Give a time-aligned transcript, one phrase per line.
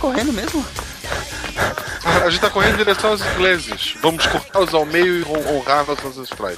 [0.00, 0.66] correndo mesmo?
[2.24, 3.94] A gente tá correndo em direção aos ingleses.
[4.00, 6.56] Vamos cortá-los ao meio e honrar nossos ancestrais.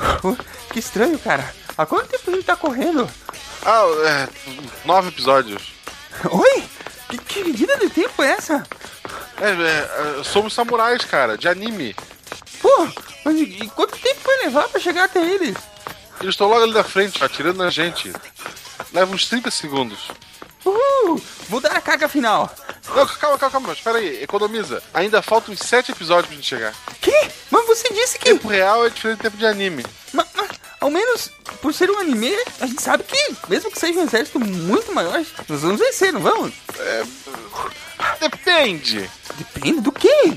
[0.72, 1.52] Que estranho, cara.
[1.76, 3.08] Há quanto tempo a gente tá correndo?
[3.64, 4.28] Ah, é.
[4.84, 5.72] Nove episódios.
[6.30, 6.64] Oi?
[7.08, 8.64] Que, que medida de tempo é essa?
[9.40, 11.96] É, é, é, somos samurais, cara, de anime.
[12.60, 12.88] Pô,
[13.24, 15.56] mas e, e quanto tempo vai levar pra chegar até eles?
[16.20, 18.12] Eles estão logo ali na frente, atirando na gente.
[18.92, 20.10] Leva uns 30 segundos.
[20.64, 21.20] Uhul!
[21.48, 22.50] Vou dar a carga final.
[22.88, 24.82] Não, calma, calma, calma, espera aí, economiza.
[24.92, 26.74] Ainda faltam 7 episódios pra gente chegar.
[27.00, 27.30] Que?
[27.50, 28.24] Mas você disse que.
[28.24, 29.84] Tempo real é diferente do tempo de anime.
[30.12, 30.50] Mas, mas,
[30.80, 34.40] ao menos, por ser um anime, a gente sabe que, mesmo que seja um exército
[34.40, 36.52] muito maior, nós vamos vencer, não vamos?
[36.78, 37.04] É.
[38.20, 39.08] Depende.
[39.36, 40.34] Depende do quê?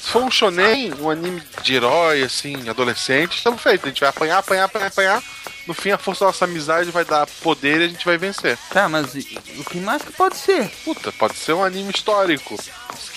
[0.00, 3.84] Se for um shonen, um anime de herói, assim, adolescente, estamos feitos.
[3.84, 5.22] A gente vai apanhar, apanhar, apanhar, apanhar.
[5.70, 8.58] No fim, a força da nossa amizade vai dar poder e a gente vai vencer.
[8.70, 10.68] Tá, mas o que mais que pode ser?
[10.84, 12.56] Puta, pode ser um anime histórico.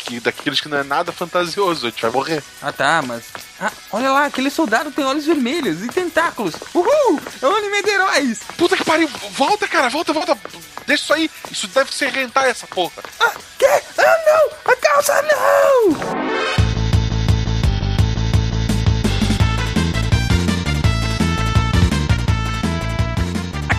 [0.05, 2.43] Que, daqueles que não é nada fantasioso, a gente vai morrer.
[2.61, 3.23] Ah tá, mas.
[3.59, 6.53] Ah, olha lá, aquele soldado tem olhos vermelhos e tentáculos.
[6.75, 7.19] Uhul!
[7.41, 8.41] É um anime de heróis!
[8.55, 9.09] Puta que pariu!
[9.31, 10.37] Volta, cara, volta, volta!
[10.85, 11.31] Deixa isso aí!
[11.49, 13.03] Isso deve ser rentar essa porra!
[13.19, 13.65] Ah, que?
[13.65, 14.71] Ah não!
[14.71, 16.72] A calça não!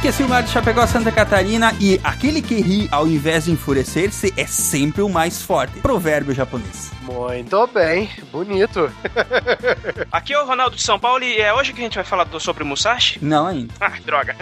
[0.05, 4.35] Aqui é Silmar de Chapecó, Santa Catarina e aquele que ri ao invés de enfurecer-se
[4.37, 5.81] é sempre o mais forte.
[5.81, 6.93] Provérbio japonês.
[7.01, 8.93] Muito bem, bonito.
[10.13, 12.25] Aqui é o Ronaldo de São Paulo e é hoje que a gente vai falar
[12.25, 13.19] do- sobre o Musashi?
[13.25, 13.73] Não ainda.
[13.81, 14.37] Ah, droga.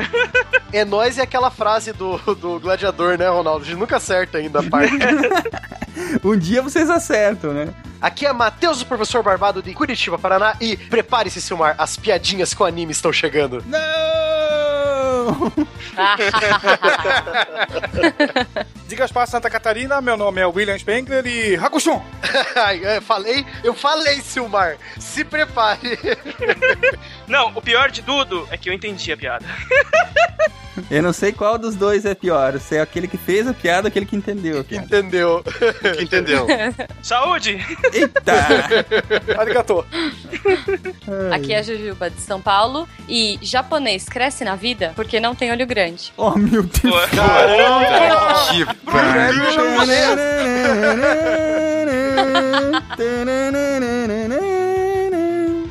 [0.72, 3.64] É nós e aquela frase do, do gladiador, né, Ronaldo?
[3.64, 4.92] A gente nunca acerta ainda a parte.
[6.24, 7.68] Um dia vocês acertam, né?
[8.00, 10.56] Aqui é Matheus, o professor Barbado de Curitiba, Paraná.
[10.60, 13.62] E prepare-se, Silmar, as piadinhas com anime estão chegando.
[13.66, 14.71] Não!
[18.88, 22.00] Diga para Santa Catarina, meu nome é William Spengler e Hakushun.
[22.82, 24.76] É, falei, eu falei, Silmar.
[24.98, 25.98] Se prepare.
[27.26, 29.44] Não, o pior de tudo é que eu entendi a piada.
[30.90, 32.58] Eu não sei qual dos dois é pior.
[32.58, 34.86] Se é aquele que fez a piada ou aquele que entendeu a piada.
[34.86, 35.44] Entendeu?
[35.96, 36.46] Que entendeu?
[37.02, 37.58] Saúde!
[37.92, 38.32] Eita!
[39.38, 39.84] Arigato.
[41.30, 45.50] Aqui é a Jujuba de São Paulo e japonês cresce na vida porque não tem
[45.52, 46.12] olho grande.
[46.16, 46.94] Oh, meu Deus!
[48.50, 50.18] que Provérbio japonês.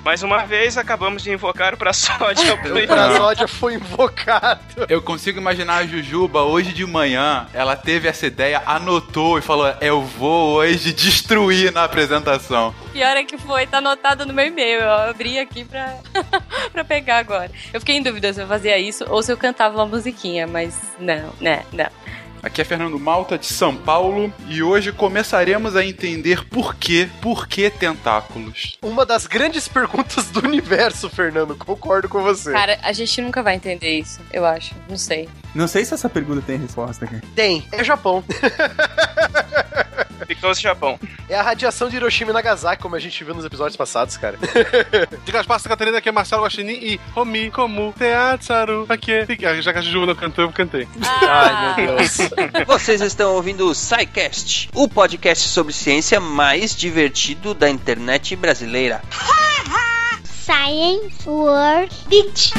[0.03, 2.87] Mais uma vez, acabamos de invocar o Praçódia ao O Play.
[2.87, 4.85] Prazódia foi invocado.
[4.89, 9.73] Eu consigo imaginar a Jujuba hoje de manhã, ela teve essa ideia, anotou e falou:
[9.79, 12.73] Eu vou hoje destruir na apresentação.
[12.91, 14.81] Pior é que foi, tá anotado no meu e-mail.
[14.81, 15.97] Eu abri aqui pra,
[16.73, 17.51] pra pegar agora.
[17.71, 20.75] Eu fiquei em dúvida se eu fazia isso ou se eu cantava uma musiquinha, mas
[20.99, 21.89] não, né, não.
[22.43, 27.47] Aqui é Fernando Malta de São Paulo e hoje começaremos a entender por que, por
[27.47, 28.79] que tentáculos.
[28.81, 31.55] Uma das grandes perguntas do universo, Fernando.
[31.55, 32.51] Concordo com você.
[32.51, 34.73] Cara, a gente nunca vai entender isso, eu acho.
[34.89, 35.29] Não sei.
[35.53, 37.21] Não sei se essa pergunta tem resposta aqui.
[37.35, 38.23] Tem, é Japão.
[40.35, 40.97] Ficou-se Japão.
[41.27, 44.37] É a radiação de Hiroshima e Nagasaki, como a gente viu nos episódios passados, cara.
[45.25, 49.11] Diga as passas, Catarina, aqui é Marcelo Guaxinim e Homi, Komu, Teatsaru, aqui.
[49.61, 50.87] Já que a Juju não cantou, eu cantei.
[51.01, 52.17] Ai, meu Deus.
[52.65, 59.01] Vocês estão ouvindo o SciCast, o podcast sobre ciência mais divertido da internet brasileira.
[60.23, 62.53] Science World Beach.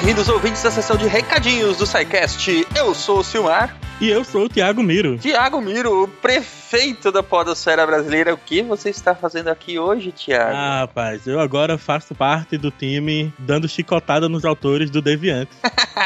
[0.00, 2.66] Bem-vindos ouvintes da sessão de recadinhos do SciCast.
[2.74, 3.76] Eu sou o Silmar.
[4.00, 5.18] E eu sou o Thiago Miro.
[5.18, 8.32] Tiago Miro, o prefeito da podosfera brasileira.
[8.32, 10.56] O que você está fazendo aqui hoje, Tiago?
[10.56, 15.52] Ah, rapaz, eu agora faço parte do time dando chicotada nos autores do Deviante.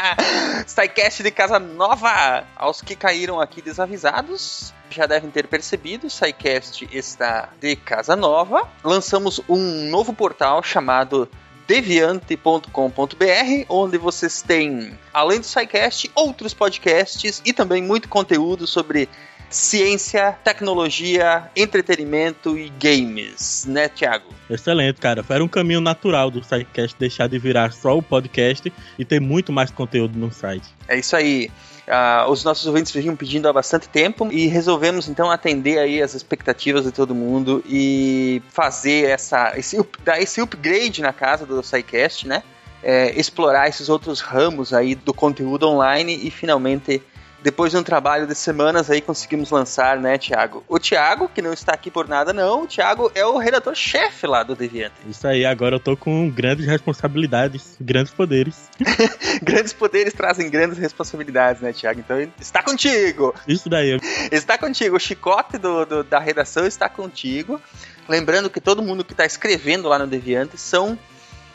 [0.67, 2.43] SciCast de Casa Nova.
[2.57, 8.67] Aos que caíram aqui desavisados, já devem ter percebido, o SciCast está de Casa Nova.
[8.83, 11.29] Lançamos um novo portal chamado
[11.67, 19.09] deviante.com.br, onde vocês têm, além do SciCast, outros podcasts e também muito conteúdo sobre
[19.49, 24.25] ciência, tecnologia, entretenimento e games, né, Thiago?
[24.49, 25.23] Excelente, cara.
[25.27, 29.51] Era um caminho natural do SciCast deixar de virar só o podcast e ter muito
[29.51, 30.67] mais conteúdo no site.
[30.87, 31.49] É isso aí.
[31.87, 36.15] Ah, os nossos ouvintes vinham pedindo há bastante tempo e resolvemos então atender aí as
[36.15, 42.27] expectativas de todo mundo e fazer essa esse, dar esse upgrade na casa do SciCast,
[42.27, 42.41] né?
[42.81, 47.01] É, explorar esses outros ramos aí do conteúdo online e finalmente
[47.45, 50.63] depois de um trabalho de semanas aí conseguimos lançar, né, Thiago?
[50.67, 54.41] O Thiago, que não está aqui por nada não, o Thiago é o redator-chefe lá
[54.41, 54.95] do Deviante.
[55.07, 58.67] Isso aí, agora eu tô com grandes responsabilidades, grandes poderes.
[59.43, 61.99] grandes poderes trazem grandes responsabilidades, né, Thiago?
[61.99, 63.35] Então está contigo!
[63.47, 63.99] Isso daí.
[64.31, 67.61] Está contigo, o chicote do, do da redação está contigo.
[68.09, 70.97] Lembrando que todo mundo que está escrevendo lá no Deviante são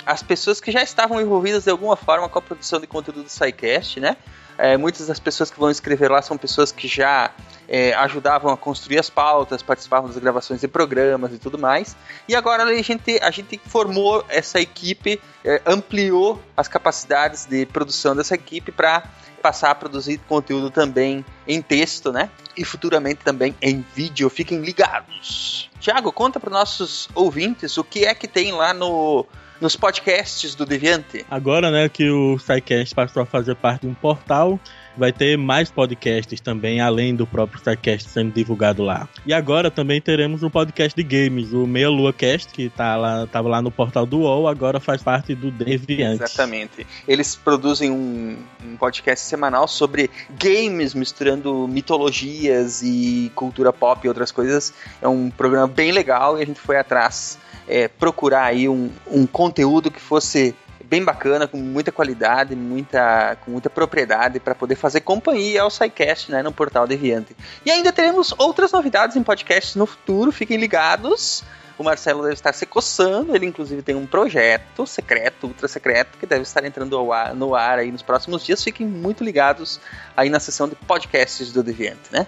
[0.06, 3.28] as pessoas que já estavam envolvidas de alguma forma com a produção de conteúdo do
[3.28, 4.16] SciCast, né?
[4.62, 7.30] É, muitas das pessoas que vão escrever lá são pessoas que já
[7.66, 11.96] é, ajudavam a construir as pautas, participavam das gravações de programas e tudo mais.
[12.28, 18.14] E agora a gente, a gente formou essa equipe, é, ampliou as capacidades de produção
[18.14, 19.02] dessa equipe para
[19.40, 22.28] passar a produzir conteúdo também em texto, né?
[22.54, 24.28] E futuramente também em vídeo.
[24.28, 25.70] Fiquem ligados.
[25.80, 29.24] Tiago, conta para nossos ouvintes o que é que tem lá no
[29.60, 31.24] nos podcasts do Deviante.
[31.30, 34.58] Agora, né, que o SciCast passou a fazer parte de um portal,
[34.96, 39.08] vai ter mais podcasts também, além do próprio SciCast sendo divulgado lá.
[39.26, 43.26] E agora também teremos um podcast de games, o Meia Lua Cast, que tá lá,
[43.26, 46.22] tava lá no portal do UOL, agora faz parte do Deviante.
[46.22, 46.86] Exatamente.
[47.06, 54.32] Eles produzem um, um podcast semanal sobre games, misturando mitologias e cultura pop e outras
[54.32, 54.72] coisas.
[55.00, 57.38] É um programa bem legal e a gente foi atrás
[57.70, 63.52] é, procurar aí um, um conteúdo que fosse bem bacana, com muita qualidade, muita, com
[63.52, 67.36] muita propriedade para poder fazer companhia ao SciCast né, no portal Deviante.
[67.64, 71.44] E ainda teremos outras novidades em podcasts no futuro, fiquem ligados.
[71.78, 76.26] O Marcelo deve estar se coçando, ele inclusive tem um projeto secreto, ultra secreto, que
[76.26, 78.62] deve estar entrando ar, no ar aí nos próximos dias.
[78.62, 79.80] Fiquem muito ligados
[80.16, 82.26] aí na sessão de podcasts do Deviante, né?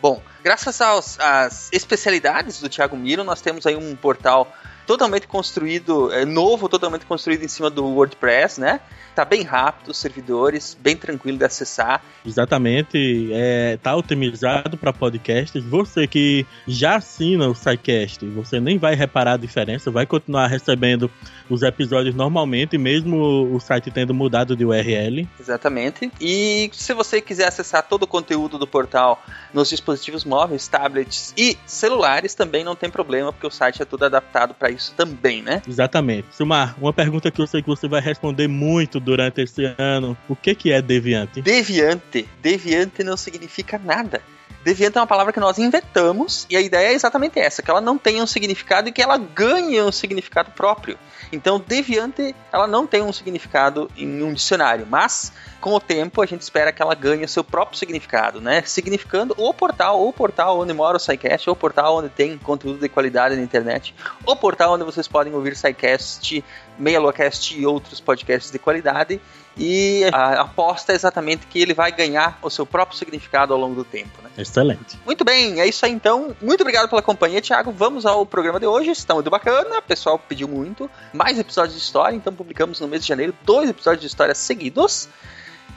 [0.00, 0.80] Bom, graças
[1.18, 4.50] às especialidades do Thiago Miro, nós temos aí um portal
[4.90, 8.80] totalmente construído, é novo, totalmente construído em cima do WordPress, né?
[9.14, 12.02] Tá bem rápido, os servidores, bem tranquilo de acessar.
[12.26, 15.62] Exatamente, é, tá otimizado para podcasts.
[15.62, 21.08] Você que já assina o SciCast, você nem vai reparar a diferença, vai continuar recebendo
[21.48, 25.28] os episódios normalmente, mesmo o site tendo mudado de URL.
[25.38, 26.10] Exatamente.
[26.20, 29.22] E se você quiser acessar todo o conteúdo do portal
[29.54, 34.04] nos dispositivos móveis, tablets e celulares, também não tem problema, porque o site é todo
[34.04, 35.62] adaptado para isso também, né?
[35.66, 36.26] Exatamente.
[36.32, 40.34] Silmar, uma pergunta que eu sei que você vai responder muito durante esse ano: o
[40.34, 41.42] que, que é deviante?
[41.42, 42.28] Deviante.
[42.40, 44.22] Deviante não significa nada.
[44.62, 47.80] Deviante é uma palavra que nós inventamos e a ideia é exatamente essa, que ela
[47.80, 50.98] não tenha um significado e que ela ganhe um significado próprio.
[51.32, 56.26] Então, deviante, ela não tem um significado em um dicionário, mas com o tempo a
[56.26, 58.62] gente espera que ela ganhe o seu próprio significado, né?
[58.62, 62.88] Significando o portal, o portal onde mora o SciCast, o portal onde tem conteúdo de
[62.88, 63.94] qualidade na internet,
[64.26, 66.44] o portal onde vocês podem ouvir SciCast,
[66.78, 69.20] MeiaLuaCast e outros podcasts de qualidade.
[69.56, 73.74] E a aposta é exatamente que ele vai ganhar o seu próprio significado ao longo
[73.74, 74.30] do tempo, né?
[74.38, 74.98] Excelente.
[75.04, 76.34] Muito bem, é isso aí então.
[76.40, 77.72] Muito obrigado pela companhia, Thiago.
[77.72, 78.90] Vamos ao programa de hoje.
[78.90, 80.90] Está muito bacana, o pessoal pediu muito.
[81.12, 85.08] Mais episódios de história, então publicamos no mês de janeiro dois episódios de história seguidos.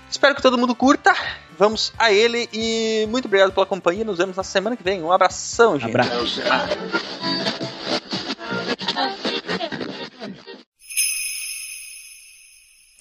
[0.10, 1.14] Espero que todo mundo curta.
[1.58, 4.06] Vamos a ele e muito obrigado pela companhia.
[4.06, 5.02] Nos vemos na semana que vem.
[5.02, 5.90] Um abração, gente.
[5.90, 6.42] Abraço.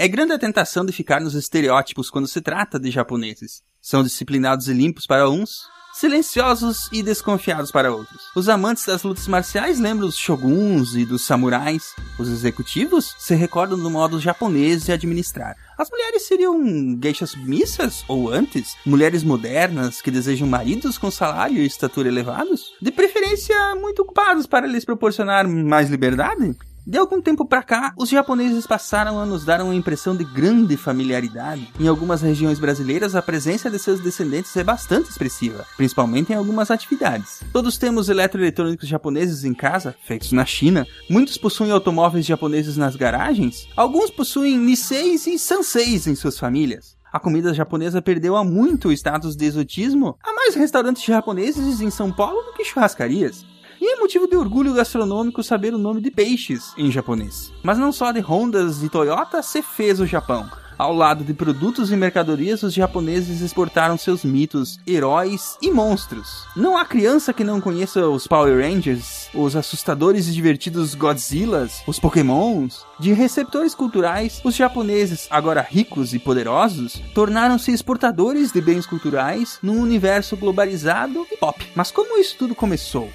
[0.03, 3.63] É grande a tentação de ficar nos estereótipos quando se trata de japoneses.
[3.81, 8.21] São disciplinados e limpos para uns, silenciosos e desconfiados para outros.
[8.35, 11.95] Os amantes das lutas marciais lembram dos shoguns e dos samurais.
[12.19, 15.55] Os executivos se recordam do modo japonês de administrar.
[15.79, 21.67] As mulheres seriam geishas submissas ou antes, mulheres modernas que desejam maridos com salário e
[21.67, 26.57] estatura elevados, de preferência muito ocupados para lhes proporcionar mais liberdade.
[26.85, 30.77] De algum tempo para cá, os japoneses passaram a nos dar uma impressão de grande
[30.77, 31.73] familiaridade.
[31.79, 36.73] Em algumas regiões brasileiras, a presença de seus descendentes é bastante expressiva, principalmente em algumas
[36.73, 37.41] atividades.
[37.53, 40.85] Todos temos eletroeletrônicos japoneses em casa, feitos na China.
[41.09, 43.69] Muitos possuem automóveis japoneses nas garagens.
[43.77, 46.97] Alguns possuem Nisseis e Sanseis em suas famílias.
[47.13, 50.17] A comida japonesa perdeu há muito o status de exotismo.
[50.21, 53.45] Há mais restaurantes japoneses em São Paulo do que churrascarias.
[53.83, 57.53] E é motivo de orgulho gastronômico saber o nome de peixes em japonês.
[57.65, 60.49] Mas não só de Hondas e Toyota se fez o Japão.
[60.79, 66.47] Ao lado de produtos e mercadorias, os japoneses exportaram seus mitos, heróis e monstros.
[66.55, 71.99] Não há criança que não conheça os Power Rangers, os assustadores e divertidos Godzillas, os
[71.99, 72.87] Pokémons.
[73.01, 79.81] De receptores culturais, os japoneses, agora ricos e poderosos, tornaram-se exportadores de bens culturais num
[79.81, 81.67] universo globalizado e pop.
[81.75, 83.11] Mas como isso tudo começou?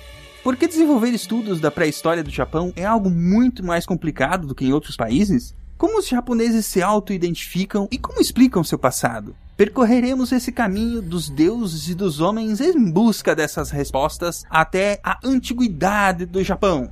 [0.48, 4.72] Porque desenvolver estudos da pré-história do Japão é algo muito mais complicado do que em
[4.72, 5.54] outros países?
[5.78, 9.36] Como os japoneses se auto-identificam e como explicam seu passado?
[9.58, 16.26] percorreremos esse caminho dos deuses e dos homens em busca dessas respostas até a antiguidade
[16.26, 16.92] do Japão.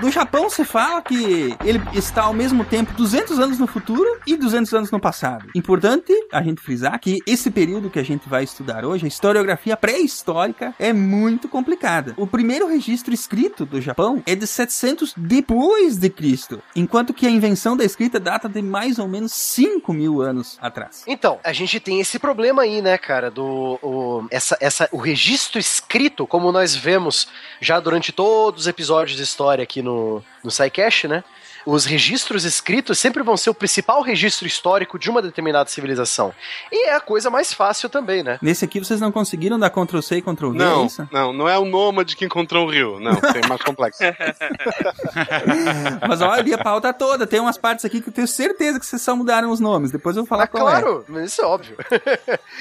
[0.00, 4.36] Do Japão se fala que ele está ao mesmo tempo 200 anos no futuro e
[4.36, 5.48] 200 anos no passado.
[5.54, 9.74] Importante a gente frisar que esse período que a gente vai estudar hoje, a historiografia
[9.74, 12.12] pré-histórica, é muito complicada.
[12.18, 17.30] O primeiro registro escrito do Japão é de 700 depois de Cristo, enquanto que a
[17.30, 21.04] invenção da escrita data de mais ou menos 5 mil anos atrás.
[21.06, 25.58] Então, a gente tem esse problema aí, né, cara, do o, essa, essa, o registro
[25.58, 27.28] escrito, como nós vemos
[27.62, 31.24] já durante todos os episódios de história aqui no, no SciCast, né?
[31.64, 36.32] Os registros escritos sempre vão ser o principal registro histórico de uma determinada civilização.
[36.70, 38.38] E é a coisa mais fácil também, né?
[38.40, 41.08] Nesse aqui vocês não conseguiram dar Ctrl C e Ctrl V, é Não, isso?
[41.10, 43.00] não, não é o Nômade que encontrou o rio.
[43.00, 43.98] Não, tem mais complexo.
[46.08, 48.86] Mas olha ali a pauta toda, tem umas partes aqui que eu tenho certeza que
[48.86, 49.90] vocês só mudaram os nomes.
[49.90, 50.72] Depois eu vou falar Ah, qual é.
[50.80, 51.76] claro, mas isso é óbvio.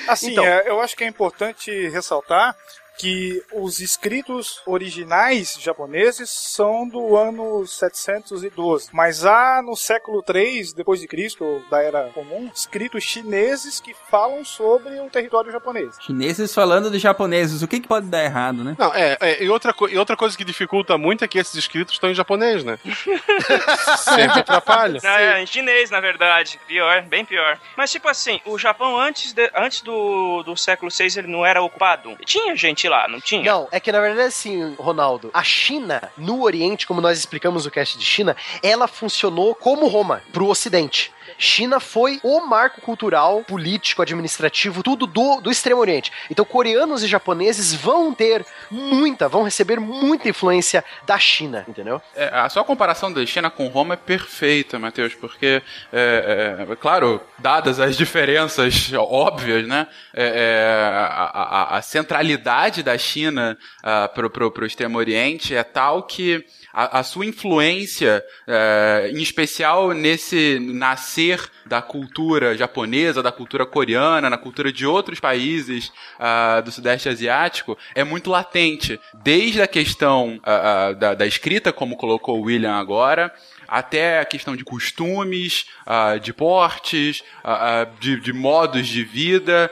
[0.08, 0.44] Assim, Então.
[0.44, 2.56] é, eu acho que é importante ressaltar
[2.98, 11.00] que os escritos originais japoneses são do ano 712, mas há no século 3 depois
[11.00, 15.96] de Cristo, da era comum, escritos chineses que falam sobre o território japonês.
[16.02, 18.76] Chineses falando de japoneses, o que, que pode dar errado, né?
[18.78, 21.94] Não, é, é, e, outra, e outra coisa que dificulta muito é que esses escritos
[21.96, 22.80] estão em japonês, né?
[23.98, 25.00] Sempre atrapalha.
[25.04, 26.60] Não, é em chinês, na verdade.
[26.68, 27.60] Pior, bem pior.
[27.76, 31.62] Mas, tipo assim, o Japão antes, de- antes do, do século VI ele não era
[31.62, 32.16] ocupado.
[32.26, 33.44] Tinha gente lá, não tinha?
[33.44, 37.72] Não, é que na verdade assim, Ronaldo, a China, no Oriente, como nós explicamos no
[37.72, 41.12] cast de China, ela funcionou como Roma, pro Ocidente.
[41.38, 46.12] China foi o marco cultural, político, administrativo, tudo do, do Extremo Oriente.
[46.30, 52.02] Então, coreanos e japoneses vão ter muita, vão receber muita influência da China, entendeu?
[52.16, 55.62] É, a sua comparação da China com Roma é perfeita, Matheus, porque,
[55.92, 61.32] é, é, claro, dadas as diferenças óbvias, né, é, é, a,
[61.74, 63.58] a- a centralidade da China
[64.14, 66.46] para o Extremo Oriente é tal que
[66.76, 74.30] a, a sua influência, é, em especial nesse nascer da cultura japonesa, da cultura coreana,
[74.30, 79.00] na cultura de outros países ah, do Sudeste Asiático, é muito latente.
[79.24, 83.34] Desde a questão ah, ah, da, da escrita, como colocou o William agora,
[83.68, 89.72] até a questão de costumes, ah, de portes, ah, ah, de, de modos de vida,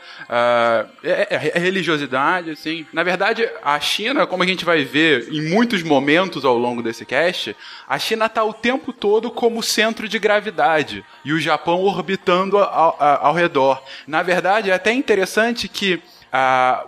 [1.03, 2.85] é, é- é religiosidade, assim.
[2.93, 7.05] Na verdade, a China, como a gente vai ver em muitos momentos ao longo desse
[7.05, 7.55] cast,
[7.87, 12.97] a China está o tempo todo como centro de gravidade e o Japão orbitando ao-
[12.99, 13.83] ao redor.
[14.07, 16.01] Na verdade, é até interessante que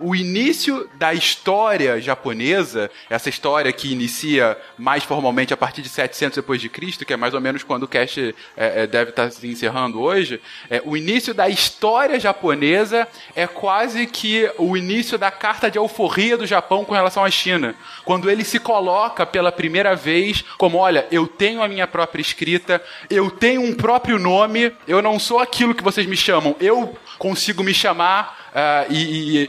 [0.00, 6.36] o início da história japonesa, essa história que inicia mais formalmente a partir de 700
[6.36, 9.30] depois de Cristo, que é mais ou menos quando o cast eh, eh, deve estar
[9.30, 15.30] se encerrando hoje, é, o início da história japonesa é quase que o início da
[15.30, 17.74] carta de alforria do Japão com relação à China,
[18.04, 22.82] quando ele se coloca pela primeira vez como, olha, eu tenho a minha própria escrita,
[23.08, 27.62] eu tenho um próprio nome, eu não sou aquilo que vocês me chamam, eu consigo
[27.62, 28.96] me chamar ah, e,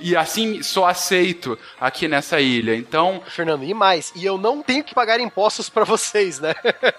[0.04, 2.76] e- e assim sou aceito aqui nessa ilha.
[2.76, 6.54] Então, Fernando, e mais, e eu não tenho que pagar impostos pra vocês, né?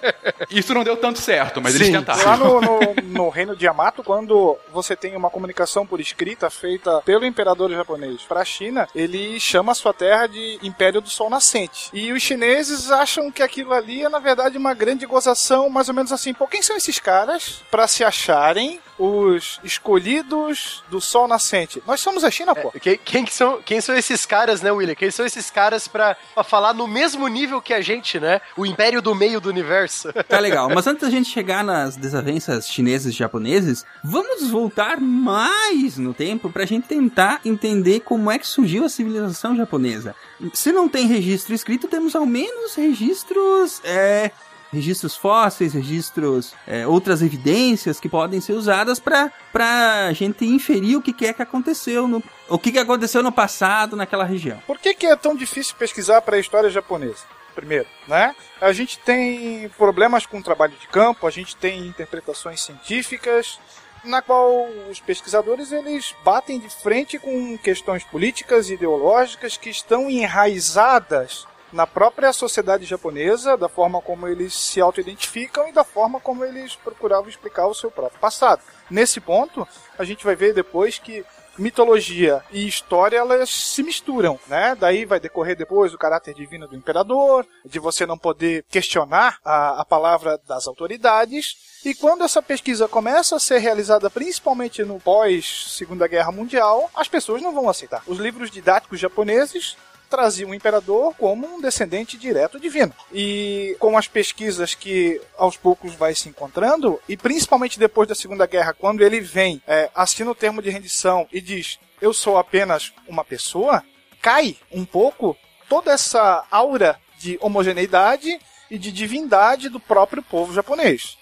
[0.50, 1.93] isso não deu tanto certo, mas eles Sim.
[1.93, 2.25] tentaram.
[2.25, 7.03] Lá no, no, no reino de Yamato, quando você tem uma comunicação por escrita feita
[7.03, 11.29] pelo imperador japonês para a China, ele chama a sua terra de Império do Sol
[11.29, 11.91] Nascente.
[11.93, 15.95] E os chineses acham que aquilo ali é, na verdade, uma grande gozação, mais ou
[15.95, 16.33] menos assim.
[16.33, 21.83] Pô, quem são esses caras para se acharem os escolhidos do Sol Nascente?
[21.87, 22.73] Nós somos a China, pô.
[22.73, 24.95] Quem, quem que são, quem são esses caras, né, William?
[24.95, 28.40] Quem são esses caras pra, pra falar no mesmo nível que a gente, né?
[28.57, 30.12] O império do meio do universo.
[30.28, 35.97] Tá legal, mas antes da gente chegar nas desavenças chineses e japoneses, vamos voltar mais
[35.97, 40.14] no tempo pra gente tentar entender como é que surgiu a civilização japonesa.
[40.52, 44.31] Se não tem registro escrito, temos ao menos registros, é,
[44.73, 51.03] registros fósseis, registros, é, outras evidências que podem ser usadas pra pra gente inferir o
[51.03, 54.63] que que é que aconteceu no, o que que aconteceu no passado naquela região.
[54.67, 57.25] Por que, que é tão difícil pesquisar para a história japonesa?
[57.55, 58.37] Primeiro, né?
[58.61, 63.59] A gente tem problemas com o trabalho de campo, a gente tem interpretações científicas,
[64.05, 70.09] na qual os pesquisadores eles batem de frente com questões políticas e ideológicas que estão
[70.09, 76.45] enraizadas na própria sociedade japonesa, da forma como eles se auto-identificam e da forma como
[76.45, 78.63] eles procuravam explicar o seu próprio passado.
[78.91, 79.67] Nesse ponto,
[79.99, 81.25] a gente vai ver depois que
[81.59, 84.77] mitologia e história elas se misturam, né?
[84.79, 89.81] Daí vai decorrer depois o caráter divino do imperador, de você não poder questionar a,
[89.81, 91.57] a palavra das autoridades.
[91.85, 97.09] E quando essa pesquisa começa a ser realizada principalmente no pós Segunda Guerra Mundial, as
[97.09, 98.03] pessoas não vão aceitar.
[98.07, 99.77] Os livros didáticos japoneses
[100.09, 102.93] traziam o imperador como um descendente direto divino.
[103.12, 108.47] E com as pesquisas que aos poucos vai se encontrando, e principalmente depois da Segunda
[108.47, 112.93] Guerra, quando ele vem, é, assina o termo de rendição e diz: Eu sou apenas
[113.07, 113.83] uma pessoa,
[114.21, 115.37] cai um pouco
[115.69, 118.38] toda essa aura de homogeneidade
[118.71, 121.17] e de divindade do próprio povo japonês.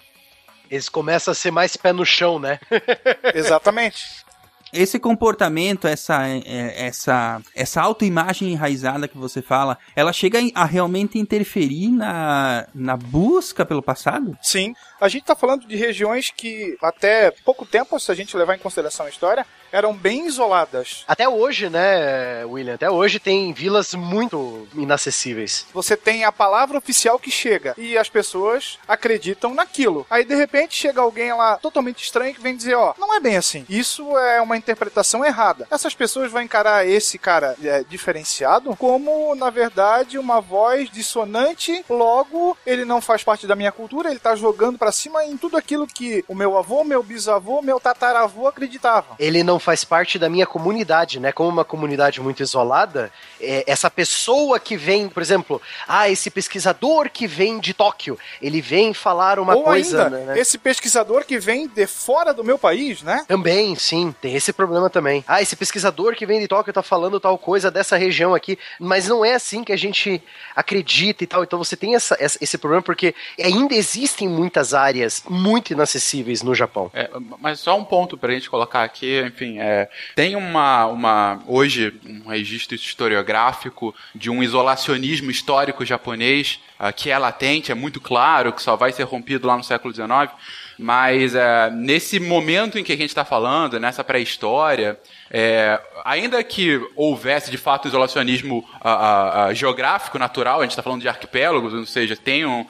[0.71, 2.59] Eles começam a ser mais pé no chão, né?
[3.35, 4.26] Exatamente.
[4.73, 11.19] Esse comportamento, essa, é, essa, essa autoimagem enraizada que você fala, ela chega a realmente
[11.19, 14.37] interferir na, na busca pelo passado?
[14.43, 14.75] Sim.
[15.01, 18.59] A gente está falando de regiões que até pouco tempo, se a gente levar em
[18.59, 21.05] consideração a história, eram bem isoladas.
[21.07, 22.75] Até hoje, né, William?
[22.75, 25.67] Até hoje tem vilas muito inacessíveis.
[25.73, 30.07] Você tem a palavra oficial que chega e as pessoas acreditam naquilo.
[30.09, 33.37] Aí de repente chega alguém lá totalmente estranho que vem dizer: ó, não é bem
[33.37, 33.67] assim.
[33.69, 35.67] Isso é uma interpretação errada.
[35.71, 41.85] Essas pessoas vão encarar esse cara é, diferenciado como, na verdade, uma voz dissonante.
[41.89, 45.57] Logo, ele não faz parte da minha cultura, ele tá jogando para cima em tudo
[45.57, 49.17] aquilo que o meu avô, meu bisavô, meu tataravô acreditavam.
[49.19, 51.33] Ele não faz parte da minha comunidade, né?
[51.33, 57.11] Como uma comunidade muito isolada, é, essa pessoa que vem, por exemplo, ah, esse pesquisador
[57.11, 60.05] que vem de Tóquio, ele vem falar uma Ou coisa.
[60.05, 60.39] ainda, né?
[60.39, 63.25] esse pesquisador que vem de fora do meu país, né?
[63.29, 65.25] Também, sim, tem esse problema também.
[65.27, 69.07] Ah, esse pesquisador que vem de Tóquio tá falando tal coisa dessa região aqui, mas
[69.09, 70.23] não é assim que a gente
[70.55, 71.43] acredita e tal.
[71.43, 76.91] Então você tem essa- esse problema porque ainda existem muitas áreas muito inacessíveis no Japão.
[76.95, 81.93] É, mas só um ponto pra gente colocar aqui, enfim, é, tem uma, uma, hoje,
[82.07, 88.53] um registro historiográfico de um isolacionismo histórico japonês ah, que é latente, é muito claro,
[88.53, 90.31] que só vai ser rompido lá no século XIX,
[90.79, 94.99] mas é, nesse momento em que a gente está falando, nessa pré-história,
[95.31, 100.83] é, ainda que houvesse de fato isolacionismo ah, ah, ah, geográfico, natural, a gente está
[100.83, 102.67] falando de arquipélagos, ou seja, tem um,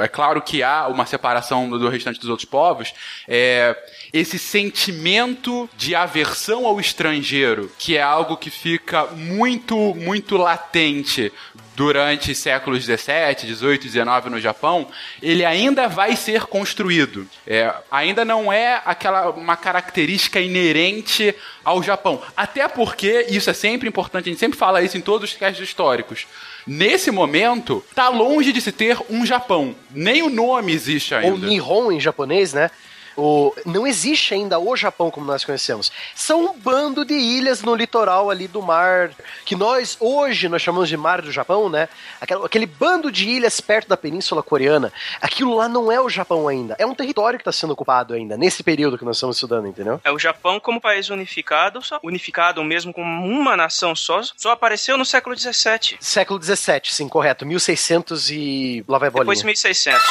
[0.00, 2.92] é claro que há uma separação do, do restante dos outros povos,
[3.26, 3.76] é,
[4.12, 11.32] esse sentimento de aversão ao estrangeiro, que é algo que fica muito, muito latente
[11.74, 14.86] durante séculos 17, 18, 19 no Japão,
[15.22, 17.26] ele ainda vai ser construído.
[17.46, 21.34] É, ainda não é aquela uma característica inerente
[21.64, 22.22] ao Japão.
[22.36, 25.60] Até porque isso é sempre importante, a gente sempre fala isso em todos os casos
[25.60, 26.26] históricos.
[26.66, 29.74] Nesse momento, tá longe de se ter um Japão.
[29.90, 31.28] Nem o nome existe ainda.
[31.32, 32.70] Ou Nihon em japonês, né?
[33.16, 35.92] O, não existe ainda o Japão como nós conhecemos.
[36.14, 39.10] São um bando de ilhas no litoral ali do mar,
[39.44, 41.88] que nós hoje nós chamamos de Mar do Japão, né?
[42.20, 44.92] Aquele, aquele bando de ilhas perto da Península Coreana.
[45.20, 46.74] Aquilo lá não é o Japão ainda.
[46.78, 50.00] É um território que está sendo ocupado ainda, nesse período que nós estamos estudando, entendeu?
[50.04, 54.96] É o Japão como país unificado, só unificado mesmo como uma nação só, só apareceu
[54.96, 55.98] no século XVII.
[56.00, 57.46] Século XVII, sim, correto.
[57.46, 59.24] 1600 e lá vai bolinha.
[59.24, 60.02] Depois 1600.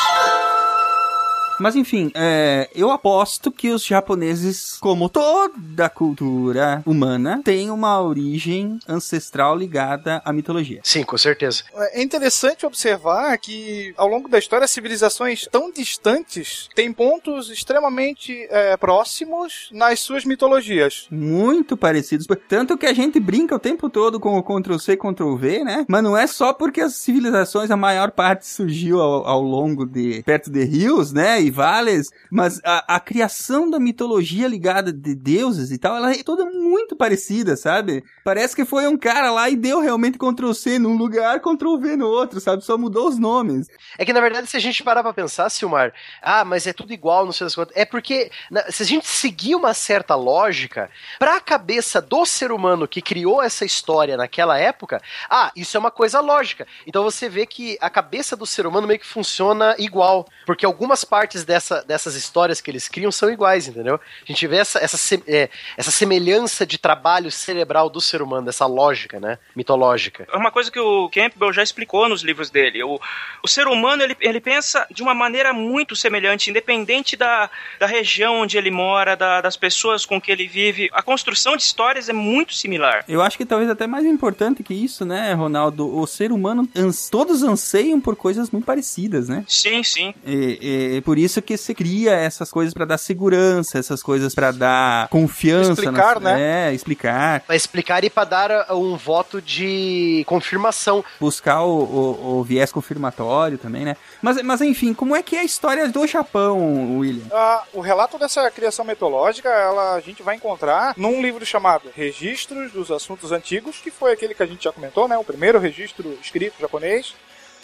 [1.60, 8.80] Mas enfim, é, eu aposto que os japoneses, como toda cultura humana, têm uma origem
[8.88, 10.82] ancestral ligada à mitologia.
[10.84, 11.64] Sim, com certeza.
[11.92, 18.76] É interessante observar que ao longo da história, civilizações tão distantes têm pontos extremamente é,
[18.78, 21.08] próximos nas suas mitologias.
[21.12, 22.28] Muito parecidos.
[22.48, 25.86] Tanto que a gente brinca o tempo todo com o Ctrl-C, Ctrl-V, né?
[25.88, 30.24] Mas não é só porque as civilizações, a maior parte surgiu ao, ao longo de...
[30.24, 31.43] perto de rios, né?
[31.44, 36.24] E vales, mas a, a criação da mitologia ligada de deuses e tal, ela é
[36.24, 38.04] toda muito parecida, sabe?
[38.24, 42.40] Parece que foi um cara lá e deu realmente Ctrl-C num lugar, Ctrl-V no outro,
[42.40, 42.64] sabe?
[42.64, 43.68] Só mudou os nomes.
[43.98, 46.94] É que na verdade, se a gente parar pra pensar, Silmar, ah, mas é tudo
[46.94, 47.76] igual, não sei das quantas.
[47.76, 48.32] É porque
[48.70, 53.66] se a gente seguir uma certa lógica, pra cabeça do ser humano que criou essa
[53.66, 56.68] história naquela época, ah, isso é uma coisa lógica.
[56.86, 60.28] Então você vê que a cabeça do ser humano meio que funciona igual.
[60.46, 63.96] Porque algumas partes dessa, dessas histórias que eles criam são iguais, entendeu?
[63.96, 68.46] A gente vê essa, essa, se- é, essa semelhança de trabalho cerebral do ser humano,
[68.48, 69.38] dessa lógica, né?
[69.56, 70.28] Mitológica.
[70.32, 72.84] É uma coisa que o Campbell já explicou nos livros dele.
[72.84, 73.00] O,
[73.42, 78.42] o ser humano, ele, ele pensa de uma maneira muito semelhante, independente da, da região
[78.42, 80.90] onde ele mora, da- das pessoas com que ele vive.
[80.92, 83.06] A construção de histórias é muito similar.
[83.08, 85.96] Eu acho que talvez até mais importante que isso, né, Ronaldo?
[85.98, 89.46] O ser humano, ans- todos anseiam por coisas muito parecidas, né?
[89.48, 90.14] Sim, sim.
[90.26, 94.52] E, e por isso que se cria essas coisas pra dar segurança, essas coisas pra
[94.52, 95.72] dar confiança.
[95.74, 96.70] Explicar, nas- né?
[96.70, 97.42] É, explicar.
[97.42, 101.04] Pra explicar e pra dar uh, um voto de confirmação.
[101.20, 103.96] Buscar o, o- o viés confirmatório também, né?
[104.22, 107.24] Mas, mas enfim, como é que é a história do Japão, William?
[107.32, 112.72] Ah, o relato dessa criação mitológica, ela, a gente vai encontrar num livro chamado Registros
[112.72, 115.18] dos Assuntos Antigos, que foi aquele que a gente já comentou, né?
[115.18, 117.14] O primeiro registro escrito japonês,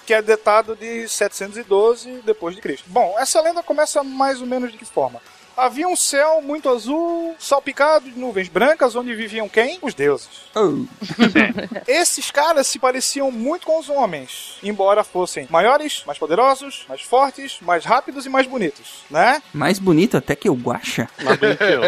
[0.10, 2.86] que é datado de 712 depois de Cristo.
[2.88, 5.22] Bom, essa lenda começa mais ou menos de que forma?
[5.56, 9.78] Havia um céu muito azul, salpicado de nuvens brancas, onde viviam quem?
[9.84, 10.28] Os deuses.
[10.56, 10.84] Oh,
[11.88, 17.60] Esses caras se pareciam muito com os homens, embora fossem maiores, mais poderosos, mais fortes,
[17.62, 19.44] mais rápidos e mais bonitos, né?
[19.54, 21.08] mais bonito até que o Guaxa.
[21.22, 21.82] Mais bonito que eu.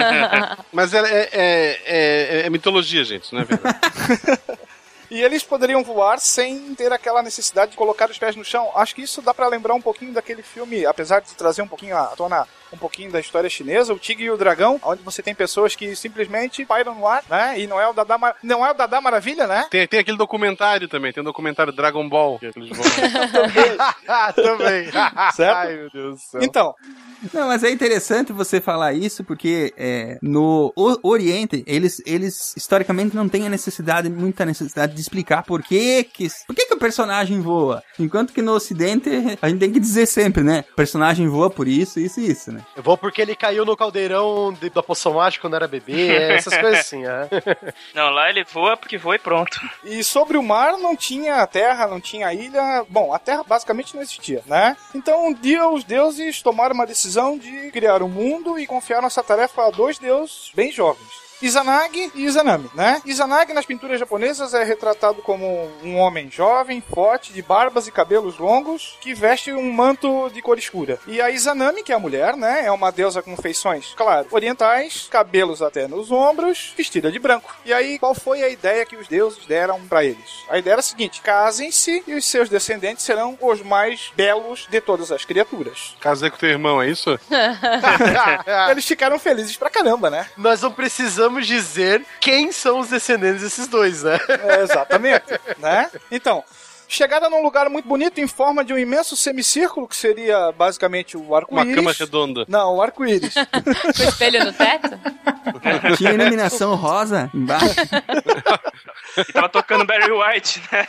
[0.72, 3.78] Mas é, é, é, é- é mitologia, gente, não é verdade?
[5.10, 8.70] E eles poderiam voar sem ter aquela necessidade de colocar os pés no chão.
[8.76, 11.96] Acho que isso dá pra lembrar um pouquinho daquele filme, apesar de trazer um pouquinho
[11.96, 15.34] à tona um pouquinho da história chinesa, o Tigre e o Dragão, onde você tem
[15.34, 17.58] pessoas que simplesmente pairam no ar, né?
[17.58, 18.36] E não é o Dadá, Mar...
[18.42, 19.66] não é o Dadá Maravilha, né?
[19.70, 22.38] Tem, tem aquele documentário também, tem um documentário Dragon Ball.
[22.38, 22.84] Que eles vão...
[24.08, 24.90] Ah, também.
[25.34, 25.56] Certo?
[25.56, 26.40] Ai, meu Deus do céu.
[26.42, 26.74] Então,
[27.32, 33.14] Não, mas é interessante você falar isso porque é, no O- Oriente eles, eles historicamente
[33.14, 36.78] não têm a necessidade, muita necessidade de explicar por que que, por que que o
[36.78, 37.82] personagem voa.
[37.98, 40.64] Enquanto que no Ocidente a gente tem que dizer sempre, né?
[40.72, 42.59] O personagem voa por isso, isso e isso, né?
[42.76, 46.32] Eu vou porque ele caiu no caldeirão de- da poção mágica quando era bebê, é,
[46.36, 47.28] essas coisas assim, é.
[47.94, 49.60] Não, lá ele voa porque voa e pronto.
[49.84, 52.84] E sobre o mar não tinha terra, não tinha ilha.
[52.88, 54.76] Bom, a terra basicamente não existia, né?
[54.94, 59.22] Então um dia os deuses tomaram uma decisão de criar o mundo e confiaram essa
[59.22, 61.29] tarefa a dois deuses bem jovens.
[61.42, 63.00] Izanagi e Izanami, né?
[63.04, 68.38] Izanagi nas pinturas japonesas é retratado como um homem jovem, forte, de barbas e cabelos
[68.38, 70.98] longos, que veste um manto de cor escura.
[71.06, 72.66] E a Izanami, que é a mulher, né?
[72.66, 77.56] É uma deusa com feições, claro, orientais, cabelos até nos ombros, vestida de branco.
[77.64, 80.44] E aí, qual foi a ideia que os deuses deram pra eles?
[80.48, 84.80] A ideia era a seguinte: casem-se e os seus descendentes serão os mais belos de
[84.80, 85.96] todas as criaturas.
[86.00, 87.18] Casei com teu irmão, é isso?
[88.70, 90.26] Eles ficaram felizes pra caramba, né?
[90.36, 94.18] Nós não precisamos dizer quem são os descendentes desses dois, né?
[94.28, 95.24] É, exatamente,
[95.58, 95.90] né?
[96.10, 96.42] Então,
[96.88, 101.20] chegaram num lugar muito bonito em forma de um imenso semicírculo, que seria basicamente o
[101.22, 101.98] Uma cama arco-íris.
[101.98, 102.44] redonda.
[102.48, 103.34] Não, o arco-íris.
[103.34, 104.98] Com espelho no teto?
[105.96, 107.66] Tinha iluminação rosa embaixo.
[109.16, 110.86] E tava tocando Barry White, né?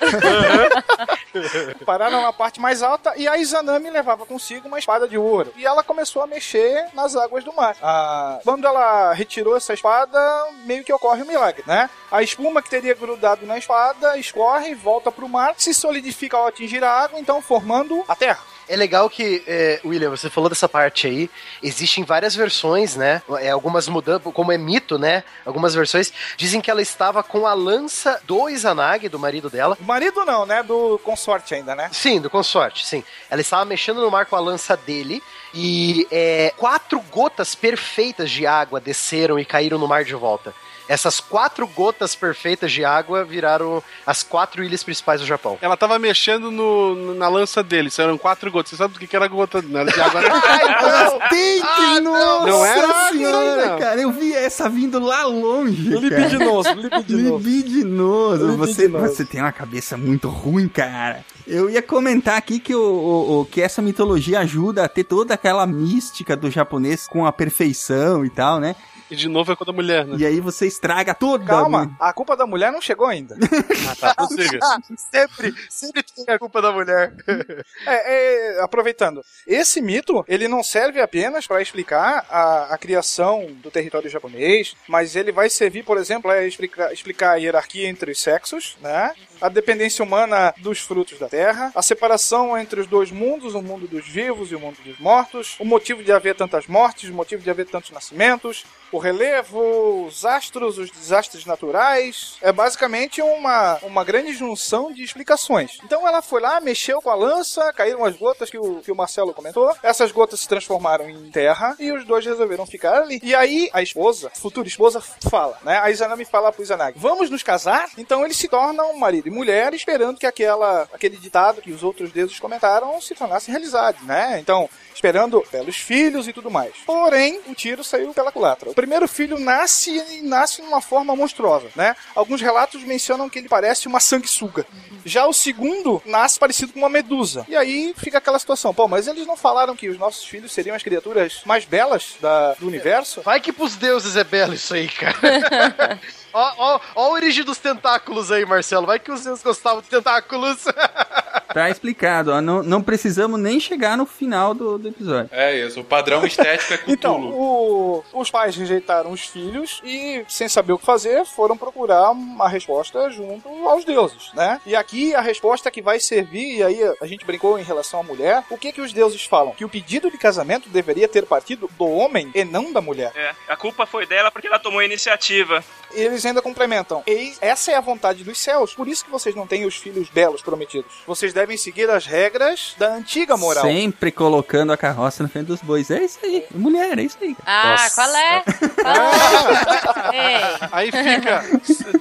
[1.86, 5.54] Pararam na parte mais alta e a Izanami levava consigo uma espada de ouro.
[5.56, 7.76] E ela começou a mexer nas águas do mar.
[7.82, 10.20] Ah, quando ela retirou essa espada,
[10.66, 11.90] meio que ocorre um milagre, né?
[12.12, 16.84] A espuma que teria grudado na espada escorre, volta pro mar, se solidifica ao atingir
[16.84, 18.51] a água, então formando a terra.
[18.72, 21.30] É legal que, é, William, você falou dessa parte aí.
[21.62, 23.22] Existem várias versões, né?
[23.42, 25.26] É, algumas mudanças, como é mito, né?
[25.46, 29.78] Algumas versões dizem que ela estava com a lança do Izanagi, do marido dela.
[29.78, 30.64] O marido não, né?
[30.64, 31.90] Do consorte ainda, né?
[31.92, 33.04] Sim, do consorte, sim.
[33.30, 35.22] Ela estava mexendo no mar com a lança dele
[35.54, 40.56] e é, quatro gotas perfeitas de água desceram e caíram no mar de volta.
[40.88, 45.58] Essas quatro gotas perfeitas de água viraram as quatro ilhas principais do Japão.
[45.62, 48.72] Ela tava mexendo no, no- na lança dele, eram quatro gotas.
[48.72, 49.62] Você sabe do que, que era gota?
[49.62, 50.22] Não era de água.
[51.30, 53.10] Tem Ah, nossa Não era?
[53.10, 53.80] senhora, Não.
[53.80, 54.02] cara.
[54.02, 56.00] Eu vi essa vindo lá longe, cara.
[56.02, 57.38] Libidinoso, libidinoso.
[57.50, 58.58] Libidinoso.
[58.58, 59.16] Você, Libidinoso.
[59.16, 61.24] você tem uma cabeça muito ruim, cara.
[61.48, 65.34] Eu ia comentar aqui que, o, o- o- que essa mitologia ajuda a ter toda
[65.34, 68.76] aquela mística do japonês com a perfeição e tal, né?
[69.12, 70.16] E de novo é com a mulher, né?
[70.18, 71.46] E aí você estraga toda.
[71.46, 73.36] Calma, a culpa da mulher não chegou ainda.
[73.92, 74.60] Ah, tá, prossiga.
[74.96, 77.14] sempre, sempre tem a culpa da mulher.
[77.86, 83.72] É, é, aproveitando, esse mito ele não serve apenas para explicar a, a criação do
[83.72, 88.22] território japonês, mas ele vai servir, por exemplo, a explicar, explicar a hierarquia entre os
[88.22, 89.14] sexos, né?
[89.42, 93.88] A dependência humana dos frutos da terra, a separação entre os dois mundos, o mundo
[93.88, 97.42] dos vivos e o mundo dos mortos, o motivo de haver tantas mortes, o motivo
[97.42, 102.38] de haver tantos nascimentos, o relevo, os astros, os desastres naturais.
[102.42, 105.80] É basicamente uma, uma grande junção de explicações.
[105.84, 108.96] Então ela foi lá, mexeu com a lança, caíram as gotas que o, que o
[108.96, 109.74] Marcelo comentou.
[109.82, 113.20] Essas gotas se transformaram em terra e os dois resolveram ficar ali.
[113.24, 115.80] E aí a esposa, futura esposa, fala, né?
[115.80, 117.90] A Izanami fala pro Izanagi: Vamos nos casar?
[117.98, 121.84] Então eles se tornam marido e de mulher, esperando que aquela, aquele ditado que os
[121.84, 124.40] outros deuses comentaram se tornasse realidade, né?
[124.40, 126.74] Então, esperando belos filhos e tudo mais.
[126.86, 128.70] Porém, o tiro saiu pela culatra.
[128.70, 131.96] O primeiro filho nasce e nasce numa forma monstruosa, né?
[132.16, 134.66] Alguns relatos mencionam que ele parece uma sanguessuga.
[135.06, 137.46] Já o segundo nasce parecido com uma medusa.
[137.48, 140.76] E aí fica aquela situação, pô, mas eles não falaram que os nossos filhos seriam
[140.76, 143.22] as criaturas mais belas da, do universo?
[143.22, 146.00] Vai que pros deuses é belo isso aí, cara.
[146.34, 148.88] Ó, ó, ó a origem dos tentáculos aí, Marcelo.
[148.88, 150.64] Vai que os deuses gostavam de tentáculos.
[151.54, 152.42] Tá explicado, ó.
[152.42, 155.30] Não, não precisamos nem chegar no final do, do episódio.
[155.32, 156.94] É isso, o padrão estético é Cthulhu.
[156.94, 162.12] Então, o- os pais rejeitaram os filhos e, sem saber o que fazer, foram procurar
[162.12, 164.60] uma resposta junto aos deuses, né?
[164.66, 168.04] E aqui a resposta que vai servir, e aí a gente brincou em relação à
[168.04, 169.54] mulher, o que que os deuses falam?
[169.54, 173.12] Que o pedido de casamento deveria ter partido do homem e não da mulher.
[173.16, 175.64] É, a culpa foi dela porque ela tomou a iniciativa.
[175.94, 177.04] Eles ainda complementam.
[177.06, 178.74] Eis, essa é a vontade dos céus.
[178.74, 180.92] Por isso que vocês não têm os filhos belos prometidos.
[181.06, 183.64] Vocês devem seguir as regras da antiga moral.
[183.64, 185.90] Sempre colocando a carroça na frente dos bois.
[185.92, 187.36] É isso aí, mulher, é isso aí.
[187.46, 187.96] Ah, Nossa.
[187.96, 188.44] qual é?
[188.82, 190.36] Qual é?
[190.62, 191.44] Ei, Aí fica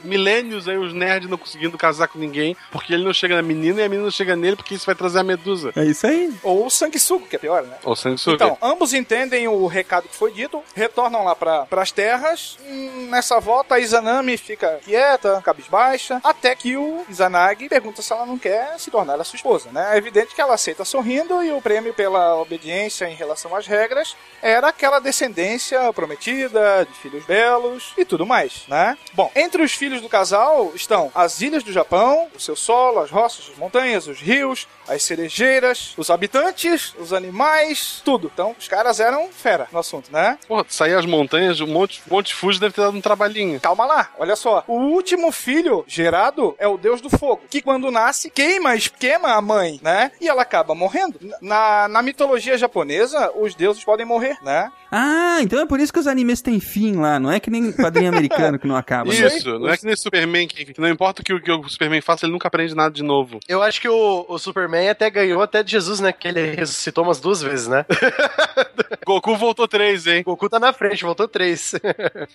[0.05, 3.81] milênios aí os nerds não conseguindo casar com ninguém, porque ele não chega na menina
[3.81, 5.73] e a menina não chega nele porque isso vai trazer a medusa.
[5.77, 6.33] É isso aí.
[6.43, 7.77] Ou o sanguessugo, que é pior, né?
[7.85, 8.35] Ou sanguessuga.
[8.35, 12.59] Então, ambos entendem o recado que foi dito, retornam lá para as terras.
[12.67, 18.25] Hum, Nessa volta, a Izanami fica quieta, cabisbaixa, até que o Izanagi pergunta se ela
[18.25, 19.95] não quer se tornar a sua esposa, né?
[19.95, 24.17] É evidente que ela aceita sorrindo e o prêmio pela obediência em relação às regras
[24.43, 28.97] era aquela descendência prometida, de filhos belos e tudo mais, né?
[29.13, 33.11] Bom, entre os filhos do casal estão as ilhas do Japão, o seu solo, as
[33.11, 38.31] roças, as montanhas, os rios, as cerejeiras, os habitantes, os animais, tudo.
[38.33, 40.39] Então, os caras eram fera no assunto, né?
[40.49, 43.61] Porra, sair as montanhas, um monte, um monte de Fuji deve ter dado um trabalhinho.
[43.61, 44.65] Calma lá, olha só.
[44.67, 48.75] O último filho gerado é o deus do fogo, que quando nasce queima,
[49.21, 50.11] esquema a mãe, né?
[50.21, 51.19] E ela acaba morrendo.
[51.41, 54.71] Na, na mitologia japonesa, os deuses podem morrer, né?
[54.91, 57.71] Ah, então é por isso que os animes têm fim lá, não é que nem
[57.73, 59.09] quadrinho americano que não acaba.
[59.09, 59.15] né?
[59.15, 61.69] Isso, não é que nem Superman, que, que não importa o que, o que o
[61.69, 63.39] Superman faça, ele nunca aprende nada de novo.
[63.47, 66.13] Eu acho que o, o Superman até ganhou até de Jesus, né?
[66.13, 67.85] Que ele ressuscitou umas duas vezes, né?
[69.07, 70.23] Goku voltou três, hein?
[70.25, 71.75] Goku tá na frente, voltou três.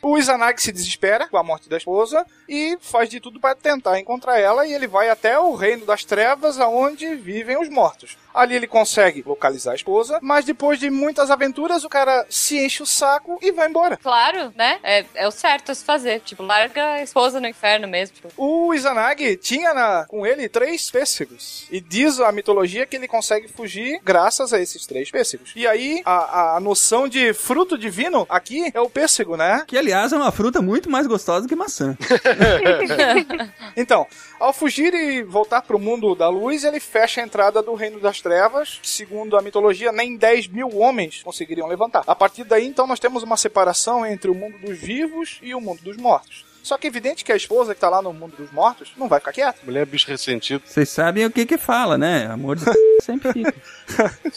[0.01, 3.99] O Izanagi se desespera com a morte da esposa e faz de tudo para tentar
[3.99, 6.74] encontrar ela e ele vai até o reino das trevas aonde
[7.15, 8.17] vivem os mortos.
[8.35, 12.83] Ali ele consegue localizar a esposa, mas depois de muitas aventuras o cara se enche
[12.83, 13.97] o saco e vai embora.
[13.97, 14.79] Claro, né?
[14.83, 16.19] É, é o certo a se fazer.
[16.21, 18.15] Tipo, larga a esposa no inferno mesmo.
[18.15, 21.65] Tipo, O Izanagi tinha na- com ele três pêssegos.
[21.71, 25.53] E diz a mitologia que ele consegue fugir graças a esses três pêssegos.
[25.55, 29.63] E aí, a, a noção de fruto divino aqui é o pêssego, né?
[29.67, 31.97] Que, aliás, é uma fruta muito mais gostosa que maçã.
[33.77, 34.07] Então,
[34.39, 38.21] ao fugir e voltar pro mundo da luz, ele fecha a entrada do reino das
[38.25, 38.79] trevas.
[38.81, 42.03] Segundo a mitologia, nem 10 mil homens conseguiriam levantar.
[42.07, 45.61] A partir daí, então, nós temos uma separação entre o mundo dos vivos e o
[45.61, 46.43] mundo dos mortos.
[46.65, 49.07] Só que é evidente que a esposa que tá lá no mundo dos mortos não
[49.07, 49.59] vai ficar quieta.
[49.63, 50.63] Mulher é bicho ressentido.
[50.65, 52.25] Vocês sabem o que que fala, né?
[52.25, 52.65] Amor de
[53.05, 53.53] sempre fica.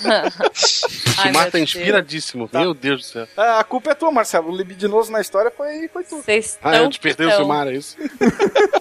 [0.05, 2.51] Ai, Sumar tá meu inspiradíssimo.
[2.53, 3.29] Meu Deus do céu.
[3.35, 4.53] Ah, A culpa é tua, Marcelo.
[4.53, 6.17] O libidinoso na história foi, foi tu.
[6.17, 7.97] Vocês Ah, eu te perdeu o Sumar, é isso?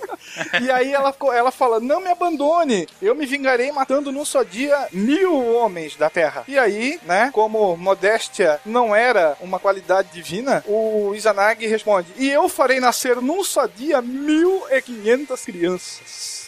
[0.62, 4.88] E aí ela, ela fala: Não me abandone, eu me vingarei matando num só dia
[4.92, 6.44] mil homens da terra.
[6.48, 12.48] E aí, né, como modéstia não era uma qualidade divina, o Izanagi responde: E eu
[12.50, 14.82] farei nascer num só dia mil e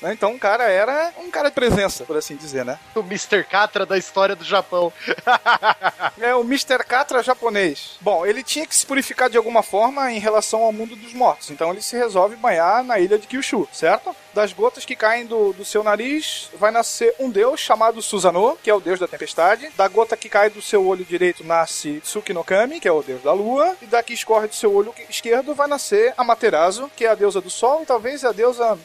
[0.02, 2.80] Né, Então o cara era um cara de presença, por assim dizer, né?
[2.96, 3.44] o Mr.
[3.44, 4.92] Catra da história do Japão.
[6.22, 6.84] É o Mr.
[6.86, 7.98] Catra japonês.
[8.02, 11.50] Bom, ele tinha que se purificar de alguma forma em relação ao mundo dos mortos.
[11.50, 14.14] Então ele se resolve banhar na ilha de Kyushu, certo?
[14.34, 18.70] Das gotas que caem do, do seu nariz, vai nascer um deus chamado Susanoo, que
[18.70, 19.70] é o deus da tempestade.
[19.78, 23.02] Da gota que cai do seu olho direito nasce Tsuki no Kami, que é o
[23.02, 23.76] deus da lua.
[23.82, 27.40] E da que escorre do seu olho esquerdo vai nascer Amaterasu, que é a deusa
[27.40, 28.78] do sol e talvez a deusa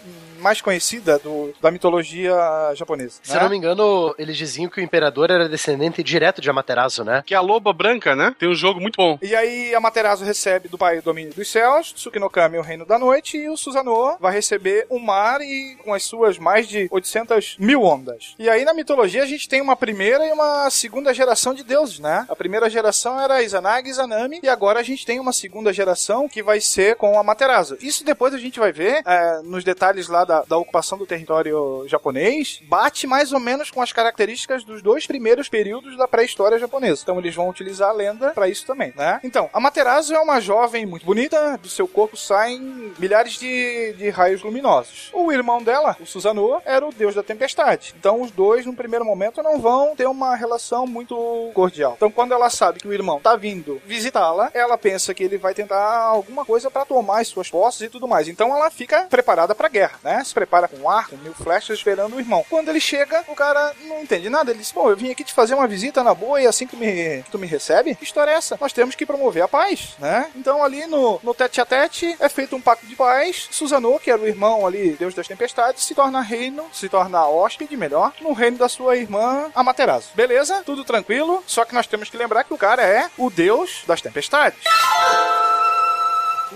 [0.44, 2.36] mais conhecida do, da mitologia
[2.74, 3.18] japonesa.
[3.22, 3.38] Se né?
[3.38, 7.22] eu não me engano, eles diziam que o imperador era descendente direto de Amaterasu, né?
[7.24, 8.36] Que é a loba branca, né?
[8.38, 9.18] Tem um jogo muito bom.
[9.22, 13.38] E aí Amaterasu recebe do pai o domínio dos céus, Tsukinokami o reino da noite,
[13.38, 17.82] e o Susanoo vai receber o mar e com as suas mais de 800 mil
[17.82, 18.34] ondas.
[18.38, 21.98] E aí na mitologia a gente tem uma primeira e uma segunda geração de deuses,
[21.98, 22.26] né?
[22.28, 26.28] A primeira geração era Izanagi e Izanami, e agora a gente tem uma segunda geração
[26.28, 27.78] que vai ser com Amaterasu.
[27.80, 31.06] Isso depois a gente vai ver é, nos detalhes lá da da, da ocupação do
[31.06, 36.58] território japonês bate mais ou menos com as características dos dois primeiros períodos da pré-história
[36.58, 37.00] japonesa.
[37.02, 39.20] Então eles vão utilizar a lenda para isso também, né?
[39.22, 44.10] Então, a Materazo é uma jovem muito bonita, do seu corpo saem milhares de, de
[44.10, 45.10] raios luminosos.
[45.12, 47.94] O irmão dela, o Susanoo, era o deus da tempestade.
[47.98, 51.94] Então os dois, no primeiro momento, não vão ter uma relação muito cordial.
[51.96, 55.54] Então quando ela sabe que o irmão tá vindo visitá-la, ela pensa que ele vai
[55.54, 58.28] tentar alguma coisa para tomar as suas posses e tudo mais.
[58.28, 60.23] Então ela fica preparada pra guerra, né?
[60.24, 62.44] Se prepara com um arco, mil flechas esperando o irmão.
[62.48, 64.50] Quando ele chega, o cara não entende nada.
[64.50, 66.76] Ele diz: Bom, eu vim aqui te fazer uma visita na boa e assim que
[66.76, 67.94] me, que tu me recebe?
[67.94, 68.58] Que história é essa?
[68.60, 70.30] Nós temos que promover a paz, né?
[70.34, 73.48] Então ali no, no tete a tete é feito um pacto de paz.
[73.50, 77.76] Susanoo, que era o irmão ali, deus das tempestades, se torna reino, se torna hóspede,
[77.76, 80.10] melhor, no reino da sua irmã Amaterasu.
[80.14, 80.62] Beleza?
[80.64, 81.42] Tudo tranquilo.
[81.46, 84.58] Só que nós temos que lembrar que o cara é o deus das tempestades.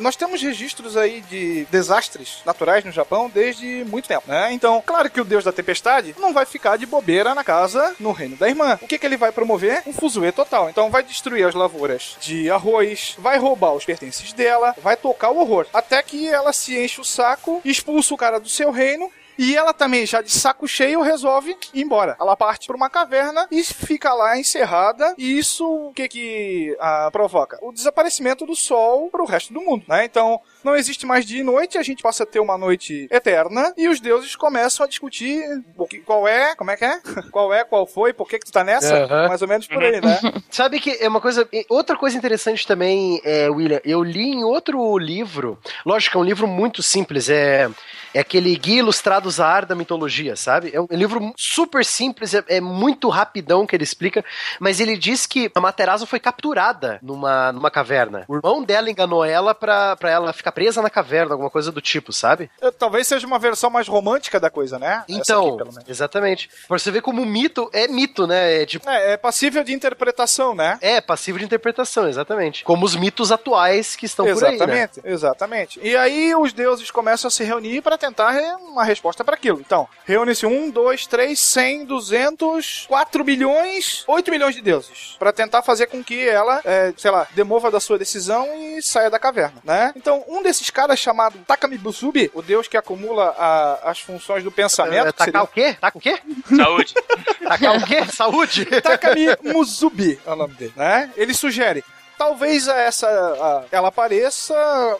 [0.01, 4.53] Nós temos registros aí de desastres naturais no Japão desde muito tempo, né?
[4.53, 8.13] Então, claro que o deus da tempestade não vai ficar de bobeira na casa no
[8.13, 8.79] reino da irmã.
[8.81, 9.83] O que, que ele vai promover?
[9.87, 10.69] Um fuzuê total.
[10.71, 15.39] Então, vai destruir as lavouras de arroz, vai roubar os pertences dela, vai tocar o
[15.39, 15.67] horror.
[15.73, 19.73] Até que ela se enche o saco, expulsa o cara do seu reino e ela
[19.73, 22.17] também, já de saco cheio, resolve ir embora.
[22.21, 25.15] Ela parte para uma caverna e fica lá encerrada.
[25.17, 27.57] E isso o que que ah, provoca?
[27.63, 30.05] O desaparecimento do sol para o resto do mundo, né?
[30.05, 33.73] Então, não existe mais dia e noite, a gente passa a ter uma noite eterna
[33.77, 35.43] e os deuses começam a discutir
[35.77, 37.01] o que, qual é, como é que é?
[37.31, 39.07] Qual é, qual foi, por que que tu tá nessa?
[39.29, 40.19] Mais ou menos por aí, né?
[40.51, 41.49] Sabe que é uma coisa.
[41.69, 45.59] Outra coisa interessante também, é, William, eu li em outro livro.
[45.85, 47.29] Lógico, é um livro muito simples.
[47.29, 47.69] É,
[48.15, 50.71] é aquele Guia Ilustrado Zar da mitologia, sabe?
[50.73, 54.25] É um livro super simples, é, é muito rapidão que ele explica.
[54.59, 58.25] Mas ele diz que a Materazo foi capturada numa, numa caverna.
[58.27, 61.81] O irmão dela enganou ela pra, pra ela ficar presa na caverna, alguma coisa do
[61.81, 62.51] tipo, sabe?
[62.61, 65.05] Eh, Talvez seja uma versão mais romântica da coisa, né?
[65.09, 65.89] Então, aqui, pelo menos.
[65.89, 66.49] exatamente.
[66.67, 68.63] Pra você ver como o mito é mito, né?
[68.63, 68.89] É tipo.
[68.89, 70.79] É, é passível de interpretação, né?
[70.81, 72.65] É, passivo de interpretação, exatamente.
[72.65, 74.55] Como os mitos atuais que estão por aí, né?
[74.55, 75.81] exatamente, exatamente.
[75.83, 79.61] E aí os deuses começam a se reunir para tentar uma resposta para aquilo.
[79.61, 85.63] Então, reúne-se um, dois, três, cem, duzentos, quatro bilhões, oito milhões de deuses para tentar
[85.63, 89.61] fazer com que ela, é, sei lá, demova da sua decisão e saia da caverna,
[89.65, 89.93] né?
[89.97, 94.51] Então, um desses caras chamado Takami Busubi, o deus que acumula a- as funções do
[94.53, 95.77] pensamento, É, que seria tacar o quê?
[95.81, 96.19] Taca o quê?
[96.57, 96.95] Saúde.
[97.43, 98.05] Tacar o quê?
[98.13, 98.65] Saúde?
[98.81, 101.11] Takami Muzubi é o nome dele, né?
[101.17, 101.85] Ele sugere.
[102.19, 104.55] Talvez essa a- ela apareça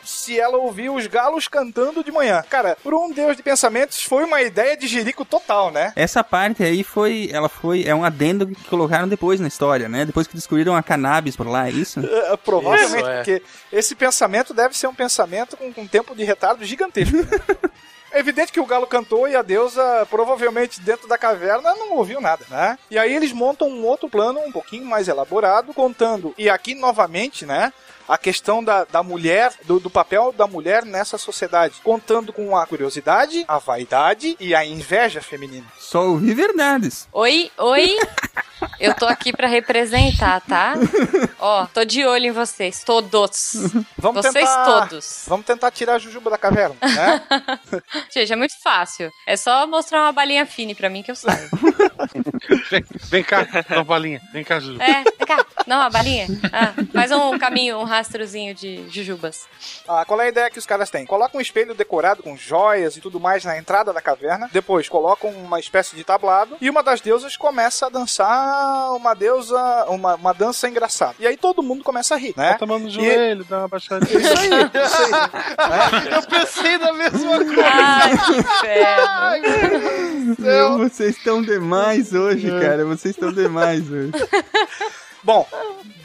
[0.05, 2.41] se ela ouvir os galos cantando de manhã.
[2.49, 5.91] Cara, por um deus de pensamentos foi uma ideia de jerico total, né?
[5.95, 7.29] Essa parte aí foi.
[7.31, 7.83] Ela foi.
[7.85, 10.05] É um adendo que colocaram depois na história, né?
[10.05, 11.99] Depois que descobriram a cannabis por lá, é isso?
[12.29, 13.15] É, provavelmente, Isso, é.
[13.17, 17.15] porque esse pensamento deve ser um pensamento com, com um tempo de retardo gigantesco.
[17.17, 17.23] né?
[18.11, 22.19] É evidente que o galo cantou e a deusa, provavelmente dentro da caverna, não ouviu
[22.19, 22.77] nada, né?
[22.89, 27.45] E aí eles montam um outro plano um pouquinho mais elaborado, contando, e aqui novamente,
[27.45, 27.71] né?
[28.09, 32.65] A questão da, da mulher, do, do papel da mulher nessa sociedade, contando com a
[32.65, 35.67] curiosidade, a vaidade e a inveja feminina.
[35.77, 37.07] Só ouvi verdades.
[37.13, 37.99] Oi, oi.
[38.79, 40.73] Eu tô aqui pra representar, tá?
[41.39, 43.53] Ó, tô de olho em vocês, todos.
[43.97, 45.25] Vamos Vocês tentar, todos.
[45.27, 47.21] Vamos tentar tirar a Jujuba da caverna, né?
[48.11, 49.11] Gente, é muito fácil.
[49.25, 51.49] É só mostrar uma balinha fine pra mim que eu saio.
[52.69, 54.21] Vem, vem cá, dá uma balinha.
[54.33, 54.81] Vem cá, Juju.
[54.81, 55.45] É, vem cá.
[55.65, 56.27] Não, uma balinha?
[56.51, 59.45] Ah, faz um caminho, um rastrozinho de jujubas.
[59.87, 61.05] Ah, qual é a ideia que os caras têm?
[61.05, 64.49] Colocam um espelho decorado com joias e tudo mais na entrada da caverna.
[64.51, 66.57] Depois colocam uma espécie de tablado.
[66.61, 69.59] E uma das deusas começa a dançar uma deusa.
[69.89, 71.15] Uma, uma dança engraçada.
[71.19, 72.57] E aí todo mundo começa a rir, né?
[72.59, 74.19] A mão no joelho, dá uma baixadinha.
[74.19, 74.49] Isso aí,
[74.83, 76.09] isso aí.
[76.15, 77.63] Eu pensei na mesma coisa.
[77.65, 80.35] Ai, que inferno.
[80.39, 82.85] Meu, vocês estão demais hoje, cara.
[82.85, 84.11] Vocês estão demais hoje.
[85.23, 85.45] Bom,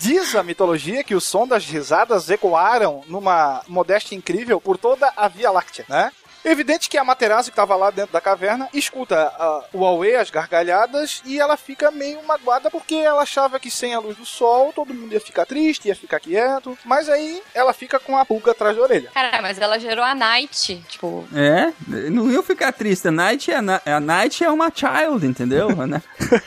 [0.04, 5.28] diz a mitologia que o som das risadas ecoaram numa modéstia incrível por toda a
[5.28, 6.12] Via Láctea, né?
[6.44, 10.30] Evidente que a Materazo, que estava lá dentro da caverna, escuta ah, o Aue, as
[10.30, 14.72] gargalhadas, e ela fica meio magoada porque ela achava que sem a luz do sol
[14.72, 16.76] todo mundo ia ficar triste, ia ficar quieto.
[16.84, 19.10] Mas aí ela fica com a pulga atrás da orelha.
[19.14, 20.84] Cara, mas ela gerou a Night.
[20.88, 21.72] Tipo, É,
[22.10, 23.08] não ia ficar triste.
[23.08, 25.68] A Night é, a, Na- a Night é uma child, entendeu?
[25.84, 26.00] Né?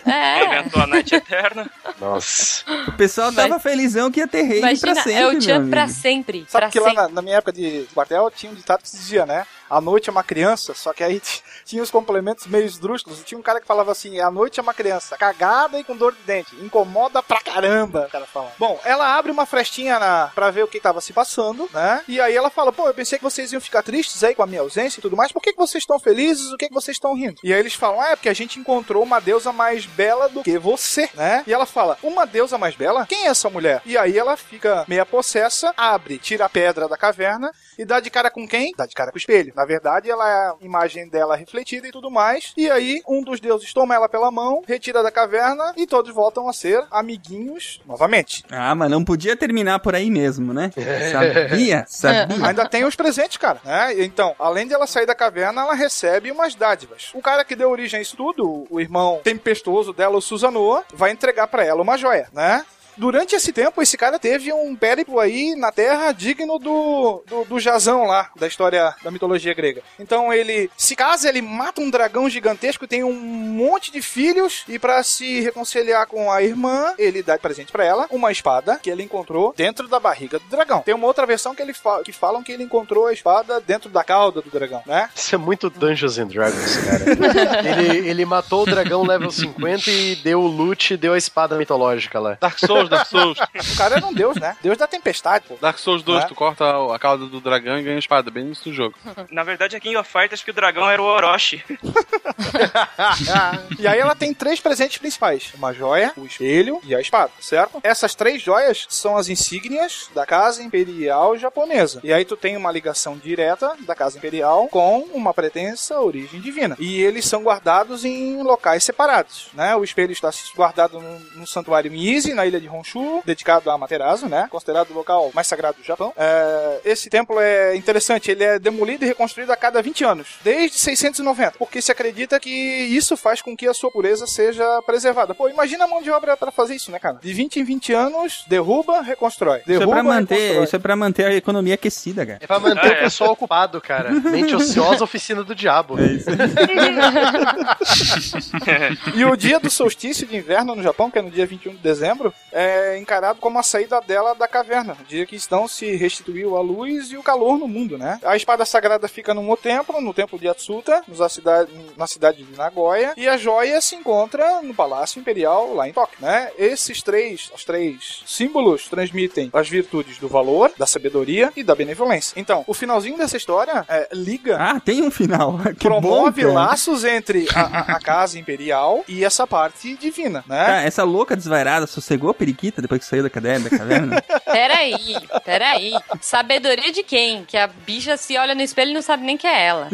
[0.06, 0.46] é.
[0.46, 1.70] Inventou a Night Eterna.
[2.00, 2.64] Nossa.
[2.88, 5.14] O pessoal Mas- tava felizão que ia ter rei pra sempre.
[5.14, 5.70] é o amigo.
[5.70, 6.46] pra sempre.
[6.50, 7.04] Sabe pra que lá sempre.
[7.04, 9.46] na, na minha época de quartel tinha um ditado que se dizia, né?
[9.70, 11.22] A noite é uma criança, só que aí
[11.66, 13.24] tinha os complementos meio esdrúxulos.
[13.24, 16.14] Tinha um cara que falava assim: a noite é uma criança, cagada e com dor
[16.14, 18.52] de dente, incomoda pra caramba, o cara fala.
[18.58, 22.04] Bom, ela abre uma frestinha na, pra ver o que tava se passando, né?
[22.08, 24.48] E aí ela fala: pô, eu pensei que vocês iam ficar tristes aí com a
[24.48, 26.52] minha ausência e tudo mais, por que, que vocês estão felizes?
[26.52, 27.36] O que, que vocês estão rindo?
[27.44, 30.44] E aí eles falam: ah, é porque a gente encontrou uma deusa mais bela do
[30.44, 31.44] que você, né?
[31.46, 33.06] E ela fala: uma deusa mais bela?
[33.06, 33.82] Quem é essa mulher?
[33.86, 38.10] E aí ela fica meia possessa, abre, tira a pedra da caverna e dá de
[38.10, 38.72] cara com quem?
[38.76, 39.54] Dá de cara com o espelho.
[39.58, 42.54] Na verdade, ela é a imagem dela refletida e tudo mais.
[42.56, 46.48] E aí, um dos deuses toma ela pela mão, retira da caverna e todos voltam
[46.48, 48.46] a ser amiguinhos novamente.
[48.52, 50.72] Ah, mas não podia terminar por aí mesmo, né?
[51.12, 52.48] Sabia, sabia.
[52.48, 53.60] Ainda tem os presentes, cara.
[53.66, 54.04] Né?
[54.04, 57.10] Então, além de ela sair da caverna, ela recebe umas dádivas.
[57.16, 61.10] O cara que deu origem a isso tudo, o irmão tempestuoso dela, o Susanoa, vai
[61.10, 62.64] entregar para ela uma joia, né?
[62.98, 67.60] Durante esse tempo, esse cara teve um périplo aí na Terra digno do, do, do
[67.60, 69.82] Jazão lá, da história da mitologia grega.
[70.00, 74.80] Então ele se casa, ele mata um dragão gigantesco, tem um monte de filhos, e
[74.80, 78.90] para se reconciliar com a irmã, ele dá de presente para ela uma espada que
[78.90, 80.82] ele encontrou dentro da barriga do dragão.
[80.82, 83.90] Tem uma outra versão que, ele fa que falam que ele encontrou a espada dentro
[83.90, 85.10] da cauda do dragão, né?
[85.16, 87.04] Isso é muito Dungeons and Dragons, cara.
[87.80, 92.20] ele, ele matou o dragão level 50 e deu o loot, deu a espada mitológica
[92.20, 92.38] lá.
[92.40, 93.38] Dark Souls, Dark Souls.
[93.40, 94.56] O cara era um deus, né?
[94.62, 95.58] Deus da tempestade, pô.
[95.60, 96.26] Dark Souls 2, Né?
[96.28, 98.96] tu corta a cauda do dragão e ganha a espada, bem no início do jogo.
[99.32, 101.64] Na verdade é King of Fighters que o dragão era o Orochi.
[103.80, 107.80] E aí ela tem três presentes principais: uma joia, o espelho e a espada, certo?
[107.84, 112.00] Essas três joias são as insígnias da Casa Imperial Japonesa.
[112.04, 116.76] E aí tu tem uma ligação direta da Casa Imperial com uma pretensa origem divina.
[116.80, 119.76] E eles são guardados em locais separados, né?
[119.76, 124.28] O espelho está guardado no, no santuário Miise, na ilha de Honshu, dedicado a Amaterasu,
[124.28, 124.48] né?
[124.50, 126.14] Considerado o local mais sagrado do Japão.
[126.16, 130.78] É, esse templo é interessante, ele é demolido e reconstruído a cada 20 anos, desde
[130.78, 135.34] 690, porque se acredita que isso faz com que a sua pureza seja preservada.
[135.36, 137.18] Pô, imagina a mão de obra para fazer isso, né, cara?
[137.22, 139.60] De 20 em 20 anos, derruba, reconstrói.
[139.60, 140.64] Isso é Derruba, pra manter, reconstrói.
[140.66, 142.40] isso é pra manter a economia aquecida, cara.
[142.42, 144.12] É pra manter Ah, o pessoal ocupado, cara.
[144.12, 146.00] Mente ociosa, oficina do diabo.
[146.00, 146.30] É isso.
[149.16, 151.78] E o dia do solstício de inverno no Japão, que é no dia 21 de
[151.78, 152.67] dezembro, é
[153.00, 154.98] encarado como a saída dela da caverna.
[155.08, 158.20] Dia que então se restituiu a luz e o calor no mundo, né?
[158.24, 162.58] A espada sagrada fica num templo, no templo de Atsuta, na cidade, na cidade de
[162.58, 166.50] Nagoya, e a joia se encontra no Palácio Imperial lá em Tóquio, né?
[166.58, 172.34] Esses três, os três símbolos transmitem as virtudes do valor, da sabedoria e da benevolência.
[172.40, 175.58] Então, o finalzinho dessa história é, liga Ah, tem um final.
[175.78, 180.66] Que promove bom, laços entre a, a- a casa imperial e essa parte divina, né?
[180.66, 183.70] Tá, essa louca desvairada sossegou a periquita depois que saiu da caverna?
[183.70, 184.24] Da caverna?
[184.46, 185.94] Peraí, peraí.
[186.20, 187.46] Sabedoria de quem?
[187.46, 189.90] Que a bicha se olha no espelho e não sabe nem que é ela.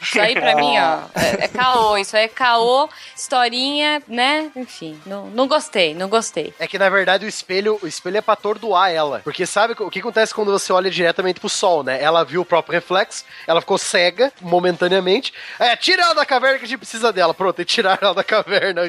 [0.00, 1.96] Isso aí pra mim, ó, é, é caô.
[1.96, 4.50] Isso aí é caô, historinha, né?
[4.54, 6.54] Enfim, não, não gostei, não gostei.
[6.58, 9.20] É que na verdade o espelho, o espelho é pra atordoar ela.
[9.24, 12.00] Porque sabe o que acontece quando você olha diretamente pro sol, né?
[12.00, 15.32] Ela viu o próprio reflexo, ela ficou cega momentaneamente.
[15.58, 17.34] É, tira ela da caverna que a gente precisa dela.
[17.34, 18.82] Pronto, e tiraram ela da caverna.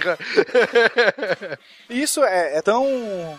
[1.89, 2.86] Isso é, é tão.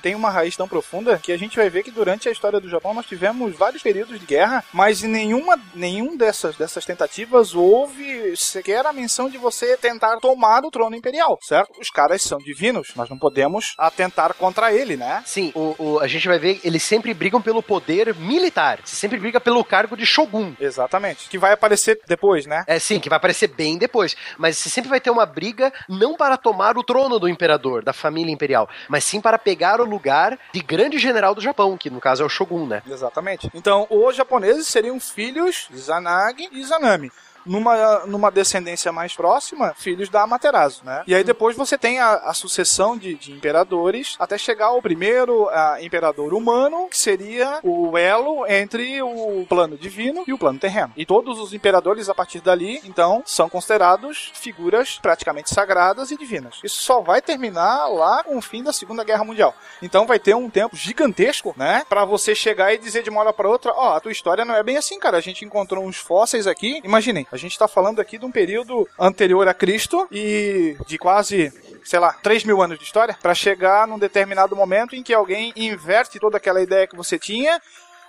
[0.02, 2.68] Tem uma raiz tão profunda que a gente vai ver que durante a história do
[2.68, 8.36] Japão nós tivemos vários períodos de guerra, mas em nenhuma nenhum dessas, dessas tentativas houve
[8.36, 11.80] sequer a menção de você tentar tomar o trono imperial, certo?
[11.80, 15.22] Os caras são divinos, nós não podemos atentar contra ele, né?
[15.26, 18.80] Sim, o, o- a gente vai ver, eles sempre brigam pelo poder militar.
[18.84, 20.54] Você sempre briga pelo cargo de shogun.
[20.60, 21.28] Exatamente.
[21.28, 22.64] Que vai aparecer depois, né?
[22.66, 24.16] É sim, que vai aparecer bem depois.
[24.36, 27.92] Mas você sempre vai ter uma briga não para tomar o trono do imperador, da
[27.92, 32.00] família imperial, mas sim para pegar o lugar de grande general do Japão, que no
[32.00, 32.82] caso é o shogun, né?
[32.86, 33.50] Exatamente.
[33.54, 37.10] Então, os japoneses seriam filhos de Izanagi e Izanami.
[37.48, 41.02] Numa, numa descendência mais próxima, filhos da Amaterasu, né?
[41.06, 45.48] E aí depois você tem a, a sucessão de, de imperadores até chegar ao primeiro
[45.48, 50.92] ah, imperador humano, que seria o elo entre o plano divino e o plano terreno.
[50.96, 56.60] E todos os imperadores a partir dali, então, são considerados figuras praticamente sagradas e divinas.
[56.62, 59.54] Isso só vai terminar lá com o fim da Segunda Guerra Mundial.
[59.82, 61.84] Então vai ter um tempo gigantesco, né?
[61.88, 64.54] Pra você chegar e dizer de uma hora pra outra: Ó, a tua história não
[64.54, 65.16] é bem assim, cara.
[65.16, 66.80] A gente encontrou uns fósseis aqui.
[66.84, 71.52] Imaginem, a gente tá falando aqui de um período anterior a Cristo e de quase.
[71.84, 75.52] Sei lá, 3 mil anos de história, pra chegar num determinado momento em que alguém
[75.56, 77.58] inverte toda aquela ideia que você tinha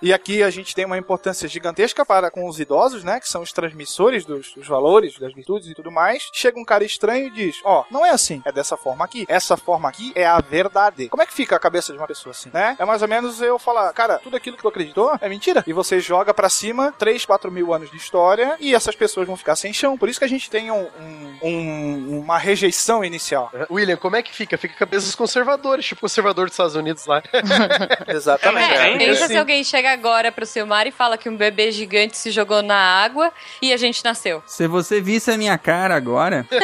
[0.02, 3.20] E aqui a gente tem uma importância gigantesca para com os idosos, né?
[3.20, 6.28] Que são os transmissores dos, dos valores, das virtudes e tudo mais.
[6.32, 9.24] Chega um cara estranho e diz: Ó, não é assim, é dessa forma aqui.
[9.28, 11.08] Essa forma aqui é a verdade.
[11.08, 12.76] Como é que fica a cabeça de uma pessoa assim, né?
[12.78, 15.62] É mais ou menos eu falar, cara, tudo aquilo que tu acreditou é mentira.
[15.66, 19.36] E você joga pra cima 3, 4 mil anos de história e essas pessoas vão
[19.36, 19.98] ficar sem chão.
[19.98, 23.50] Por isso que a gente tem um, um- um- uma rejeição inicial.
[23.70, 24.56] William, como é que fica?
[24.56, 27.22] Fica cabeças conservadores, tipo conservador dos Estados Unidos lá.
[28.08, 28.72] Exatamente.
[28.72, 29.34] É, É, pensa assim.
[29.34, 32.76] se alguém chega agora pro Silmar e fala que um bebê gigante se jogou na
[32.76, 34.42] água e a gente nasceu.
[34.46, 36.46] Se você visse a minha cara agora,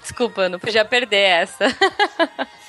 [0.00, 1.64] Desculpa, não podia perder essa.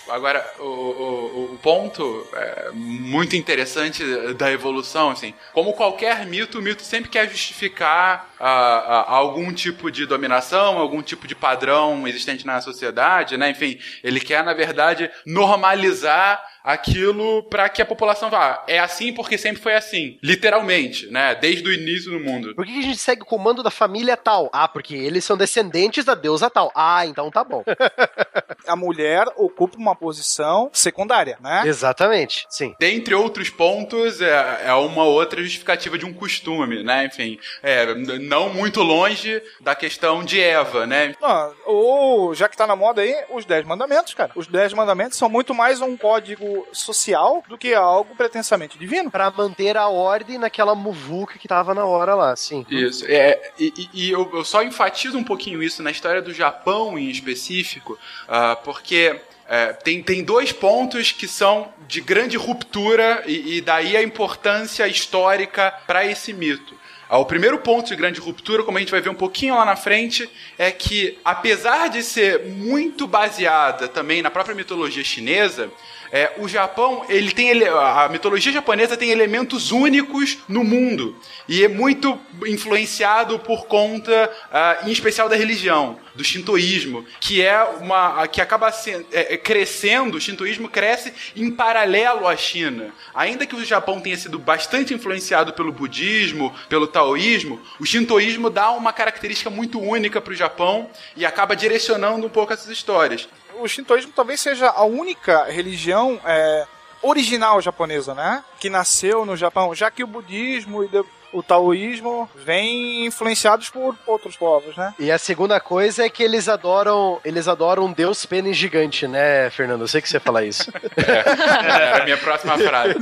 [0.09, 4.03] Agora, o, o, o ponto é, muito interessante
[4.35, 9.91] da evolução, assim, como qualquer mito, o mito sempre quer justificar ah, ah, algum tipo
[9.91, 13.49] de dominação, algum tipo de padrão existente na sociedade, né?
[13.49, 18.61] Enfim, ele quer, na verdade, normalizar aquilo para que a população vá.
[18.67, 21.33] É assim porque sempre foi assim, literalmente, né?
[21.33, 22.53] Desde o início do mundo.
[22.53, 24.49] Por que a gente segue o comando da família tal?
[24.51, 26.69] Ah, porque eles são descendentes da deusa tal.
[26.75, 27.63] Ah, então tá bom.
[28.67, 31.63] A mulher ocupa uma posição secundária, né?
[31.65, 32.75] Exatamente, sim.
[32.77, 37.05] Dentre outros pontos, é, é uma outra justificativa de um costume, né?
[37.05, 41.15] Enfim, é, não muito longe da questão de Eva, né?
[41.21, 44.31] Não, ou, já que tá na moda aí, os 10 mandamentos, cara.
[44.35, 49.11] Os 10 mandamentos são muito mais um código social do que algo pretensamente divino.
[49.11, 52.65] Pra manter a ordem naquela muvuca que tava na hora lá, sim.
[52.69, 53.05] Isso.
[53.07, 57.09] É, e e- eu, eu só enfatizo um pouquinho isso na história do Japão em
[57.09, 57.97] específico,
[58.27, 63.95] ah, porque é, tem, tem dois pontos que são de grande ruptura e, e daí
[63.95, 66.76] a importância histórica para esse mito.
[67.09, 69.75] O primeiro ponto de grande ruptura, como a gente vai ver um pouquinho lá na
[69.75, 75.71] frente, é que, apesar de ser muito baseada também na própria mitologia chinesa,
[76.11, 81.17] é, o Japão, ele tem a mitologia japonesa tem elementos únicos no mundo
[81.49, 87.63] e é muito influenciado por conta, ah, em especial da religião, do shintoísmo, que é
[87.79, 90.17] uma que acaba se- é, é, crescendo.
[90.17, 92.91] O shintoísmo cresce em paralelo à China.
[93.13, 98.71] Ainda que o Japão tenha sido bastante influenciado pelo budismo, pelo taoísmo, o shintoísmo dá
[98.71, 103.29] uma característica muito única para o Japão e acaba direcionando um pouco essas histórias.
[103.59, 106.65] O shintoísmo talvez seja a única religião é,
[107.01, 108.43] original japonesa, né?
[108.59, 110.87] Que nasceu no Japão, já que o budismo e
[111.33, 114.93] o taoísmo vêm influenciados por outros povos, né?
[114.99, 119.49] E a segunda coisa é que eles adoram, eles adoram um deus pênis gigante, né,
[119.49, 119.81] Fernando?
[119.81, 120.71] Eu sei que você fala isso.
[120.97, 122.95] Era a minha próxima frase.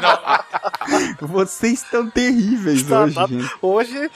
[0.00, 3.26] Não, vocês estão terríveis Tá, hoje, tá.
[3.26, 3.50] gente.
[3.62, 4.10] Hoje,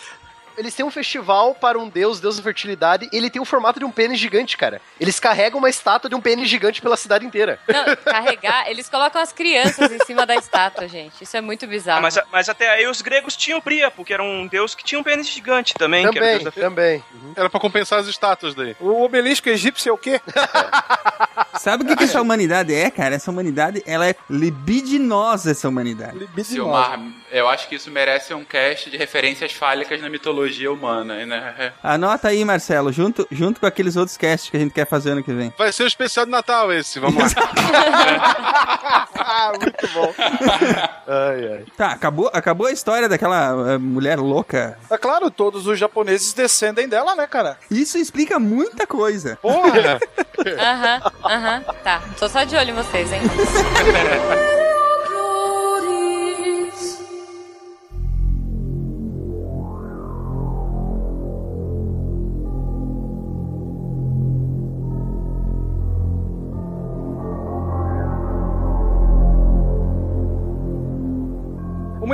[0.56, 3.78] Eles têm um festival para um deus, deus da fertilidade, e ele tem o formato
[3.78, 4.80] de um pênis gigante, cara.
[5.00, 7.58] Eles carregam uma estátua de um pênis gigante pela cidade inteira.
[7.66, 11.22] Não, carregar, eles colocam as crianças em cima da estátua, gente.
[11.22, 11.98] Isso é muito bizarro.
[11.98, 14.98] Ah, mas, mas até aí os gregos tinham Príapo, que era um deus que tinha
[14.98, 16.08] um pênis gigante também.
[16.10, 16.60] que era o Também, deus da...
[16.60, 17.04] também.
[17.36, 18.76] Era pra compensar as estátuas daí.
[18.78, 20.20] o obelisco egípcio é o quê?
[21.58, 23.14] Sabe o que, que essa humanidade é, cara?
[23.14, 26.18] Essa humanidade, ela é libidinosa, essa humanidade.
[26.18, 26.44] Libidinosa.
[26.44, 27.00] Silmar,
[27.34, 31.72] eu acho que isso merece um cast de referências fálicas na mitologia humana, né?
[31.82, 35.22] Anota aí, Marcelo, junto, junto com aqueles outros casts que a gente quer fazer ano
[35.24, 35.52] que vem.
[35.58, 37.42] Vai ser o especial de Natal esse, vamos lá.
[39.18, 40.14] Ah, muito bom.
[41.08, 41.64] Ai, ai.
[41.76, 44.78] Tá, acabou, acabou a história daquela eh, mulher louca.
[44.88, 47.58] É claro, todos os japoneses descendem dela, né, cara?
[47.68, 49.36] Isso explica muita coisa.
[49.42, 49.98] Porra!
[50.44, 51.64] Aham, aham.
[51.82, 53.20] Tá, tô só de olho em vocês, hein?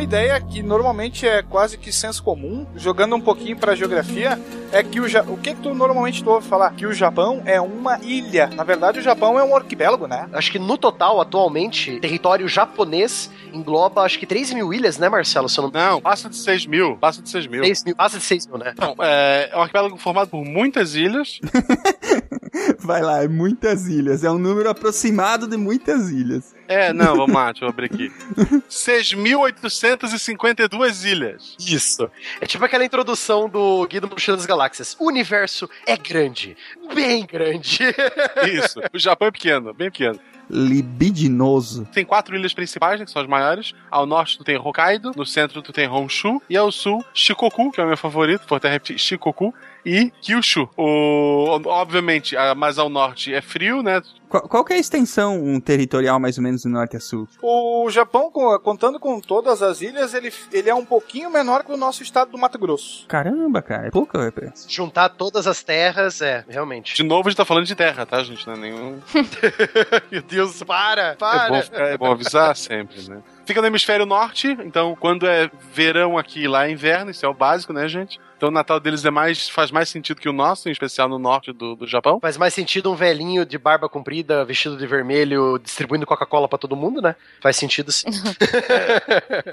[0.01, 4.41] Uma ideia que normalmente é quase que senso comum, jogando um pouquinho pra geografia,
[4.73, 6.71] é que o, Ja- o que, que tu normalmente tu ouve falar?
[6.71, 8.47] Que o Japão é uma ilha.
[8.47, 10.27] Na verdade, o Japão é um arquipélago, né?
[10.33, 15.51] Acho que no total, atualmente, território japonês engloba acho que 3 mil ilhas, né, Marcelo?
[15.51, 16.97] Se não Não, passa de 6 mil.
[16.97, 17.63] Passa de 6 mil.
[17.63, 18.73] 6 mil, passa de 6 mil, né?
[18.79, 21.41] Não, é, é um arquipélago formado por muitas ilhas.
[22.79, 24.25] Vai lá, é muitas ilhas.
[24.25, 26.55] É um número aproximado de muitas ilhas.
[26.69, 28.13] É, não, vamos lá, deixa eu abrir aqui.
[28.71, 31.57] 6.852 ilhas.
[31.59, 32.09] Isso.
[32.41, 34.97] É tipo aquela introdução do Guia do Mochila das Galáxias.
[34.99, 36.57] O universo é grande.
[36.95, 37.81] Bem grande.
[38.47, 38.81] Isso.
[38.93, 40.19] O Japão é pequeno, bem pequeno.
[40.49, 41.87] Libidinoso.
[41.93, 43.73] Tem quatro ilhas principais, né, que são as maiores.
[43.89, 47.81] Ao norte tu tem Hokkaido, no centro tu tem Honshu, e ao sul, Shikoku, que
[47.81, 50.68] é o meu favorito, vou até repetir, Shikoku, e Kyushu.
[50.76, 54.01] O, obviamente, mais ao norte é frio, né?
[54.31, 57.28] Qual, qual que é a extensão um territorial mais ou menos do norte a sul?
[57.43, 58.31] O Japão,
[58.62, 62.31] contando com todas as ilhas, ele, ele é um pouquinho menor que o nosso estado
[62.31, 63.07] do Mato Grosso.
[63.09, 64.70] Caramba, cara, é pouco, penso.
[64.70, 66.95] Juntar todas as terras, é, realmente.
[66.95, 68.47] De novo, a gente tá falando de terra, tá, gente?
[68.47, 69.01] Não é nenhum.
[70.11, 71.49] Meu Deus, para, É para.
[71.49, 73.18] bom, ficar- é bom avisar sempre, né?
[73.45, 77.35] Fica no hemisfério norte, então quando é verão aqui, lá é inverno, isso é o
[77.35, 78.20] básico, né, gente?
[78.37, 81.18] Então o Natal deles é mais, faz mais sentido que o nosso, em especial no
[81.18, 82.20] norte do, do Japão.
[82.20, 86.77] Faz mais sentido um velhinho de barba comprida, vestido de vermelho, distribuindo Coca-Cola pra todo
[86.77, 87.14] mundo, né?
[87.41, 88.09] Faz sentido sim.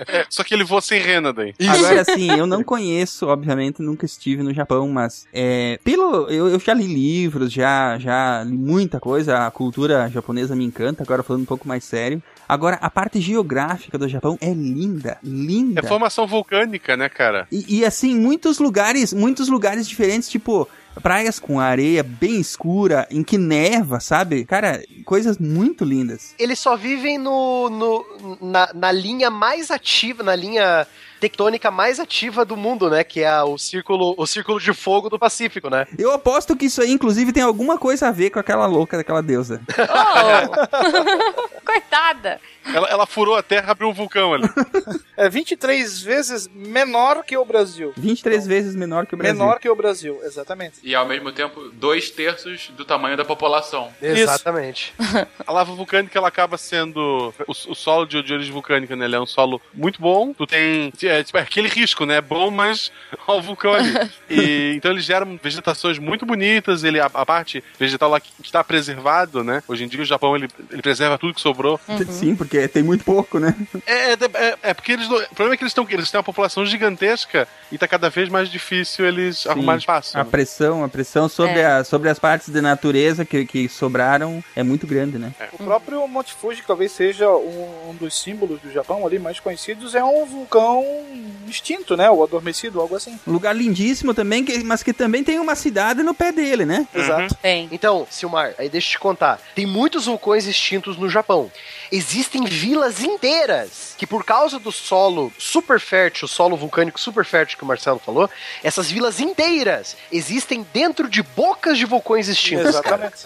[0.07, 1.53] É, só que ele voa sem rena daí.
[1.68, 6.59] Agora, assim, eu não conheço, obviamente, nunca estive no Japão, mas é, pelo eu, eu
[6.59, 11.43] já li livros, já, já li muita coisa, a cultura japonesa me encanta, agora falando
[11.43, 12.22] um pouco mais sério.
[12.47, 15.82] Agora, a parte geográfica do Japão é linda, linda.
[15.82, 17.45] É formação vulcânica, né, cara?
[17.51, 20.68] E, e, assim, muitos lugares, muitos lugares diferentes, tipo
[21.02, 24.45] praias com areia bem escura, em que neva, sabe?
[24.45, 26.34] Cara, coisas muito lindas.
[26.38, 30.88] Eles só vivem no, no na, na linha mais ativa, na linha
[31.20, 33.04] tectônica mais ativa do mundo, né?
[33.04, 35.86] Que é o círculo, o círculo de fogo do Pacífico, né?
[35.98, 39.22] Eu aposto que isso aí, inclusive, tem alguma coisa a ver com aquela louca daquela
[39.22, 39.62] deusa.
[39.89, 41.62] Oh!
[41.66, 42.39] Coitada!
[42.74, 44.49] Ela, ela furou a terra, abriu um vulcão ali.
[45.15, 47.93] É 23 vezes menor que o Brasil.
[47.97, 49.38] 23 vezes menor que o Brasil.
[49.38, 50.80] Menor que o Brasil, exatamente.
[50.84, 53.91] E ao mesmo tempo, dois terços do tamanho da população.
[54.01, 54.93] Exatamente.
[55.45, 57.34] A lava vulcânica ela acaba sendo.
[57.47, 59.05] O, o solo de, de origem vulcânica, né?
[59.05, 60.34] Ele é um solo muito bom.
[60.34, 60.93] Tu tem.
[61.03, 62.18] É, tipo, é aquele risco, né?
[62.18, 62.91] É bom, mas
[63.28, 63.93] ó, o vulcão ali.
[64.30, 66.84] E, então eles geram vegetações muito bonitas.
[66.84, 69.63] Ele, a, a parte vegetal lá que está preservado, né?
[69.68, 71.80] Hoje em dia o Japão ele, ele preserva tudo que sobrou.
[72.09, 73.53] Sim, porque tem muito pouco, né?
[73.86, 75.05] É, é, é- é porque eles.
[75.08, 78.30] O problema é que eles, estão, eles têm uma população gigantesca e tá cada vez
[78.30, 80.18] mais difícil eles arrumarem espaço.
[80.18, 80.30] A né?
[80.32, 81.66] pressão, a pressão sobre, É.
[81.66, 85.34] a, sobre as partes de natureza que, que sobraram é muito grande, né?
[85.51, 89.39] O próprio Monte Fuji, que talvez seja um, um dos símbolos do Japão ali mais
[89.41, 90.86] conhecidos, é um vulcão
[91.47, 92.10] extinto, né?
[92.10, 93.20] Ou adormecido, algo assim.
[93.28, 96.88] Um lugar lindíssimo também, que- mas que também tem uma cidade no pé dele, né?
[96.93, 97.36] Exato.
[97.36, 97.68] Tem.
[97.72, 99.39] Então, Silmar, aí deixa eu te contar.
[99.55, 101.51] Tem muitos vulcões extintos no Japão.
[101.91, 107.58] Existem vilas inteiras que, por causa do solo super fértil, o solo vulcânico super fértil
[107.58, 108.30] que o Marcelo falou,
[108.64, 112.68] essas vilas inteiras existem dentro de bocas de vulcões extintos.
[112.68, 113.26] Exatamente.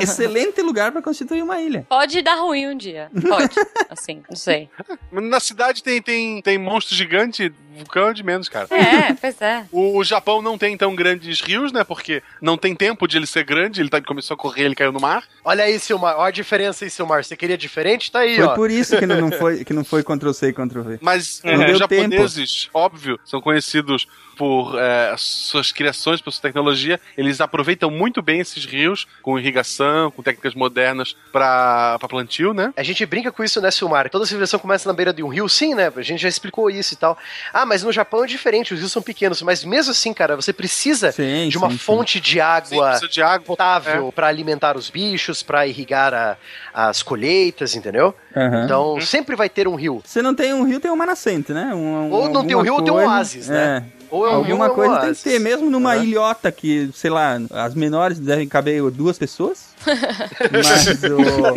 [0.00, 1.86] Excelente lugar pra constituir uma ilha.
[1.88, 3.10] Pode dar ruim um dia.
[3.28, 3.54] Pode.
[3.88, 4.68] Assim, não sei.
[5.10, 8.66] Na cidade tem, tem, tem monstro gigante, vulcão é de menos, cara.
[8.70, 9.64] É, pois é.
[9.70, 11.84] O, o Japão não tem tão grandes rios, né?
[11.84, 14.92] Porque não tem tempo de ele ser grande, ele tá, começou a correr, ele caiu
[14.92, 15.24] no mar.
[15.44, 16.16] Olha aí, Silmar.
[16.16, 17.24] Olha a diferença aí, Silmar.
[17.24, 18.10] Você queria diferente?
[18.10, 18.54] Tá aí, Foi ó.
[18.54, 20.98] por isso que não, foi, que não foi Ctrl-C e Ctrl-V.
[21.00, 24.06] Mas Não os japoneses, óbvio, são conhecidos
[24.42, 26.98] por é, suas criações, por sua tecnologia.
[27.16, 32.72] Eles aproveitam muito bem esses rios com irrigação, com técnicas modernas para plantio, né?
[32.76, 34.10] A gente brinca com isso, né, Silmar?
[34.10, 35.92] Toda civilização começa na beira de um rio, sim, né?
[35.94, 37.16] A gente já explicou isso e tal.
[37.52, 39.40] Ah, mas no Japão é diferente, os rios são pequenos.
[39.42, 41.84] Mas mesmo assim, cara, você precisa Sim, de uma sim, sim.
[41.84, 43.46] fonte de Sim, água precisa de água.
[43.46, 46.36] potável pra alimentar os bichos, pra irrigar a-
[46.74, 48.12] as colheitas, entendeu?
[48.36, 48.64] Aham.
[48.64, 50.02] Então sempre vai ter um rio.
[50.04, 51.72] Se não tem um rio, tem uma nascente, né?
[51.72, 53.84] Um, Ou não tem um rio, ou tem um coisa- oásis, né?
[54.12, 56.04] Ou é um Alguma rio, ou coisa tem que ter, mesmo numa Aham.
[56.04, 59.72] ilhota que, sei lá, as menores devem caber duas pessoas.
[60.62, 61.56] mas o-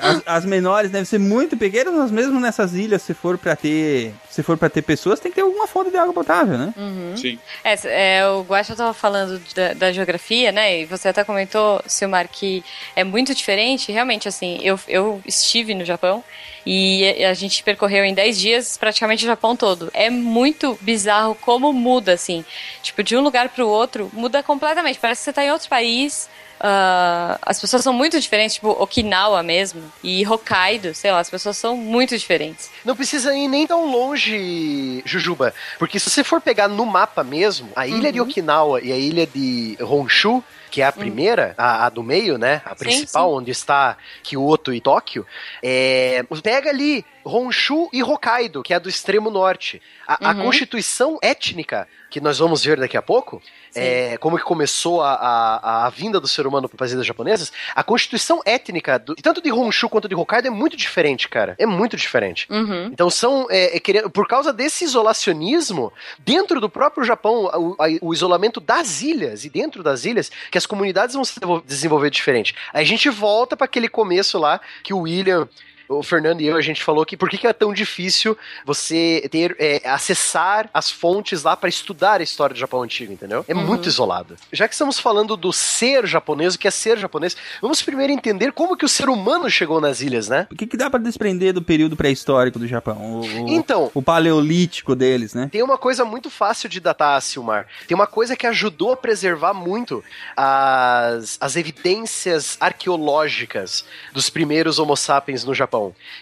[0.00, 4.14] as, as menores devem ser muito pequenas, mas mesmo nessas ilhas, se for pra ter.
[4.30, 6.74] Se for para ter pessoas, tem que ter alguma fonte de água potável, né?
[7.16, 7.38] Sim.
[7.62, 10.80] É, é, o Guaxa tava falando da, da geografia, né?
[10.80, 12.64] E você até comentou, Silmar, que
[12.96, 13.92] é muito diferente.
[13.92, 16.24] Realmente, assim, eu, eu estive no Japão
[16.66, 19.90] e a gente percorreu em 10 dias praticamente o Japão todo.
[19.92, 22.44] É muito bizarro como muda, assim.
[22.82, 24.98] Tipo, de um lugar pro outro, muda completamente.
[24.98, 26.28] Parece que você tá em outro país.
[26.60, 31.58] ah, as pessoas são muito diferentes, tipo Okinawa mesmo, e Hokkaido, sei lá, as pessoas
[31.58, 32.70] são muito diferentes.
[32.84, 35.52] Não precisa ir nem tão longe, Jujuba.
[35.78, 39.26] Porque se você for pegar no mapa mesmo, a ilha de Okinawa e a ilha
[39.26, 40.42] de Honshu,
[40.74, 42.60] que é a primeira, a, a do meio, né?
[42.64, 43.36] A principal, sim.
[43.36, 45.24] onde está Kyoto e Tóquio,
[45.62, 49.80] é, pega ali Honshu e Hokkaido, que é a do extremo norte.
[50.06, 50.42] A, a Uhum.
[50.44, 53.42] constituição étnica, que nós vamos ver daqui a pouco,
[53.74, 57.52] é, como que começou a, a, a vinda do ser humano para as ilhas japonesas,
[57.74, 61.56] a constituição étnica, do- tanto de Honshu quanto de Hokkaido, é muito diferente, cara.
[61.58, 62.46] É muito diferente.
[62.50, 62.86] Uhum.
[62.92, 67.86] Então são, é, é, querendo- por causa desse isolacionismo, dentro do próprio Japão, o, a-
[68.00, 72.54] o isolamento das ilhas, e dentro das ilhas, que as comunidades vão se desenvolver diferente.
[72.72, 75.48] Aí a gente volta para aquele começo lá, que o William
[75.88, 79.26] o Fernando e eu, a gente falou que por que, que é tão difícil você
[79.30, 83.44] ter é, acessar as fontes lá para estudar a história do Japão antigo, entendeu?
[83.48, 83.64] É Uhum.
[83.66, 84.36] muito isolado.
[84.52, 88.52] Já que estamos falando do ser japonês, o que é ser japonês, vamos primeiro entender
[88.52, 90.46] como que o ser humano chegou nas ilhas, né?
[90.50, 92.96] O que, que dá pra desprender do período pré-histórico do Japão?
[93.00, 95.48] O, o- Então, o paleolítico deles, né?
[95.52, 97.66] Tem uma coisa muito fácil de datar, Silmar.
[97.86, 100.02] Tem uma coisa que ajudou a preservar muito
[100.36, 105.73] as, as evidências arqueológicas dos primeiros Homo sapiens no Japão,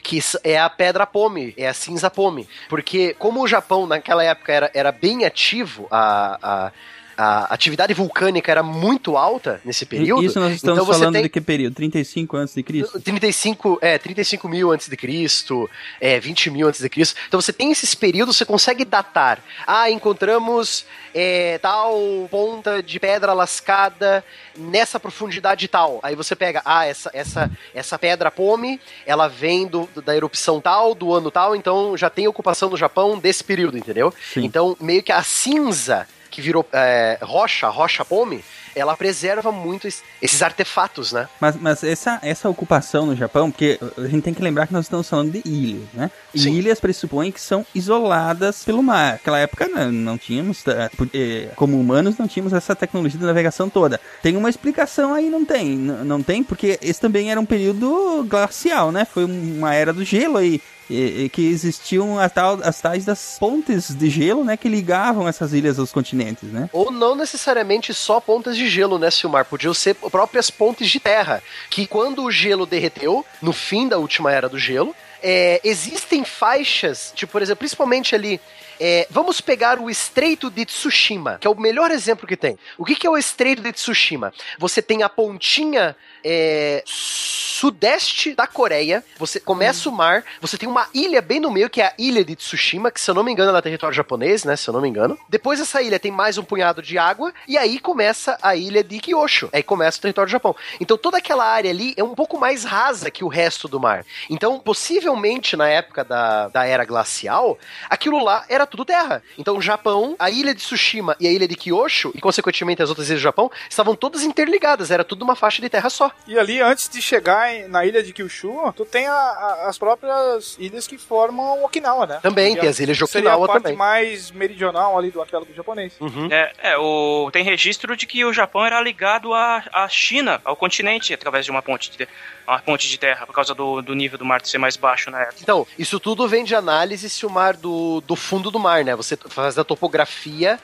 [0.02, 2.48] que s- é a pedra pome, é a cinza pome.
[2.68, 6.72] Porque como o Japão naquela época era, era bem ativo, a, a,
[7.16, 10.24] a atividade vulcânica era muito alta nesse período.
[10.24, 11.74] Isso nós estamos então falando tem- de que período?
[11.74, 13.00] 35 antes de Cristo?
[13.00, 15.68] 35, é, 35 mil antes de Cristo,
[16.00, 17.16] é, 20 mil antes de Cristo.
[17.28, 19.38] Então você tem esses períodos, você consegue datar.
[19.66, 20.84] Ah, encontramos
[21.14, 21.94] é, tal
[22.30, 24.24] ponta de pedra lascada
[24.56, 26.00] nessa profundidade tal.
[26.02, 30.94] Aí você pega, ah, essa, essa, essa pedra pome, ela vem do, da erupção tal,
[30.94, 34.12] do ano tal, então já tem ocupação no Japão desse período, entendeu?
[34.32, 34.44] Sim.
[34.44, 38.42] Então, meio que a cinza que virou é, rocha, rocha pome,
[38.74, 41.28] ela preserva muito es- esses artefatos, né?
[41.38, 44.86] Mas, mas essa, essa ocupação no Japão, porque a gente tem que lembrar que nós
[44.86, 46.10] estamos falando de ilhas, né?
[46.34, 46.54] E Sim.
[46.54, 49.12] ilhas pressupõem que são isoladas pelo mar.
[49.12, 53.68] Naquela época não, não tínhamos, eh, eh, como humanos, não tínhamos essa tecnologia de navegação
[53.68, 54.00] toda.
[54.22, 55.76] Tem uma explicação aí, não tem?
[55.76, 59.04] Não tem, porque esse também era um período glacial, né?
[59.04, 60.60] Foi uma era do gelo aí.
[60.90, 64.56] E- e que existiam a tal, as tais das pontes de gelo, né?
[64.56, 66.68] Que ligavam essas ilhas aos continentes, né?
[66.72, 69.44] Ou não necessariamente só pontas de gelo, né, Silmar?
[69.44, 71.42] Podiam ser próprias pontes de terra.
[71.70, 77.12] Que quando o gelo derreteu, no fim da última era do gelo, é, existem faixas,
[77.14, 78.40] tipo, por exemplo, principalmente ali.
[78.84, 82.58] É, vamos pegar o Estreito de Tsushima, que é o melhor exemplo que tem.
[82.76, 84.34] O que, que é o Estreito de Tsushima?
[84.58, 90.88] Você tem a pontinha é, sudeste da Coreia, você começa o mar, você tem uma
[90.92, 93.30] ilha bem no meio, que é a ilha de Tsushima, que se eu não me
[93.30, 94.56] engano é território japonês, né?
[94.56, 95.16] Se eu não me engano.
[95.28, 98.98] Depois dessa ilha tem mais um punhado de água, e aí começa a ilha de
[98.98, 99.48] Kyosho.
[99.52, 100.56] Aí começa o território do Japão.
[100.80, 104.04] Então toda aquela área ali é um pouco mais rasa que o resto do mar.
[104.28, 107.56] Então, possivelmente na época da, da era glacial,
[107.88, 109.22] aquilo lá era tudo terra.
[109.38, 112.88] Então o Japão, a ilha de Tsushima e a ilha de Kyosho, e consequentemente as
[112.88, 116.10] outras ilhas do Japão, estavam todas interligadas, era tudo uma faixa de terra só.
[116.26, 119.78] E ali, antes de chegar em- na ilha de Kyushu, tu tem a- a- as
[119.78, 122.18] próprias ilhas que formam Okinawa, né?
[122.22, 123.76] Também, tem as ilhas de Seria a Okinawa parte também.
[123.76, 125.92] mais meridional ali do arquipélago japonês.
[126.30, 130.56] É, é, o, tem registro de que o Japão era ligado à, à China, ao
[130.56, 132.08] continente, através de uma ponte de,
[132.46, 135.20] uma ponte de terra, por causa do, do nível do mar ser mais baixo na
[135.22, 135.38] época.
[135.42, 138.96] Então, isso tudo vem de análise se o mar do, do fundo do mar, né?
[138.96, 140.58] Você faz a topografia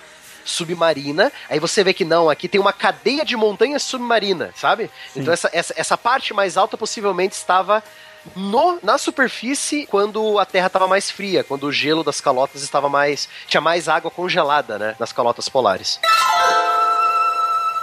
[0.45, 4.91] submarina, aí você vê que não, aqui tem uma cadeia de montanhas submarina, sabe?
[5.15, 7.85] Então essa, essa, essa parte mais alta possivelmente estava
[8.35, 12.89] no, na superfície quando a Terra estava mais fria, quando o gelo das calotas estava
[12.89, 13.29] mais.
[13.47, 14.97] tinha mais água congelada, né?
[14.99, 16.01] Nas calotas polares.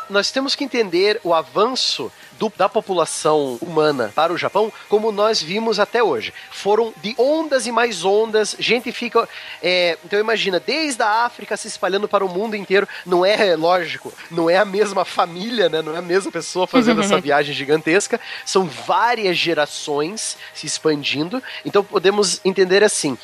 [0.10, 5.42] Nós temos que entender o avanço do- da população humana para o Japão como nós
[5.42, 6.34] vimos até hoje.
[6.52, 9.28] Foram de ondas e mais ondas, gente fica.
[9.62, 14.14] é, então imagina, desde a África se espalhando para o mundo inteiro, não é lógico,
[14.30, 15.82] não é a mesma família, né?
[15.82, 21.42] Não é a mesma pessoa fazendo essa viagem gigantesca, são várias gerações se expandindo.
[21.66, 23.18] Então podemos entender assim: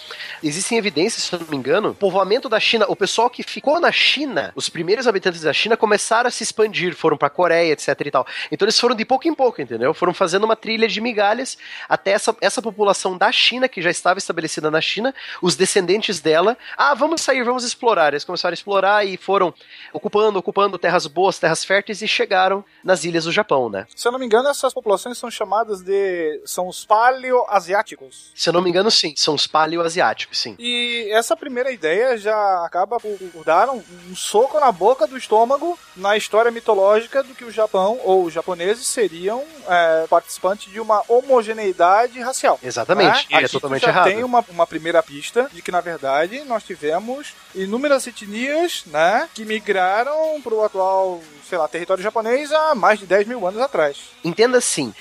[0.44, 3.92] existem evidências, se não me engano, o povoamento da China, o pessoal que ficou na
[3.92, 8.12] China, os primeiros habitantes da China começaram a se expandir, foram para Coreia, etc e
[8.12, 8.26] tal.
[8.52, 9.94] Então eles foram de pouco em pouco, entendeu?
[9.94, 11.58] Foram fazendo uma trilha de migalhas
[11.90, 16.56] até essa, essa população da China, que já estava estabelecida na China, os descendentes dela,
[16.78, 18.14] ah, vamos sair, vamos explorar.
[18.14, 19.54] Eles começaram a explorar e foram
[19.92, 23.88] ocupando, ocupando terras boas, terras férteis e chegaram nas ilhas do Japão, né?
[23.96, 26.42] Se eu não me engano, essas populações são chamadas de.
[26.46, 28.32] são os paleoasiáticos.
[28.36, 30.56] Se eu não me engano, sim, são os paleoasiáticos, sim.
[30.60, 35.78] E essa primeira ideia já acaba por dar um, um soco na boca do estômago
[35.96, 41.04] na história mitológica do que o Japão ou os japoneses seriam é, participantes de uma
[41.08, 42.60] homogeneidade racial.
[42.62, 43.44] Exatamente, né?
[43.44, 44.06] é totalmente errado.
[44.06, 49.44] tem uma, uma primeira pista de que, na verdade, nós tivemos inúmeras etnias né, que
[49.46, 53.98] migraram para o atual, sei lá, território japonês há mais de 10 mil anos atrás.
[54.24, 54.94] Entenda assim.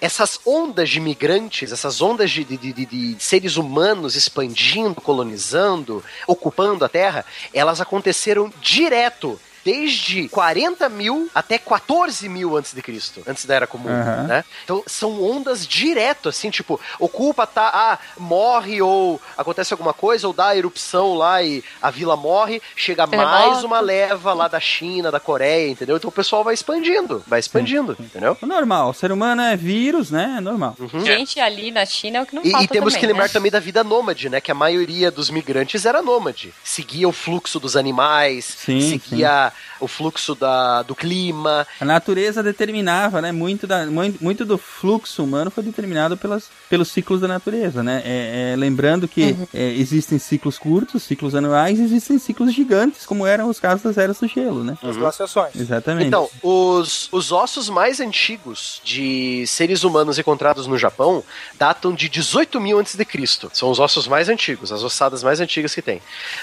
[0.00, 6.84] Essas ondas de migrantes, essas ondas de, de, de- de seres humanos expandindo, colonizando, ocupando
[6.84, 7.24] a Terra,
[7.54, 13.66] elas aconteceram direto desde 40 mil até 14 mil antes de Cristo, antes da Era
[13.66, 14.22] Comum, Aham.
[14.24, 14.44] né?
[14.64, 20.32] Então são ondas direto, assim, tipo, ocupa, tá, ah, morre ou acontece alguma coisa, ou
[20.32, 23.32] dá a erupção lá e a vila morre, chega Terremoto.
[23.32, 25.96] mais uma leva lá da China, da Coreia, entendeu?
[25.96, 28.36] Então o pessoal vai expandindo, vai expandindo, entendeu?
[28.40, 30.34] É normal, o ser humano é vírus, né?
[30.38, 30.76] É normal.
[31.04, 33.24] Gente ali na China é o que não E, falta e temos também, que lembrar
[33.26, 33.32] né?
[33.32, 34.40] também da vida nômade, né?
[34.40, 36.52] Que a maioria dos migrantes era nômade.
[36.62, 41.66] Seguia o fluxo dos animais, Sim, seguia o fluxo da, do clima.
[41.80, 43.32] A natureza determinava, né?
[43.32, 48.02] Muito, da, muito, muito do fluxo humano foi determinado pelas, pelos ciclos da natureza, né?
[48.04, 49.46] É, é, lembrando que Uhum.
[49.54, 53.96] é, existem ciclos curtos, ciclos anuais, e existem ciclos gigantes, como eram os casos das
[53.96, 54.76] eras do gelo, né?
[54.82, 55.54] As glaciações.
[55.56, 56.06] Exatamente.
[56.06, 61.24] Então, os, os ossos mais antigos de seres humanos encontrados no Japão
[61.58, 63.50] datam de 18 mil antes de Cristo.
[63.52, 66.00] São os ossos mais antigos, as ossadas mais antigas que tem.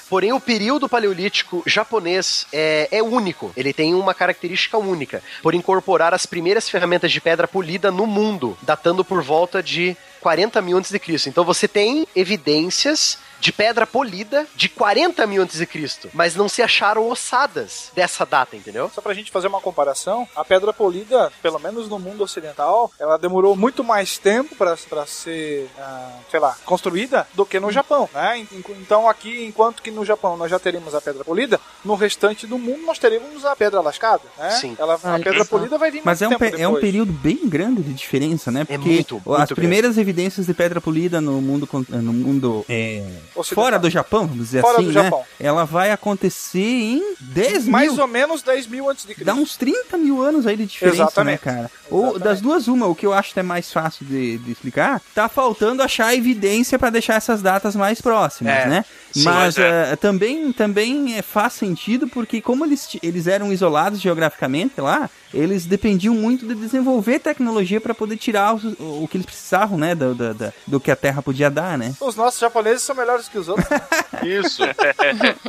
[0.10, 3.52] Porém, o período paleolítico japonês é, é único.
[3.56, 8.58] Ele tem uma característica única, por incorporar as primeiras ferramentas de pedra polida no mundo,
[8.62, 11.30] datando por volta de 40 mil antes de Cristo.
[11.30, 16.48] Então você tem evidências de pedra polida de 40 mil antes de Cristo, mas não
[16.48, 18.90] se acharam ossadas dessa data, entendeu?
[18.94, 23.18] Só pra gente fazer uma comparação, a pedra polida, pelo menos no mundo ocidental, ela
[23.18, 28.08] demorou muito mais tempo pra pra ser, ah, sei lá, construída do que no Japão,
[28.14, 28.38] né?
[28.40, 28.48] En-
[28.80, 32.58] Então aqui, enquanto que no Japão nós já teríamos a pedra polida, no restante do
[32.60, 34.52] mundo nós teremos a pedra lascada, né?
[34.52, 34.76] Sim.
[34.80, 35.50] Ela, a Olha pedra só.
[35.50, 38.64] polida vai vir Mas é muito um, é um período bem grande de diferença, né?
[38.66, 43.04] Porque muito, as muito primeiras evidências de pedra polida no mundo, no mundo é.
[43.54, 45.04] Fora do Japão, vamos dizer Fora assim, do né?
[45.04, 45.24] Japão.
[45.40, 48.02] Ela vai acontecer em 10 Mais mil.
[48.02, 49.42] ou menos 10 mil antes de Dá Cristo.
[49.42, 51.46] uns 30 mil anos aí de diferença, Exatamente.
[51.46, 51.72] né, cara?
[51.90, 52.24] Ou Exatamente.
[52.24, 55.28] das duas, uma, o que eu acho que é mais fácil de, de explicar, tá
[55.30, 58.66] faltando achar evidência pra deixar essas datas mais próximas, É.
[58.68, 58.86] né?
[59.12, 59.92] Sim, Mas mas é.
[59.92, 65.66] eh, também, também eh, faz sentido porque como eles, eles eram isolados geograficamente lá, eles
[65.66, 69.94] dependiam muito de desenvolver tecnologia pra poder tirar os- o, que eles precisavam, né?
[69.96, 71.94] Do, do, do- do que a Terra podia dar, né?
[72.00, 73.68] Os nossos japoneses são melhores que os outros.
[74.24, 74.64] Isso.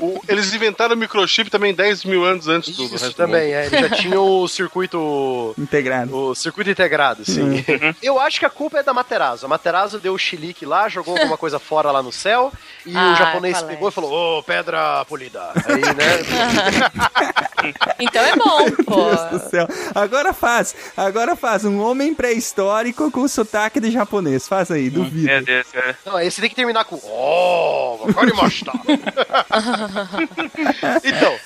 [0.00, 3.14] O- eles inventaram o microchip também 10 mil anos antes do, do Isso resto do
[3.16, 3.66] também, é.
[3.66, 5.54] Eles já tinham o circuito.
[5.58, 6.14] Integrado.
[6.16, 7.64] O circuito integrado, sim.
[8.02, 9.46] Eu acho que a culpa é da Materazo.
[9.46, 12.52] A Materazo deu o chilique lá, jogou alguma coisa fora lá no céu,
[12.86, 13.64] e Ah, o japonês é?
[13.66, 15.50] pegou e falou: Ô, pedra polida.
[15.66, 17.22] Aí, né?
[18.00, 19.04] Então é bom, pô.
[19.04, 19.68] Deus do céu.
[19.94, 24.48] Agora faz, agora faz um homem pré-histórico com sotaque de japonês.
[24.48, 25.26] Faz aí, duvido.
[25.26, 25.98] Meu Deus, cara.
[26.04, 26.98] Não, aí você tem que terminar com.
[27.04, 28.72] Oh, Wakarimashita.
[31.04, 31.36] então,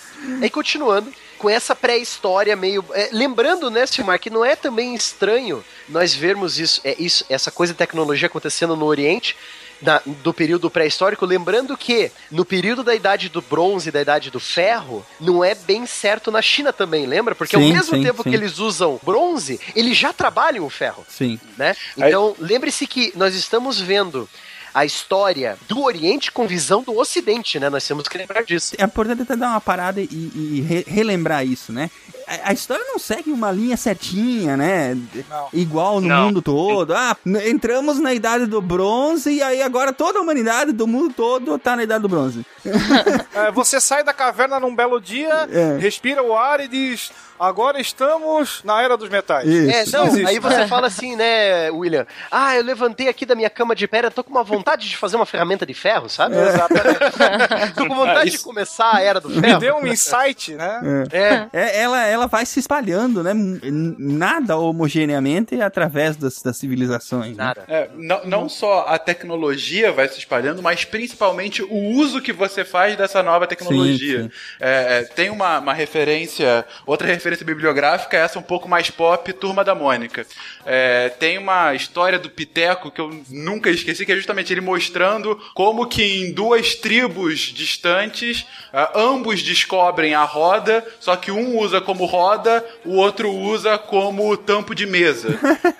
[0.40, 1.12] aí continuando.
[1.38, 2.82] Com essa pré-história meio.
[2.94, 7.50] é, lembrando, né, Silmar, que não é também estranho nós vermos isso, é, isso essa
[7.50, 9.36] coisa de tecnologia acontecendo no Oriente.
[9.82, 14.30] Na- do período pré-histórico, lembrando que no período da idade do bronze e da idade
[14.30, 17.34] do ferro, não é bem certo na China também, lembra?
[17.34, 18.30] Porque ao Sim, mesmo sim, tempo sim.
[18.30, 21.38] que eles usam bronze, eles já trabalham o ferro Sim.
[21.56, 21.74] né?
[21.96, 24.28] Então, lembre-se que nós estamos vendo
[24.74, 27.70] a história do Oriente com visão do Ocidente, né?
[27.70, 28.74] Nós temos que lembrar disso.
[28.78, 31.90] É importante até dar uma parada e, e re- relembrar isso, né?
[32.26, 34.96] A, a história não segue uma linha certinha, né?
[35.28, 35.48] Não.
[35.52, 36.24] Igual no Não.
[36.26, 36.94] mundo todo.
[36.94, 37.16] Ah,
[37.46, 41.76] entramos na idade do bronze e aí agora toda a humanidade do mundo todo tá
[41.76, 42.44] na idade do bronze.
[43.36, 45.76] É, você sai da caverna num belo dia, É.
[45.78, 49.46] respira o ar e diz: Agora estamos na era dos metais.
[49.48, 49.94] Isso.
[49.94, 50.26] É, não, existe.
[50.26, 52.06] aí você fala assim, né, William?
[52.30, 55.16] Ah, eu levantei aqui da minha cama de pedra, tô com uma vontade de fazer
[55.16, 56.36] uma ferramenta de ferro, sabe?
[56.36, 57.74] Exatamente.
[57.74, 59.60] tô com vontade de começar a era do Me ferro.
[59.60, 60.80] deu um insight, né?
[61.12, 63.32] É, É, ela, ela vai se espalhando, né?
[63.34, 67.36] Nada homogeneamente através das, das civilizações.
[67.36, 67.44] né?
[67.44, 67.64] nada.
[67.68, 72.64] É, não, não só a tecnologia vai se espalhando, mas principalmente o uso que você
[72.64, 74.22] faz dessa nova tecnologia.
[74.22, 74.30] Sim, sim.
[74.60, 79.64] É, é, tem uma, uma referência, outra referência bibliográfica, essa um pouco mais pop, Turma
[79.64, 80.26] da Mônica.
[80.64, 85.36] É, tem uma história do Piteco que eu nunca esqueci, que é justamente ele mostrando
[85.54, 91.80] como que em duas tribos distantes, ah, ambos descobrem a roda, só que um usa
[91.80, 95.28] como roda, o outro usa como tampo de mesa.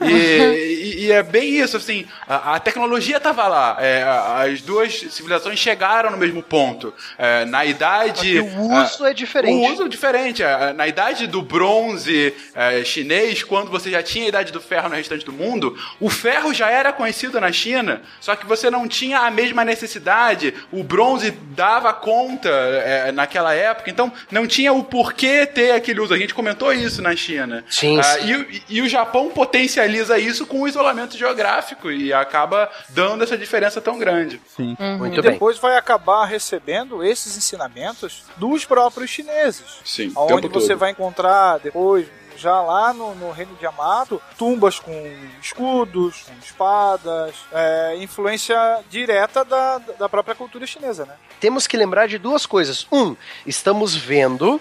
[0.00, 4.92] E, e- e é bem isso, assim, a, a tecnologia estava lá, é, as duas
[5.10, 6.92] civilizações chegaram no mesmo ponto.
[7.18, 8.38] É, na idade...
[8.40, 9.54] O uso ah, é diferente.
[9.68, 10.42] O uso é diferente.
[10.42, 14.88] É, Na idade do bronze é, chinês, quando você já tinha a idade do ferro
[14.88, 18.86] no restante do mundo, o ferro já era conhecido na China, só que você não
[18.88, 20.54] tinha a mesma necessidade.
[20.72, 26.14] O bronze dava conta é, naquela época, então não tinha o porquê ter aquele uso.
[26.14, 27.64] a gente comentou isso na China.
[27.68, 28.26] Sim, Ah, sim.
[28.28, 33.36] e, o- e o Japão potencializa isso com o isolamento geográfico e acaba dando essa
[33.36, 34.40] diferença tão grande.
[34.56, 34.76] Sim.
[34.98, 35.32] Muito e bem.
[35.32, 39.64] depois vai acabar recebendo esses ensinamentos dos próprios chineses.
[39.84, 40.78] Sim, Onde você todo.
[40.78, 41.25] vai encontrar
[41.62, 42.06] depois,
[42.36, 44.92] já lá no, no Reino de Yamato, tumbas com
[45.42, 48.56] escudos, com espadas, é, influência
[48.90, 51.14] direta da, da própria cultura chinesa, né?
[51.40, 52.86] Temos que lembrar de duas coisas.
[52.92, 53.14] Um,
[53.46, 54.60] estamos vendo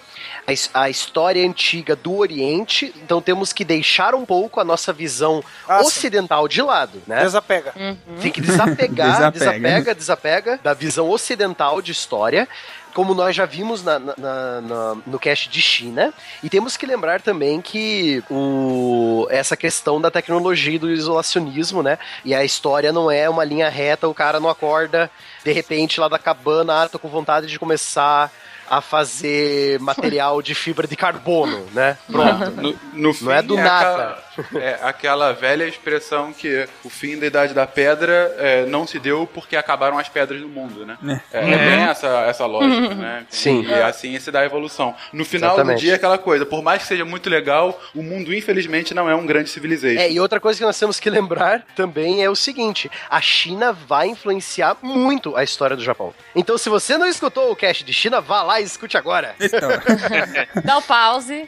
[0.73, 5.43] a, a história antiga do Oriente, então temos que deixar um pouco a nossa visão
[5.67, 5.87] Ah, sim.
[5.87, 7.23] ocidental de lado, né?
[7.23, 7.73] Desapega.
[8.21, 9.59] Tem que desapegar, Desapega.
[9.59, 12.47] desapega, desapega da visão ocidental de história.
[12.95, 16.13] Como nós já vimos na- na- na- no cast de China.
[16.41, 21.99] E temos que lembrar também que o, essa questão da tecnologia e do isolacionismo, né?
[22.23, 25.11] E a história não é uma linha reta, o cara não acorda
[25.43, 28.31] de repente lá da cabana, ah, tô com vontade de começar
[28.67, 31.97] a fazer material de fibra de carbono, né?
[32.09, 32.49] Pronto.
[32.51, 34.23] No, no Não é do nada.
[34.55, 39.27] É aquela velha expressão que o fim da Idade da Pedra é, não se deu
[39.27, 40.97] porque acabaram as pedras do mundo, né?
[41.31, 43.25] É, é bem essa, essa lógica, né?
[43.29, 43.65] Sim.
[43.65, 44.95] E assim se dá a evolução.
[45.11, 45.77] No final Exatamente.
[45.77, 49.09] do dia é aquela coisa, por mais que seja muito legal, o mundo infelizmente não
[49.09, 49.99] é um grande civilization.
[49.99, 53.71] É, e outra coisa que nós temos que lembrar também é o seguinte: a China
[53.73, 56.13] vai influenciar muito a história do Japão.
[56.35, 59.35] Então, se você não escutou o cast de China, vá lá e escute agora.
[59.39, 59.69] Então,
[60.63, 61.47] Dá o pause.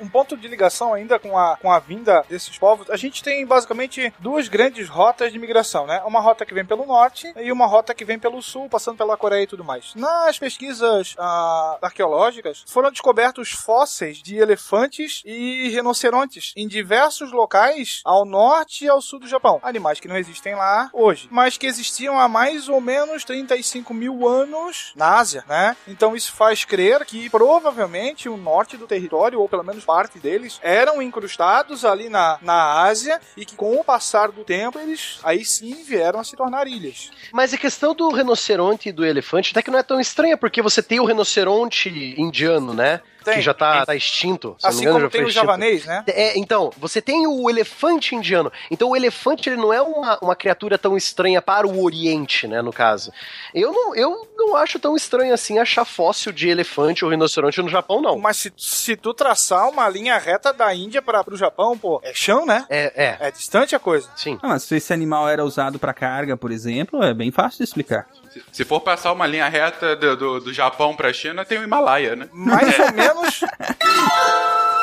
[0.00, 3.44] Um ponto de ligação ainda com a, com a vinda desses povos, a gente tem
[3.44, 6.02] basicamente duas grandes rotas de migração, né?
[6.04, 9.16] Uma rota que vem pelo norte e uma rota que vem pelo sul, passando pela
[9.16, 9.94] Coreia e tudo mais.
[9.94, 18.24] Nas pesquisas ah, arqueológicas, foram descobertos fósseis de elefantes e rinocerontes em diversos locais ao
[18.24, 19.60] norte e ao sul do Japão.
[19.62, 24.28] Animais que não existem lá hoje, mas que existiam há mais ou menos 35 mil
[24.28, 25.76] anos na Ásia, né?
[25.86, 30.58] Então isso faz crer que provavelmente o norte do território, ou pelo menos parte deles,
[30.62, 35.44] eram incrustados ali na, na Ásia e que com o passar do tempo eles aí
[35.44, 37.10] sim vieram a se tornar ilhas.
[37.32, 40.62] Mas a questão do rinoceronte e do elefante até que não é tão estranha, porque
[40.62, 43.00] você tem o rinoceronte indiano, né?
[43.24, 43.34] Tem.
[43.34, 44.56] Que já tá, tá extinto.
[44.58, 46.04] se eu não Assim me engano, como já tem o javanês, né?
[46.08, 48.50] É, então, você tem o elefante indiano.
[48.70, 52.62] Então, o elefante ele não é uma, uma criatura tão estranha para o Oriente, né,
[52.62, 53.12] no caso.
[53.54, 57.68] Eu não, eu não acho tão estranho assim achar fóssil de elefante ou rinoceronte no
[57.68, 58.18] Japão, não.
[58.18, 62.12] Mas se, se tu traçar uma linha reta da Índia para o Japão, pô, é
[62.14, 62.64] chão, né?
[62.68, 64.08] É, é, É distante a coisa.
[64.16, 64.38] sim.
[64.42, 67.64] ah, mas se esse animal era usado pra carga, por exemplo, é bem fácil de
[67.64, 68.06] explicar.
[68.30, 71.62] Se, se for passar uma linha reta do, do, do Japão pra China, tem o
[71.64, 72.28] Himalaia, né?
[72.32, 73.44] Mais ou menos menos.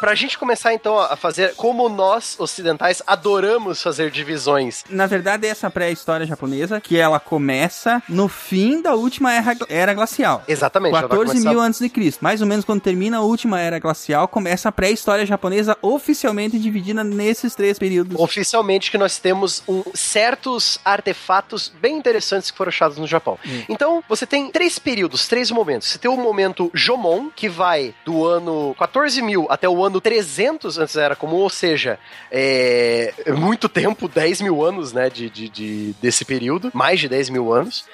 [0.00, 4.84] Pra gente começar, então, a fazer como nós, ocidentais, adoramos fazer divisões.
[4.88, 10.42] Na verdade, essa pré-história japonesa, que ela começa no fim da última era, era glacial.
[10.46, 10.92] Exatamente.
[10.92, 12.20] ela vai 14 começar- mil antes de Cristo.
[12.22, 17.02] Mais ou menos quando termina a última era glacial, começa a pré-história japonesa oficialmente dividida
[17.02, 18.18] nesses três períodos.
[18.18, 23.38] Oficialmente que nós temos um- certos artefatos bem interessantes que foram achados no Japão.
[23.68, 25.88] Então, você tem três períodos, três momentos.
[25.88, 30.78] Você tem o momento Jomon, que vai do ano 14 mil até o ano 300
[30.78, 31.98] antes Era Comum, ou seja,
[32.30, 37.30] é muito tempo, 10 mil anos, né, de, de- de- desse período, mais de 10
[37.30, 37.84] mil anos,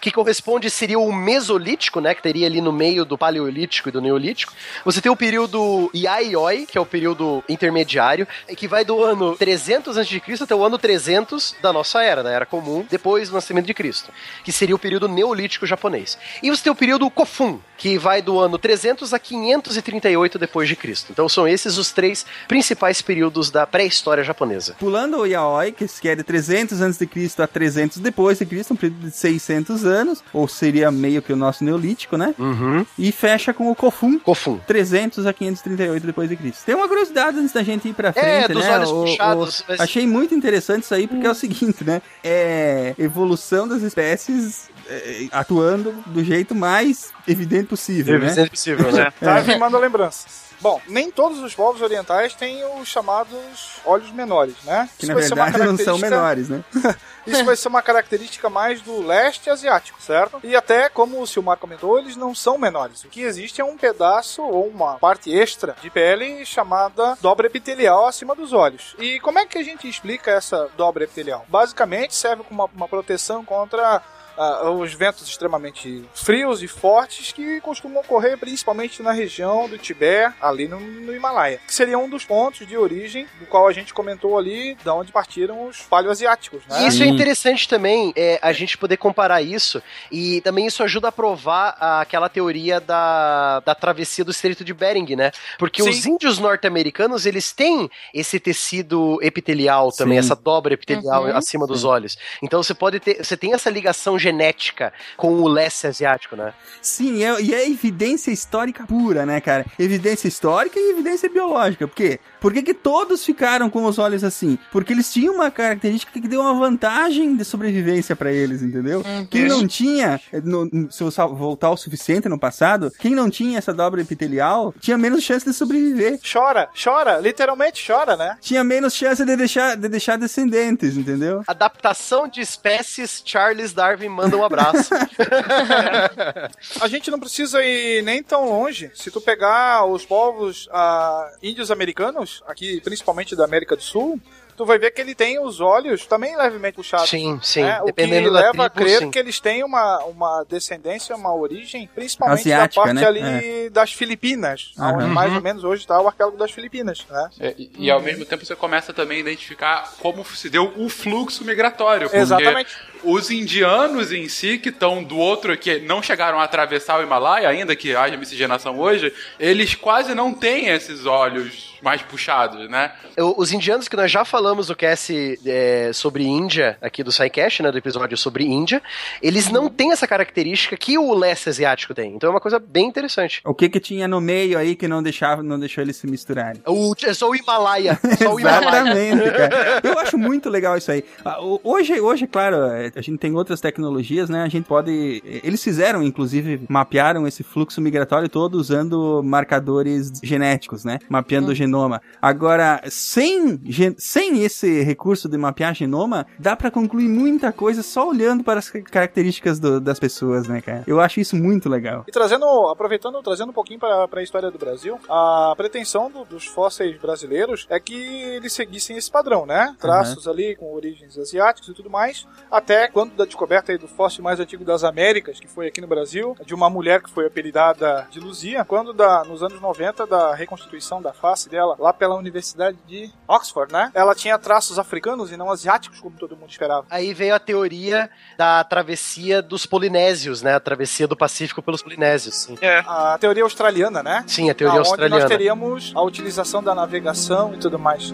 [0.00, 4.00] que corresponde, seria o Mesolítico, né, que teria ali no meio do Paleolítico e do
[4.00, 4.52] Neolítico.
[4.84, 8.26] Você tem o período Yaioi, que é o período intermediário,
[8.56, 10.20] que vai do ano 300 a.C.
[10.42, 14.10] até o ano 300 da nossa era, da Era Comum, depois do nascimento de Cristo,
[14.44, 16.18] que seria o período Neolítico japonês.
[16.42, 20.76] E você tem o período Kofun, que vai do ano 300 a 538 depois de
[20.76, 21.08] Cristo.
[21.10, 24.74] Então são esses os três principais períodos da pré-história japonesa.
[24.78, 28.74] Pulando o Yaoi, que é de 300 antes de Cristo a 300 depois de Cristo,
[28.74, 32.34] um período de 600 anos, ou seria meio que o nosso neolítico, né?
[32.38, 32.84] Uhum.
[32.98, 34.58] E fecha com o Kofun, Kofun.
[34.66, 36.64] 300 a 538 depois de Cristo.
[36.64, 38.74] Tem uma curiosidade antes da gente ir pra frente, dos né?
[38.76, 42.00] olhos O- o- puxados, mas- Achei muito interessante isso aí, porque é o seguinte, né?
[42.22, 48.34] É evolução das espécies é, atuando do jeito mais evidente possível, né?
[48.36, 49.10] É possível, né?
[49.20, 50.44] Tá me manda lembranças.
[50.64, 54.88] Bom, nem todos os povos orientais têm os chamados olhos menores, né?
[54.98, 56.64] Que Isso na verdade não são característica- menores, né?
[57.26, 60.40] Isso vai ser uma característica mais do leste asiático, certo?
[60.42, 63.04] E até, como o Silmar comentou, eles não são menores.
[63.04, 68.06] O que existe é um pedaço ou uma parte extra de pele chamada dobra epitelial
[68.06, 68.94] acima dos olhos.
[68.98, 71.44] E como é que a gente explica essa dobra epitelial?
[71.48, 74.02] Basicamente serve como uma, uma proteção contra
[74.36, 80.34] ah, os ventos extremamente frios e fortes que costumam ocorrer principalmente na região do Tibete,
[80.40, 83.92] ali no, no Himalaia, que seria um dos pontos de origem do qual a gente
[83.94, 86.86] comentou ali, da onde partiram os paleoasiáticos, né?
[86.86, 91.12] Isso é interessante também, é, a gente poder comparar isso, e também isso ajuda a
[91.12, 95.30] provar a- aquela teoria da, da travessia do Estreito de Bering, né?
[95.58, 95.90] Porque Sim.
[95.90, 100.26] os índios norte-americanos, eles têm esse tecido epitelial também, Sim.
[100.26, 101.36] essa dobra epitelial Uhum.
[101.36, 102.16] acima dos olhos.
[102.42, 106.52] Então você pode ter, você tem essa ligação genética com o leste asiático, né?
[106.80, 109.66] Sim, é- e é evidência histórica pura, né, cara?
[109.78, 111.86] Evidência histórica e evidência biológica.
[111.86, 112.18] Por quê?
[112.40, 114.58] Por que, que todos ficaram com os olhos assim?
[114.72, 119.02] Porque eles tinham uma característica que deu uma vantagem de sobrevivência pra eles, entendeu?
[119.30, 123.72] Quem não tinha, no- se eu voltar o suficiente no passado, quem não tinha essa
[123.72, 126.18] dobra epitelial tinha menos chance de sobreviver.
[126.22, 128.36] Chora, chora, literalmente chora, né?
[128.40, 131.42] Tinha menos chance de deixar, de deixar descendentes, entendeu?
[131.46, 134.90] Adaptação de espécies, Charles Darwin manda um abraço.
[136.80, 138.90] A gente não precisa ir nem tão longe.
[138.94, 144.20] Se tu pegar os povos ah, índios americanos, aqui principalmente da América do Sul,
[144.56, 147.10] tu vai ver que ele tem os olhos também levemente puxados.
[147.10, 147.62] sim, sim.
[147.62, 147.80] né?
[147.82, 149.10] O que Dependendo da leva a tribo, crer sim.
[149.10, 153.06] que eles têm uma, uma descendência, uma origem, principalmente Asiática, da parte né?
[153.06, 154.94] ali das Filipinas, Aham.
[154.98, 155.36] onde mais Uhum.
[155.38, 157.30] ou menos hoje está o arquipélago das Filipinas, né?
[157.40, 160.88] É, e, e ao mesmo tempo você começa também a identificar como se deu o
[160.88, 162.08] fluxo migratório.
[162.08, 162.76] Porque Exatamente.
[163.04, 167.48] Os indianos em si, que estão do outro, que não chegaram a atravessar o Himalaia,
[167.48, 172.92] ainda que haja miscigenação hoje, eles quase não têm esses olhos mais puxados, né?
[173.36, 177.70] Os indianos que nós já falamos no cast é, sobre Índia, aqui do SciCast, né,
[177.70, 178.82] do episódio sobre Índia,
[179.20, 182.14] eles não têm essa característica que o leste asiático tem.
[182.14, 183.42] Então é uma coisa bem interessante.
[183.44, 186.62] O que que tinha no meio aí que não deixava, não deixou eles se misturarem?
[186.66, 187.98] O, é só o Himalaia.
[188.16, 188.80] Só o Himalaia.
[188.80, 189.80] Exatamente, cara.
[189.84, 191.04] Eu acho muito legal isso aí.
[191.22, 194.42] Ah, o- Hoje, hoje, claro, é, a gente tem outras tecnologias, né?
[194.42, 195.22] A gente pode.
[195.24, 200.98] Eles fizeram, inclusive, mapearam esse fluxo migratório todo usando marcadores genéticos, né?
[201.08, 202.00] Mapeando o genoma.
[202.20, 203.60] Agora, sem,
[203.98, 208.70] sem esse recurso de mapear genoma, dá pra concluir muita coisa só olhando para as
[208.70, 210.84] ca- características do- das pessoas, né, cara?
[210.86, 212.04] Eu acho isso muito legal.
[212.08, 216.46] E trazendo, aproveitando, trazendo um pouquinho para a história do Brasil, a pretensão do- dos
[216.46, 219.74] fósseis brasileiros é que eles seguissem esse padrão, né?
[219.80, 224.22] Traços ali com origens asiáticas e tudo mais, até quando da descoberta aí do fóssil
[224.22, 228.06] mais antigo das Américas, que foi aqui no Brasil, de uma mulher que foi apelidada
[228.10, 232.76] de Luzia, quando da, nos anos 90 da reconstituição da face dela, lá pela Universidade
[232.86, 233.90] de Oxford, né?
[233.94, 236.86] Ela tinha traços africanos e não asiáticos, como todo mundo esperava.
[236.90, 240.54] Aí veio a teoria da travessia dos polinésios, né?
[240.54, 242.34] A travessia do Pacífico pelos polinésios.
[242.34, 242.82] Sim, É.
[242.86, 244.24] A teoria australiana, né?
[244.26, 245.20] Sim a teoria Onde australiana.
[245.20, 248.12] nós teríamos a utilização da navegação e tudo mais.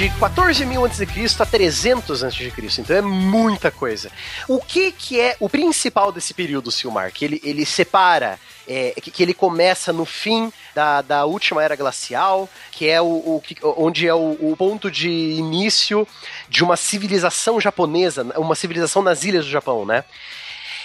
[0.00, 1.42] De 14.000 a.C.
[1.42, 2.52] a 300 a.C.
[2.78, 4.10] Então é muita coisa.
[4.48, 7.12] O que que é o principal desse período, Silmar?
[7.12, 11.76] Que ele, ele separa, é, que, que ele começa no fim da, da última era
[11.76, 16.08] glacial, que é o, o que- onde é o, o ponto de início
[16.48, 20.04] de uma civilização japonesa, uma civilização nas ilhas do Japão, né?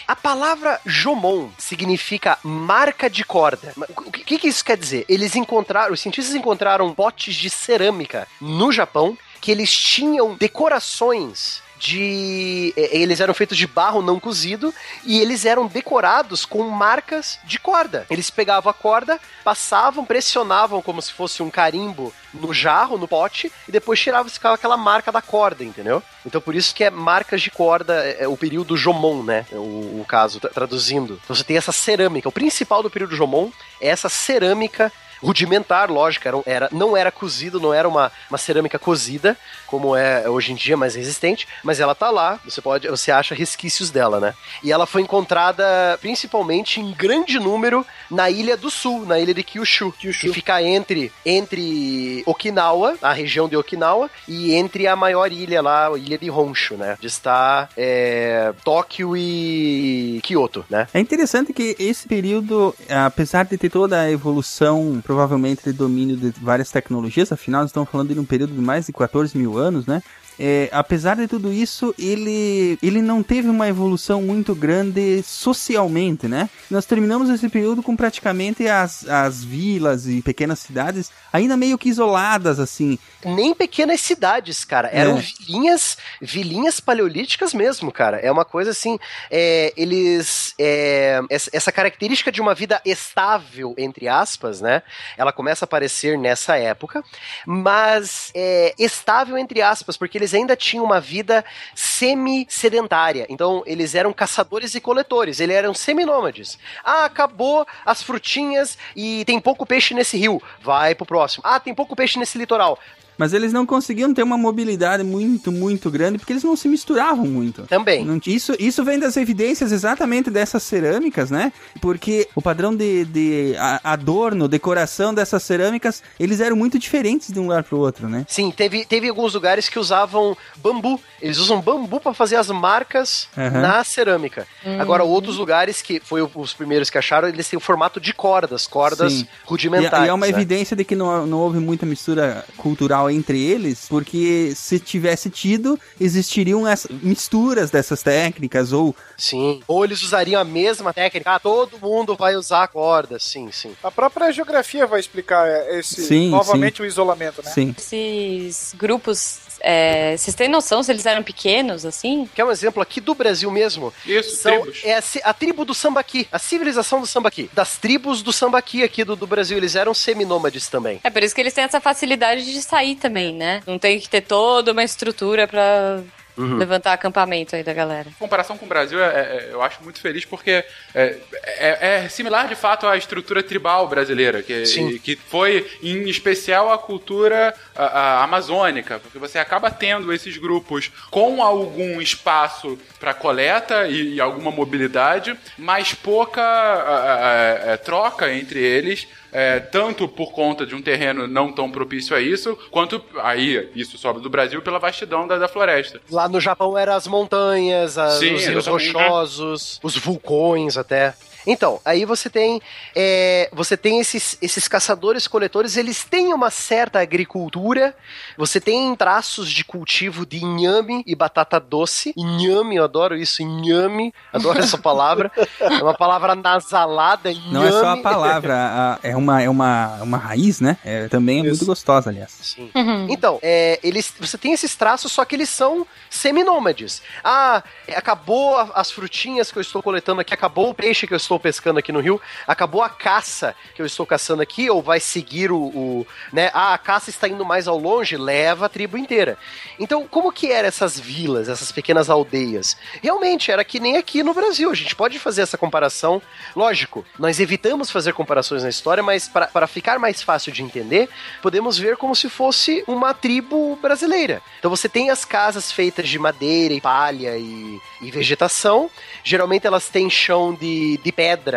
[0.08, 3.74] A palavra Jomon significa marca de corda.
[3.90, 5.06] O que, que isso quer dizer?
[5.10, 12.74] Eles encontraram, os cientistas encontraram potes de cerâmica no Japão que eles tinham decorações de.
[12.78, 14.74] eh, Eles eram feitos de barro não cozido
[15.04, 18.06] e eles eram decorados com marcas de corda.
[18.10, 23.52] Eles pegavam a corda, passavam, pressionavam como se fosse um carimbo no jarro, no pote,
[23.68, 26.04] e depois tiravam ficava aquela marca da corda, entendeu?
[26.26, 29.46] Então por isso que é marcas de corda, é, é o período Jomon, né?
[29.52, 31.20] O, o caso, tra- traduzindo.
[31.24, 32.28] Então você tem essa cerâmica.
[32.28, 33.50] O principal do período Jomon
[33.80, 34.92] é essa cerâmica
[35.26, 39.36] rudimentar, lógico, era, era- não era cozido, não era uma, uma cerâmica cozida,
[39.68, 43.34] como é hoje em dia, mais resistente, mas ela tá lá, você pode, você acha
[43.36, 44.34] resquícios dela, né?
[44.64, 45.66] E ela foi encontrada
[46.02, 51.12] principalmente em grande número na ilha do sul, na ilha de Kyushu, que fica entre,
[51.26, 56.30] entre Okinawa, a região de Okinawa, e entre a maior ilha lá, a ilha de
[56.30, 56.96] Honshu, né?
[56.98, 60.88] Onde está é, Tóquio e Kyoto, né?
[60.94, 66.32] É interessante que esse período, apesar de ter toda a evolução, provavelmente de domínio de
[66.42, 70.04] várias tecnologias, afinal estamos falando de um período de mais de 14 mil anos, né?
[70.40, 76.50] É, apesar de tudo isso, ele, ele não teve uma evolução muito grande socialmente, né?
[76.70, 81.90] Nós terminamos esse período com praticamente as, as vilas e pequenas cidades ainda meio que
[81.90, 82.98] isoladas, assim.
[83.24, 84.90] Nem pequenas cidades, cara.
[84.92, 85.22] Eram É.
[85.22, 88.18] vilinhas, vilinhas paleolíticas mesmo, cara.
[88.18, 88.98] É uma coisa assim.
[89.32, 90.54] é, eles.
[90.60, 94.82] é, essa, essa característica de uma vida estável, entre aspas, né?
[95.18, 97.04] Ela começa a aparecer nessa época,
[97.46, 103.26] mas é, estável, entre aspas, porque eles ainda tinham uma vida semi-sedentária.
[103.30, 106.58] Então, eles eram caçadores e coletores, eles eram seminômades.
[106.84, 110.42] Ah, acabou as frutinhas e tem pouco peixe nesse rio.
[110.62, 111.44] Vai pro próximo.
[111.46, 112.80] Ah, tem pouco peixe nesse litoral.
[113.18, 117.26] Mas eles não conseguiam ter uma mobilidade muito, muito grande porque eles não se misturavam
[117.26, 117.64] muito.
[117.64, 118.04] Também.
[118.06, 121.52] Não- Isso, isso vem das evidências exatamente dessas cerâmicas, né?
[121.82, 127.44] Porque o padrão de, de adorno, decoração dessas cerâmicas, eles eram muito diferentes de um
[127.44, 128.26] lugar pro outro, né?
[128.28, 131.00] Sim, teve, teve alguns lugares que usavam bambu.
[131.22, 133.62] Eles usam bambu para fazer as marcas Aham.
[133.62, 134.48] na cerâmica.
[134.66, 134.80] Hum.
[134.82, 138.68] Agora, outros lugares que foi os primeiros que acharam, eles têm o formato de cordas,
[138.68, 139.22] cordas Sim.
[139.22, 140.06] E, rudimentares.
[140.06, 140.32] e é uma né?
[140.32, 145.80] evidência de que não, não houve muita mistura cultural entre eles, porque se tivesse tido,
[146.00, 149.62] existiriam as misturas dessas técnicas, ou Sim.
[149.68, 151.32] Ou eles usariam a mesma técnica.
[151.36, 153.24] Ah, todo mundo vai usar cordas.
[153.24, 153.76] Sim, sim.
[153.84, 157.52] A própria geografia vai explicar é, esse Sim, novamente o isolamento, né?
[157.52, 157.74] sim.
[157.78, 162.30] Esses grupos, é, vocês têm noção se eles eram pequenos, assim?
[162.36, 163.92] Quer um exemplo aqui do Brasil mesmo?
[164.06, 164.82] Isso, São, tribos.
[164.84, 167.50] é a, a tribo do Sambaqui, a civilização do Sambaqui.
[167.52, 171.00] Das tribos do Sambaqui aqui do, do Brasil, eles eram seminômades também.
[171.04, 173.64] É por isso que eles têm essa facilidade de sair também, né?
[173.66, 176.02] Não tem que ter toda uma estrutura pra
[176.38, 176.58] Uhum.
[176.58, 178.10] levantar acampamento aí da galera.
[178.10, 180.64] Em comparação com o Brasil, é- é- eu acho muito feliz porque
[180.94, 184.98] é, é- é similar de fato à estrutura tribal brasileira, que, Sim.
[184.98, 187.86] que foi em especial a cultura a-
[188.20, 194.22] a amazônica, porque você acaba tendo esses grupos com algum espaço para coleta e, e
[194.22, 199.08] alguma mobilidade, mas pouca a- a- a- troca entre eles.
[199.38, 203.98] É, tanto por conta de um terreno não tão propício a isso, quanto aí, isso
[203.98, 206.00] sobe do Brasil, pela vastidão da, da floresta.
[206.10, 211.14] Lá no Japão eram as montanhas, as- Sim, os rios rochosos, os vulcões até.
[211.46, 212.62] Então, aí você tem
[212.96, 217.96] é, você tem esses, esses caçadores-coletores, eles têm uma certa agricultura,
[218.38, 222.14] você tem traços de cultivo de inhame e batata doce.
[222.18, 225.32] Inhame, eu adoro isso, inhame, adoro essa palavra.
[225.60, 227.54] É uma palavra nasalada, inhame.
[227.54, 230.78] Não é só a palavra, a- é, uma, é uma, uma raiz, né?
[230.84, 231.66] É, também é muito Isso.
[231.66, 232.32] gostosa, aliás.
[232.42, 232.72] Sim.
[233.10, 237.02] Então, é, eles, você tem esses traços, só que eles são seminômades.
[237.24, 237.64] Ah,
[237.96, 241.80] acabou as frutinhas que eu estou coletando aqui, acabou o peixe que eu estou pescando
[241.80, 245.58] aqui no rio, acabou a caça que eu estou caçando aqui, ou vai seguir o,
[245.58, 246.50] o, né?
[246.54, 249.38] Ah, a caça está indo mais ao longe, leva a tribo inteira.
[249.80, 252.78] Então, como que eram essas vilas, essas pequenas aldeias?
[253.02, 254.70] Realmente, era que nem aqui no Brasil.
[254.70, 256.22] A gente pode fazer essa comparação.
[256.56, 261.10] Lógico, nós evitamos fazer comparações na história, mas para- ficar mais fácil de entender,
[261.42, 264.42] podemos ver como se fosse uma tribo brasileira.
[264.60, 268.90] Então você tem as casas feitas de madeira e palha e, e vegetação.
[269.24, 271.12] Geralmente elas têm chão de, de.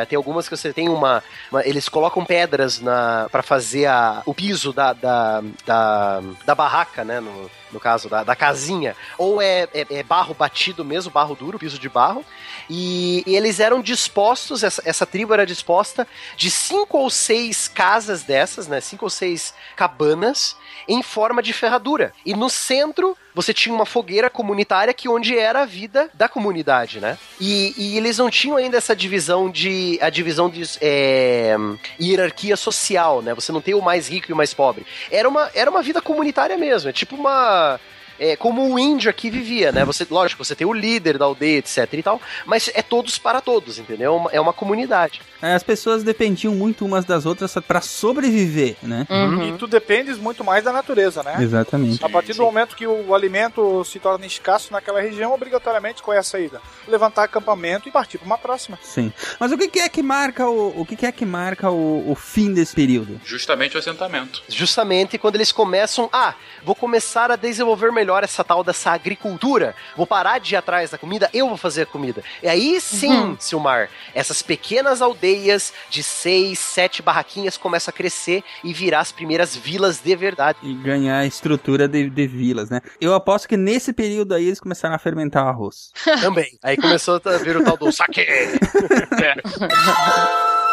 [0.09, 1.23] Tem algumas que você tem uma.
[1.51, 7.05] uma- eles colocam pedras na para fazer a, o piso da, da, da, da barraca,
[7.05, 7.21] né?
[7.21, 8.97] No, no caso da, da casinha.
[9.17, 12.25] Ou é, é, é barro batido mesmo, barro duro, piso de barro.
[12.69, 18.23] E, e eles eram dispostos, essa, essa tribo era disposta de cinco ou seis casas
[18.23, 18.81] dessas, né?
[18.81, 20.57] Cinco ou seis cabanas
[20.89, 22.13] em forma de ferradura.
[22.25, 26.99] E no centro você tinha uma fogueira comunitária que onde era a vida da comunidade,
[26.99, 27.17] né?
[27.41, 31.55] E, e eles não tinham ainda essa divisão de a divisão de é,
[32.01, 33.35] hierarquia social, né?
[33.35, 34.85] Você não tem o mais rico e o mais pobre.
[35.11, 36.91] Era uma, era uma vida comunitária mesmo.
[36.91, 37.79] É tipo uma
[38.19, 39.85] é, como o índio aqui vivia, né?
[39.85, 43.41] Você, lógico, você tem o líder da aldeia, etc e tal, mas é todos para
[43.41, 44.13] todos, entendeu?
[44.13, 45.21] É uma- É uma comunidade.
[45.43, 49.07] É, As pessoas dependiam muito umas das outras pra sobreviver, né?
[49.11, 49.49] Uhum.
[49.49, 51.37] E tu dependes muito mais da natureza, né?
[51.41, 52.05] Exatamente.
[52.05, 56.19] A partir do momento que o alimento se torna escasso naquela região, obrigatoriamente qual é
[56.19, 56.61] a saída?
[56.87, 58.79] Levantar acampamento e partir para uma próxima.
[58.83, 59.13] Sim.
[59.39, 62.15] Mas o que é que marca o, o que que é que marca o, o
[62.15, 63.21] fim desse período?
[63.25, 64.43] Justamente o assentamento.
[64.49, 66.35] Justamente quando eles começam, ah,
[66.65, 70.99] vou começar a desenvolver melhor essa tal dessa agricultura, vou parar de ir atrás da
[70.99, 72.23] comida, eu vou fazer a comida.
[72.43, 73.37] E aí sim, Uhum.
[73.39, 79.57] Silmar, essas pequenas aldeias de seis, sete barraquinhas começam a crescer e virar as primeiras
[79.57, 80.59] vilas de verdade.
[80.63, 82.81] E ganhar a estrutura de, de vilas, né?
[83.01, 85.91] Eu aposto que nesse período aí eles começaram a fermentar o arroz.
[86.21, 86.59] Também.
[86.63, 88.27] Aí começou a vir o tal do saque.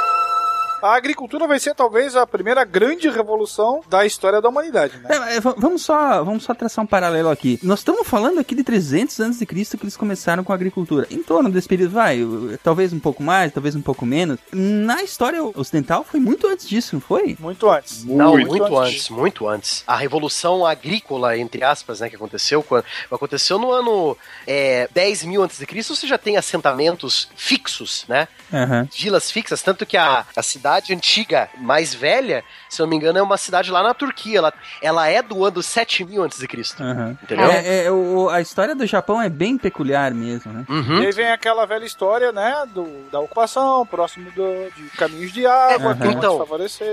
[0.85, 5.09] a agricultura vai ser talvez a primeira grande revolução da história da humanidade, né?
[5.09, 7.59] É, é, vamos só, vamos só traçar um paralelo aqui.
[7.63, 11.07] Nós estamos falando aqui de 300 anos de Cristo que eles começaram com a agricultura.
[11.09, 12.19] Em torno desse período, vai,
[12.63, 14.39] talvez um pouco mais, talvez um pouco menos.
[14.53, 17.35] Na história ocidental foi muito antes disso, não foi?
[17.39, 18.05] Muito antes.
[18.05, 18.93] Não, Muito muito, antes.
[18.93, 19.09] antes.
[19.09, 19.83] muito antes.
[19.87, 25.41] A revolução agrícola, entre aspas, né, que aconteceu, quando, aconteceu no ano é, 10 mil
[25.41, 28.27] antes de Cristo, você já tem assentamentos fixos, né?
[28.53, 28.87] Aham.
[28.93, 32.43] Vilas fixas, tanto que a, a cidade antiga, mais velha,
[32.75, 34.37] se eu não me engano, é uma cidade lá na Turquia.
[34.39, 36.83] Ela, ela é do ano 7 mil antes de Cristo.
[36.83, 37.17] Aham.
[37.23, 37.45] Entendeu?
[37.49, 40.65] É, é, o- a história do Japão é bem peculiar mesmo, né?
[40.69, 41.01] Uhum.
[41.01, 45.45] E aí vem aquela velha história, né, do, da ocupação, próximo do, de caminhos de
[45.45, 46.37] água, vão Então.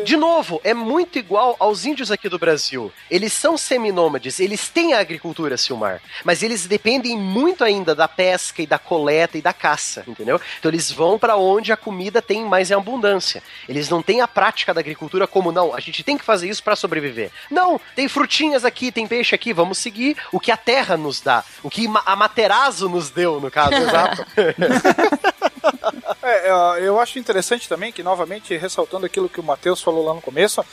[0.04, 2.92] De novo, é muito igual aos índios aqui do Brasil.
[3.10, 8.62] Eles são seminômades, eles têm a agricultura, Silmar, mas eles dependem muito ainda da pesca
[8.62, 10.40] e da coleta e da caça, entendeu?
[10.58, 13.42] Então eles vão pra onde a comida tem mais em abundância.
[13.68, 16.62] Eles não têm a prática da agricultura como não, a gente tem que fazer isso
[16.62, 17.30] pra sobreviver.
[17.50, 21.44] Não, tem frutinhas aqui, tem peixe aqui, vamos seguir o que a terra nos dá,
[21.62, 24.26] o que a Materazo nos deu, no caso, exato.
[26.22, 26.50] É,
[26.80, 30.64] eu acho interessante também que, novamente, ressaltando aquilo que o Matheus falou lá no começo,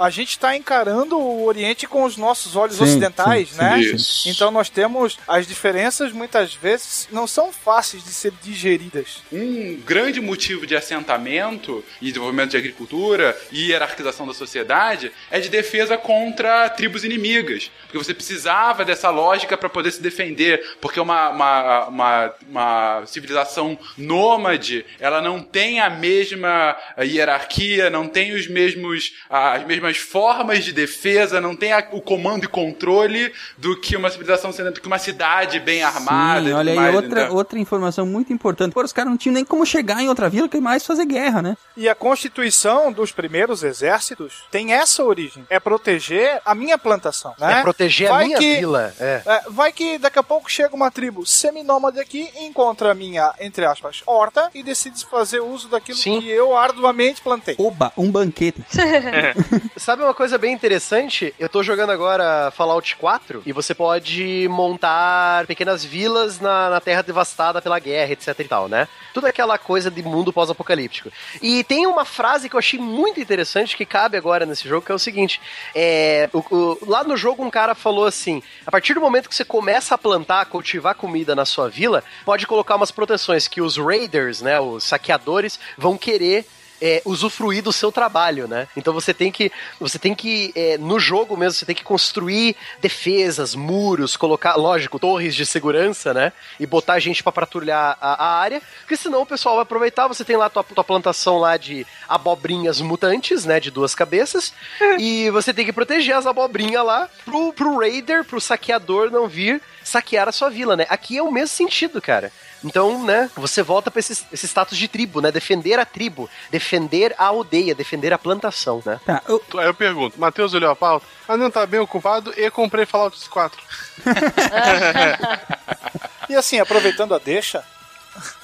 [0.00, 3.80] a gente está encarando o Oriente com os nossos olhos Sim, ocidentais, sim, né?
[3.80, 4.28] Isso.
[4.28, 9.18] Então nós temos as diferenças muitas vezes não são fáceis de ser digeridas.
[9.30, 15.50] Um grande motivo de assentamento e desenvolvimento de agricultura e hierarquização da sociedade é de
[15.50, 17.70] defesa contra tribos inimigas.
[17.82, 20.76] Porque você precisava dessa lógica para poder se defender.
[20.80, 28.32] Porque uma, uma, uma, uma civilização nômade, ela não tem a mesma hierarquia, não tem
[28.32, 33.78] os mesmos, as mesmas formas de defesa, não tem a- o comando e controle do
[33.80, 36.46] que uma civilização sendo que uma cidade bem armada.
[36.48, 37.36] Sim, olha aí, mais, outra, então.
[37.36, 38.72] outra informação muito importante.
[38.72, 41.42] Pô, os caras não tinham nem como chegar em outra vila que mais fazer guerra,
[41.42, 41.56] né?
[41.76, 47.58] E a constituição dos primeiros exércitos tem essa origem: é proteger a minha plantação, né?
[47.58, 48.92] É proteger a Vai minha que- vila.
[49.00, 49.22] É.
[49.26, 53.64] É, vai que daqui a pouco chega uma tribo seminômade aqui, encontra a minha, entre
[53.64, 56.20] aspas, horta e decide fazer uso daquilo Sim.
[56.20, 57.54] que eu arduamente plantei.
[57.58, 58.62] Oba, um banquete.
[59.80, 61.34] Sabe uma coisa bem interessante?
[61.38, 67.00] Eu tô jogando agora Fallout 4 e você pode montar pequenas vilas na, na terra
[67.00, 68.86] devastada pela guerra, etc e tal, né?
[69.14, 71.10] Tudo aquela coisa de mundo pós-apocalíptico.
[71.40, 74.92] E tem uma frase que eu achei muito interessante que cabe agora nesse jogo, que
[74.92, 75.40] é o seguinte:
[75.74, 79.34] é, o- o- lá no jogo um cara falou assim: a partir do momento que
[79.34, 83.78] você começa a plantar, cultivar comida na sua vila, pode colocar umas proteções que os
[83.78, 86.44] raiders, né, os saqueadores, vão querer
[86.80, 88.68] é, usufruir do seu trabalho, né?
[88.76, 92.56] Então você tem que, você tem que é, no jogo mesmo, você tem que construir
[92.80, 96.32] defesas, muros, colocar, lógico, torres de segurança, né?
[96.58, 100.08] E botar gente pra patrulhar a, a área, porque senão o pessoal vai aproveitar.
[100.08, 103.60] Você tem lá tua, tua plantação lá de abobrinhas mutantes, né?
[103.60, 104.52] De duas cabeças,
[104.98, 109.60] e você tem que proteger as abobrinhas lá pro, pro raider, pro saqueador não vir
[109.84, 110.86] saquear a sua vila, né?
[110.88, 112.32] Aqui é o mesmo sentido, cara.
[112.64, 115.32] Então, né, você volta pra esse, esse status de tribo, né?
[115.32, 119.00] Defender a tribo, defender a aldeia, defender a plantação, né?
[119.04, 121.06] Tá, eu, Aí eu pergunto, Matheus olhou a pauta?
[121.26, 123.60] Ah, não, tá bem ocupado e comprei Fallout 4.
[126.30, 127.64] E assim, aproveitando a deixa,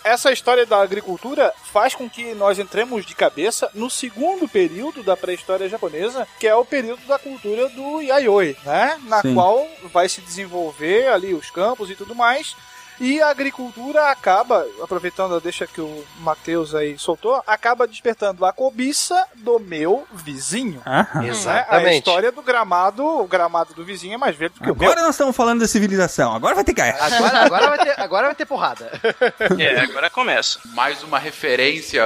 [0.03, 5.17] essa história da agricultura faz com que nós entremos de cabeça no segundo período da
[5.17, 9.01] pré-história japonesa, que é o período da cultura do Yayoi, né?
[9.05, 9.35] Na Sim.
[9.35, 12.57] qual vai se desenvolver ali os campos e tudo mais.
[13.01, 18.53] E a agricultura acaba, aproveitando a deixa que o Matheus aí soltou, acaba despertando a
[18.53, 20.83] cobiça do meu vizinho.
[20.87, 21.21] aham.
[21.21, 21.21] né?
[21.21, 21.99] A Exatamente.
[21.99, 24.89] história do gramado, o gramado do vizinho é mais verde do que o meu.
[24.91, 26.35] Agora nós estamos falando da civilização.
[26.35, 26.99] Agora vai ter guerra.
[27.07, 28.91] Agora, agora, vai ter, agora vai ter porrada.
[29.59, 30.59] É, agora começa.
[30.67, 32.03] mais uma referência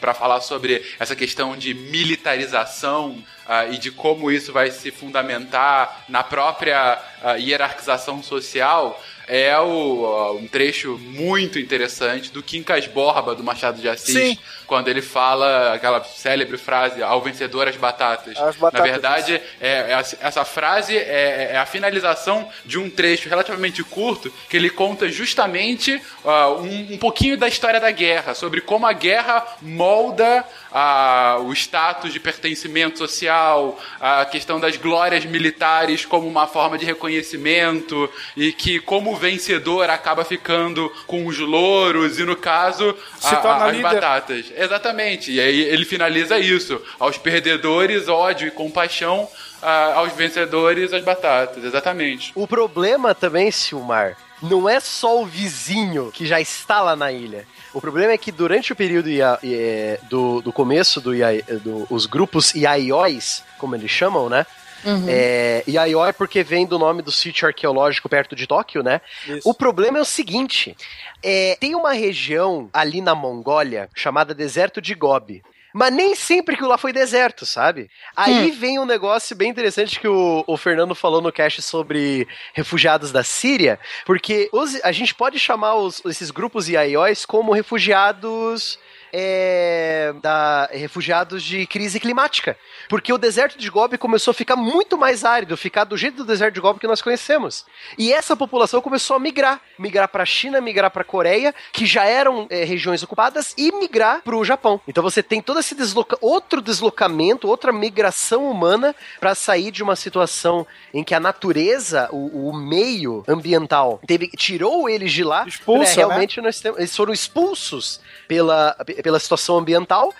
[0.00, 6.04] para falar sobre essa questão de militarização ah, e de como isso vai se fundamentar
[6.08, 13.42] na própria ah, hierarquização social é o, um trecho muito interessante do Quincas Borba do
[13.42, 14.38] Machado de Assis, Sim.
[14.66, 18.36] quando ele fala aquela célebre frase ao vencedor as batatas.
[18.38, 18.80] As batatas.
[18.80, 24.32] Na verdade, é, é essa frase é, é a finalização de um trecho relativamente curto
[24.48, 28.92] que ele conta justamente ah, um, um pouquinho da história da guerra, sobre como a
[28.92, 36.46] guerra molda ah, o status de pertencimento social, a questão das glórias militares como uma
[36.46, 42.94] forma de reconhecimento e que como vencedor acaba ficando com os louros e no caso
[43.18, 43.82] Se a- torna a- as líder.
[43.94, 44.46] batatas.
[44.56, 45.32] Exatamente.
[45.32, 46.80] E aí ele finaliza isso.
[46.98, 49.28] Aos perdedores, ódio e compaixão.
[49.62, 51.64] ah, aos vencedores, as batatas.
[51.64, 52.30] Exatamente.
[52.34, 57.46] O problema também, Silmar, não é só o vizinho que já está lá na ilha.
[57.76, 61.14] O problema é que durante o período ia- eh, do, do começo dos
[61.62, 64.46] do, os grupos Iaióis, como eles chamam, né?
[64.82, 65.04] Uhum.
[65.06, 69.02] É, Iaió é porque vem do nome do sítio arqueológico perto de Tóquio, né?
[69.28, 69.46] Isso.
[69.46, 70.74] O problema é o seguinte:
[71.22, 75.42] é, tem uma região ali na Mongólia chamada Deserto de Gobi.
[75.78, 77.90] Mas nem sempre aquilo lá foi deserto, sabe?
[78.16, 83.12] Aí vem um negócio bem interessante que o, o Fernando falou no cast sobre refugiados
[83.12, 88.78] da Síria, porque os- a gente pode chamar os- esses grupos IAIOs como refugiados.
[89.12, 92.56] É, da, refugiados de crise climática.
[92.88, 96.24] Porque o deserto de Gobi começou a ficar muito mais árido, ficar do jeito do
[96.24, 97.64] deserto de Gobi que nós conhecemos.
[97.98, 99.60] E essa população começou a migrar.
[99.78, 103.72] Migrar para a China, migrar para a Coreia, que já eram é, regiões ocupadas, e
[103.72, 104.80] migrar para o Japão.
[104.86, 109.96] Então você tem todo esse desloca outro deslocamento, outra migração humana para sair de uma
[109.96, 115.46] situação em que a natureza, o, o meio ambiental, teve, tirou eles de lá.
[115.46, 120.12] Expulsa, É, realmente nós temos, eles foram expulsos pela, pela situação ambiental.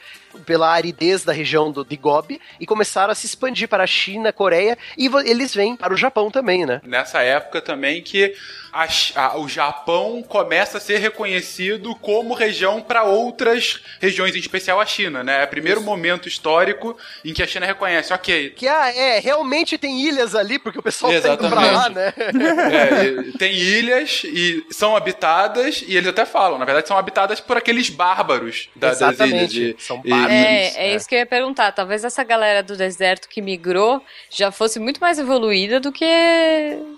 [0.44, 4.32] Pela aridez da região do, de Gobi e começaram a se expandir para a China,
[4.32, 6.80] Coreia e eles vêm para o Japão também, né?
[6.84, 8.34] Nessa época também que
[8.72, 14.80] a a- o Japão começa a ser reconhecido como região para outras regiões, em especial
[14.80, 15.40] a China, né?
[15.42, 19.78] É o primeiro momento histórico em que a China reconhece, ok, Que ah, é, realmente
[19.78, 21.74] tem ilhas ali, porque o pessoal tá indo pra Exatamente.
[21.74, 22.12] lá, né?
[23.32, 27.56] É, tem ilhas e são habitadas, e eles até falam, na verdade, são habitadas por
[27.56, 29.52] aqueles bárbaros da, das ilhas.
[29.54, 30.76] E- São e- bárbaros.
[30.76, 31.72] É, é isso que eu ia perguntar.
[31.72, 36.04] Talvez essa galera do deserto que migrou já fosse muito mais evoluída do que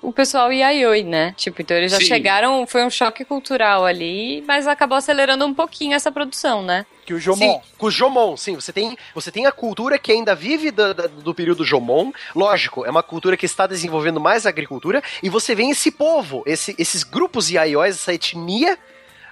[0.03, 1.35] o pessoal Iaioi, né?
[1.37, 2.05] Tipo, então eles já Sim.
[2.07, 6.87] chegaram, foi um choque cultural ali, mas acabou acelerando um pouquinho essa produção, né?
[7.05, 7.39] Que o Jomon.
[7.55, 8.55] Sim, com o Jomon, sim.
[8.55, 12.13] Você tem, você tem a cultura que ainda vive da- da- do período Jomon.
[12.37, 15.03] Lógico, é uma cultura que está desenvolvendo mais a agricultura.
[15.23, 18.79] E você vê esse povo, esse- esses grupos Iaiós, essa etnia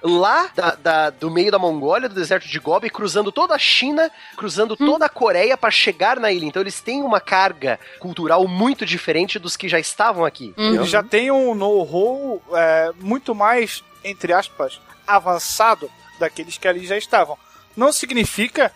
[0.01, 4.09] lá da- da- do meio da Mongólia, do deserto de Gobi, cruzando toda a China,
[4.35, 6.45] cruzando toda a Coreia para chegar na ilha.
[6.45, 10.53] Então eles têm uma carga cultural muito diferente dos que já estavam aqui.
[10.57, 10.63] Uhum.
[10.65, 10.81] entendeu?
[10.83, 16.97] Ele já tem um know-how é, muito mais, entre aspas, avançado daqueles que ali já
[16.97, 17.37] estavam.
[17.75, 18.71] Não significa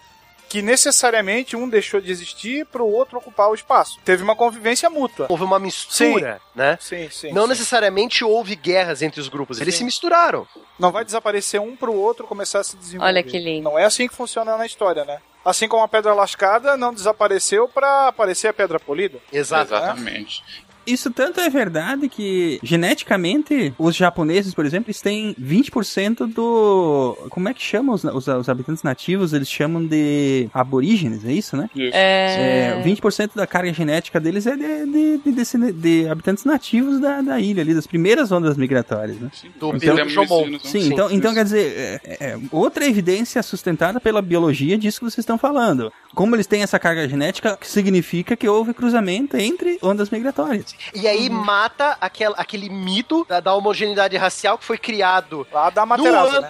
[0.52, 3.98] que necessariamente um deixou de existir para o outro ocupar o espaço.
[4.04, 5.28] Teve uma convivência mútua.
[5.30, 6.78] Houve uma mistura, né?
[6.82, 7.32] Sim, sim.
[7.32, 7.50] Não sim.
[7.50, 9.80] necessariamente houve guerras entre os grupos, eles Sim.
[9.80, 10.46] se misturaram.
[10.78, 13.08] Não vai desaparecer um para o outro começar a se desenvolver.
[13.08, 13.64] Olha que lindo.
[13.64, 15.22] Não é assim que funciona na história, né?
[15.46, 19.20] Assim como a pedra lascada não desapareceu para aparecer a pedra polida.
[19.32, 19.74] Exato.
[19.74, 20.44] Exatamente.
[20.92, 27.18] Isso tanto é verdade que, geneticamente, os japoneses, por exemplo, eles têm 20% do.
[27.30, 29.34] Como é que chamam os, os, os habitantes nativos?
[29.34, 31.70] Eles chamam de aborígenes, é isso, né?
[31.76, 32.80] É...
[32.80, 37.40] É, 20% da carga genética deles é de, de, de, de habitantes nativos da, da
[37.40, 39.30] ilha, ali, das primeiras ondas migratórias, né?
[39.60, 39.78] Do
[40.10, 40.42] Jomon.
[40.42, 40.60] isso, não?
[40.60, 41.40] Sim, Sim, então, então isso.
[41.40, 45.92] quer dizer, é, é, outra evidência sustentada pela biologia disso que vocês estão falando.
[46.14, 50.76] Como eles têm essa carga genética, significa que houve cruzamento entre ondas migratórias.
[50.94, 55.82] E aí mata aquel, aquele mito da, da homogeneidade racial que foi criado Lá da
[55.82, 56.48] no Materasa, né?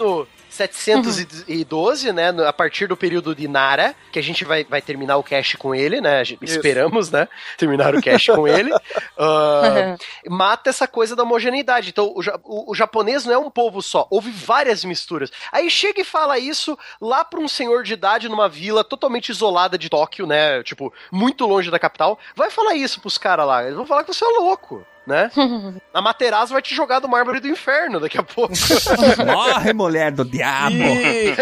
[0.51, 2.31] Ano 712, né?
[2.31, 5.57] no- A partir do período de Nara, que a gente vai, vai terminar o cast
[5.57, 6.21] com ele, né?
[6.23, 6.35] Isso.
[6.41, 7.27] esperamos, né?
[7.57, 8.71] Terminar o cast com ele.
[9.23, 9.95] Ah,
[10.29, 11.89] mata essa coisa da homogeneidade.
[11.89, 15.29] Então, o, o- o japonês não é um povo só, houve várias misturas.
[15.51, 19.77] Aí chega e fala isso lá pra um senhor de idade numa vila totalmente isolada
[19.77, 20.63] de Tóquio, né?
[20.63, 22.17] Tipo, muito longe da capital.
[22.35, 23.63] Vai falar isso pros caras lá.
[23.63, 24.85] Eles vão falar que você é louco.
[25.05, 25.31] Né?
[25.93, 28.53] A Materazzo vai te jogar do mármore do inferno daqui a pouco.
[29.25, 30.75] Morre, mulher do diabo!
[30.81, 31.35] E...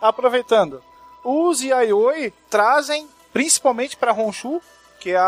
[0.00, 0.82] Aproveitando,
[1.24, 4.60] os Yayoi trazem, principalmente para Honshu,
[5.00, 5.24] que é a,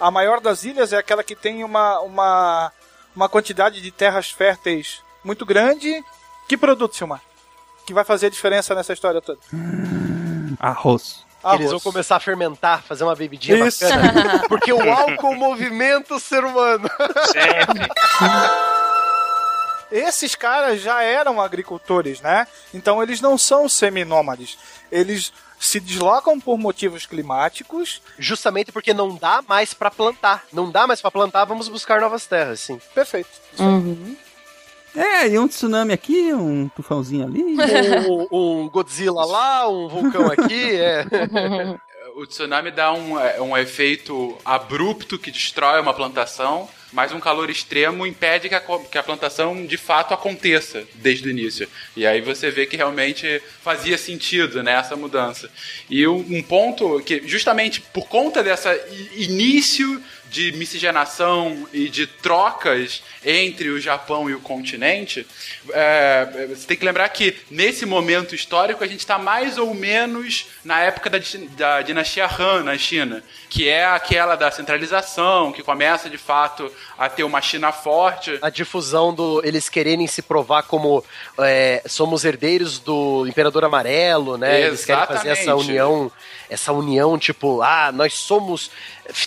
[0.00, 2.72] a, a maior das ilhas, é aquela que tem uma, uma,
[3.14, 6.02] uma quantidade de terras férteis muito grande.
[6.48, 7.20] Que produto, Silmar?
[7.84, 9.40] Que vai fazer a diferença nessa história toda?
[10.58, 11.26] Arroz.
[11.42, 11.60] Arroz.
[11.60, 13.84] Eles vão começar a fermentar, fazer uma bebidinha Isso.
[13.88, 14.42] bacana.
[14.48, 16.90] Porque o álcool movimenta o ser humano.
[17.32, 17.88] Sempre.
[19.90, 22.46] Esses caras já eram agricultores, né?
[22.74, 24.58] Então eles não são seminômades.
[24.92, 28.02] Eles se deslocam por motivos climáticos.
[28.18, 30.44] Justamente porque não dá mais pra plantar.
[30.52, 32.80] Não dá mais pra plantar, vamos buscar novas terras, sim.
[32.94, 33.30] Perfeito.
[33.58, 34.16] Uhum.
[34.94, 37.56] É, e um tsunami aqui, um tufãozinho ali.
[38.08, 41.04] Um, um Godzilla lá, um vulcão aqui, é.
[42.16, 47.48] O tsunami dá um, é, um efeito abrupto que destrói uma plantação, mas um calor
[47.48, 51.68] extremo impede que a, que a plantação de fato aconteça desde o início.
[51.96, 55.48] E aí você vê que realmente fazia sentido né, essa mudança.
[55.88, 58.68] E um, um ponto que, justamente por conta desse
[59.14, 65.26] início de miscigenação e de trocas entre o Japão e o continente,
[65.72, 70.46] é, você tem que lembrar que nesse momento histórico a gente está mais ou menos
[70.64, 71.18] na época da,
[71.56, 77.08] da dinastia Han na China, que é aquela da centralização, que começa de fato a
[77.08, 78.38] ter uma China forte.
[78.42, 81.04] A difusão do eles quererem se provar como
[81.38, 84.62] é, somos herdeiros do Imperador Amarelo, né?
[84.62, 86.10] Eles querem fazer essa união,
[86.50, 88.70] essa união tipo, ah, nós somos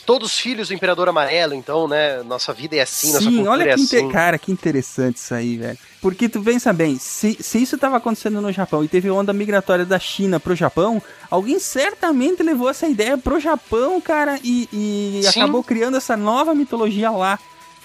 [0.05, 2.21] todos filhos do Imperador Amarelo, então, né?
[2.23, 3.99] Nossa vida é assim, Sim, nossa cultura olha é que assim.
[4.01, 5.77] inte- cara, que interessante isso aí, velho.
[6.01, 9.85] Porque tu pensa bem, se, se isso tava acontecendo no Japão e teve onda migratória
[9.85, 15.63] da China pro Japão, alguém certamente levou essa ideia pro Japão, cara, e, e acabou
[15.63, 17.37] criando essa nova mitologia lá.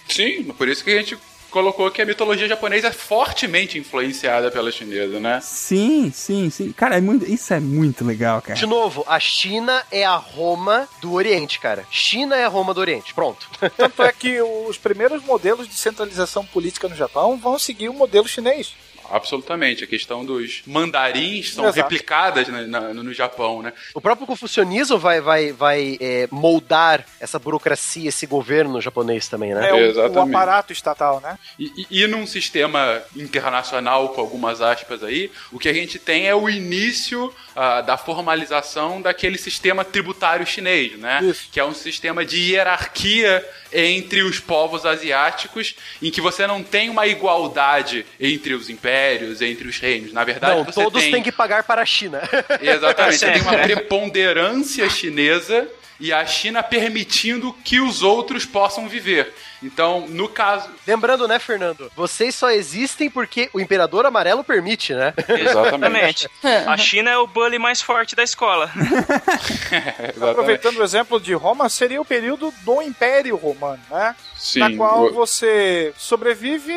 [0.09, 1.19] Sim, por isso que a gente
[1.57, 5.41] colocou que a mitologia japonesa é fortemente influenciada pela chinesa, né?
[5.43, 6.71] Sim, sim, sim.
[6.71, 8.59] Cara, é muito, isso é muito legal, cara.
[8.59, 11.87] De novo, a China é a Roma do Oriente, cara.
[11.91, 13.15] China é a Roma do Oriente.
[13.15, 13.49] Pronto.
[13.75, 18.29] Tanto é que os primeiros modelos de centralização política no Japão vão seguir o modelo
[18.29, 18.75] chinês.
[19.11, 19.85] Absolutamente.
[19.85, 21.81] A questão dos mandarins são Exato.
[21.83, 23.73] replicadas na- na- no Japão, né?
[23.95, 29.69] O próprio confucionismo vai, vai, vai é, moldar essa burocracia, esse governo japonês também, né?
[29.71, 30.35] É o, o Exatamente.
[30.35, 31.39] aparato estatal, né?
[31.59, 36.27] E, e, e num sistema internacional, com algumas aspas aí, o que a gente tem
[36.27, 41.21] é o início ah, da formalização daquele sistema tributário chinês, né?
[41.23, 41.49] Isso.
[41.51, 43.43] Que é um sistema de hierarquia
[43.73, 49.67] entre os povos asiáticos, em que você não tem uma igualdade entre os impérios, entre
[49.67, 50.13] os reinos.
[50.13, 51.13] Na verdade, Não, você todos tem...
[51.13, 52.21] têm que pagar para a China.
[52.61, 53.65] Exatamente, você tem uma Certo.
[53.65, 55.67] preponderância chinesa
[55.99, 59.33] e a China permitindo que os outros possam viver.
[59.63, 60.69] Então, no caso.
[60.87, 61.91] Lembrando, né, Fernando?
[61.97, 65.15] Vocês só existem porque o Imperador Amarelo permite, né?
[65.29, 66.29] Exatamente.
[66.67, 68.71] A China é o bully mais forte da escola.
[68.77, 70.23] Exatamente.
[70.31, 74.15] Aproveitando o exemplo de Roma, seria o período do Império Romano, né?
[74.37, 76.73] Sim, na qual o- você sobrevive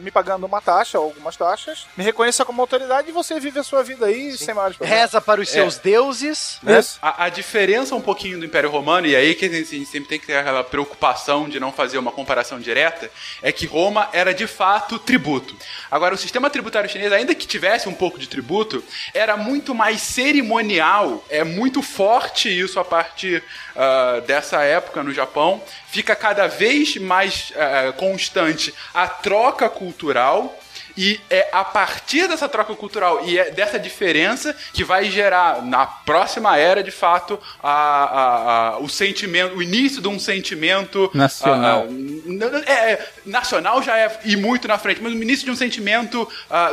[0.00, 3.82] me pagando uma taxa, algumas taxas, me reconheça como autoridade e você vive a sua
[3.82, 5.00] vida aí sem maiores problemas.
[5.02, 6.78] Reza para os seus deuses, né?
[6.80, 6.98] Isso.
[7.00, 10.18] A, a diferença um pouquinho do Império Romano, e aí que a gente sempre tem
[10.18, 13.10] que ter aquela preocupação de não fazer uma comparação direta,
[13.42, 15.56] é que Roma era de fato tributo.
[15.90, 18.82] Agora, o sistema tributário chinês, ainda que tivesse um pouco de tributo,
[19.14, 23.42] era muito mais cerimonial, é muito forte isso a partir
[23.76, 25.62] ah, dessa época no Japão.
[25.88, 30.58] Fica cada vez mais ah, constante a troca cultural.
[30.96, 35.86] E é a partir dessa troca cultural e é dessa diferença que vai gerar na
[35.86, 41.86] próxima era, de fato, a, a- a- o sentimento, o início de um sentimento Nacional.
[41.86, 42.20] n-
[42.66, 46.28] é, é, nacional já é e muito na frente, mas o início de um sentimento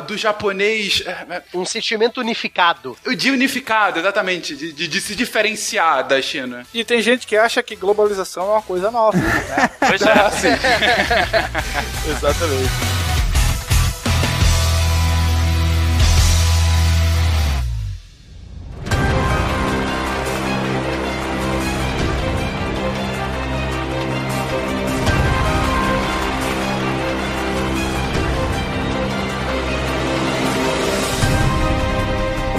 [0.07, 2.98] do japonês é, Um sentimento unificado.
[3.06, 6.65] é, de unificado, exatamente, de, de- de se diferenciar da China.
[6.73, 9.69] E tem gente que acha que globalização é uma coisa nova, né?
[9.88, 10.07] Pois é.
[12.10, 12.97] Exatamente.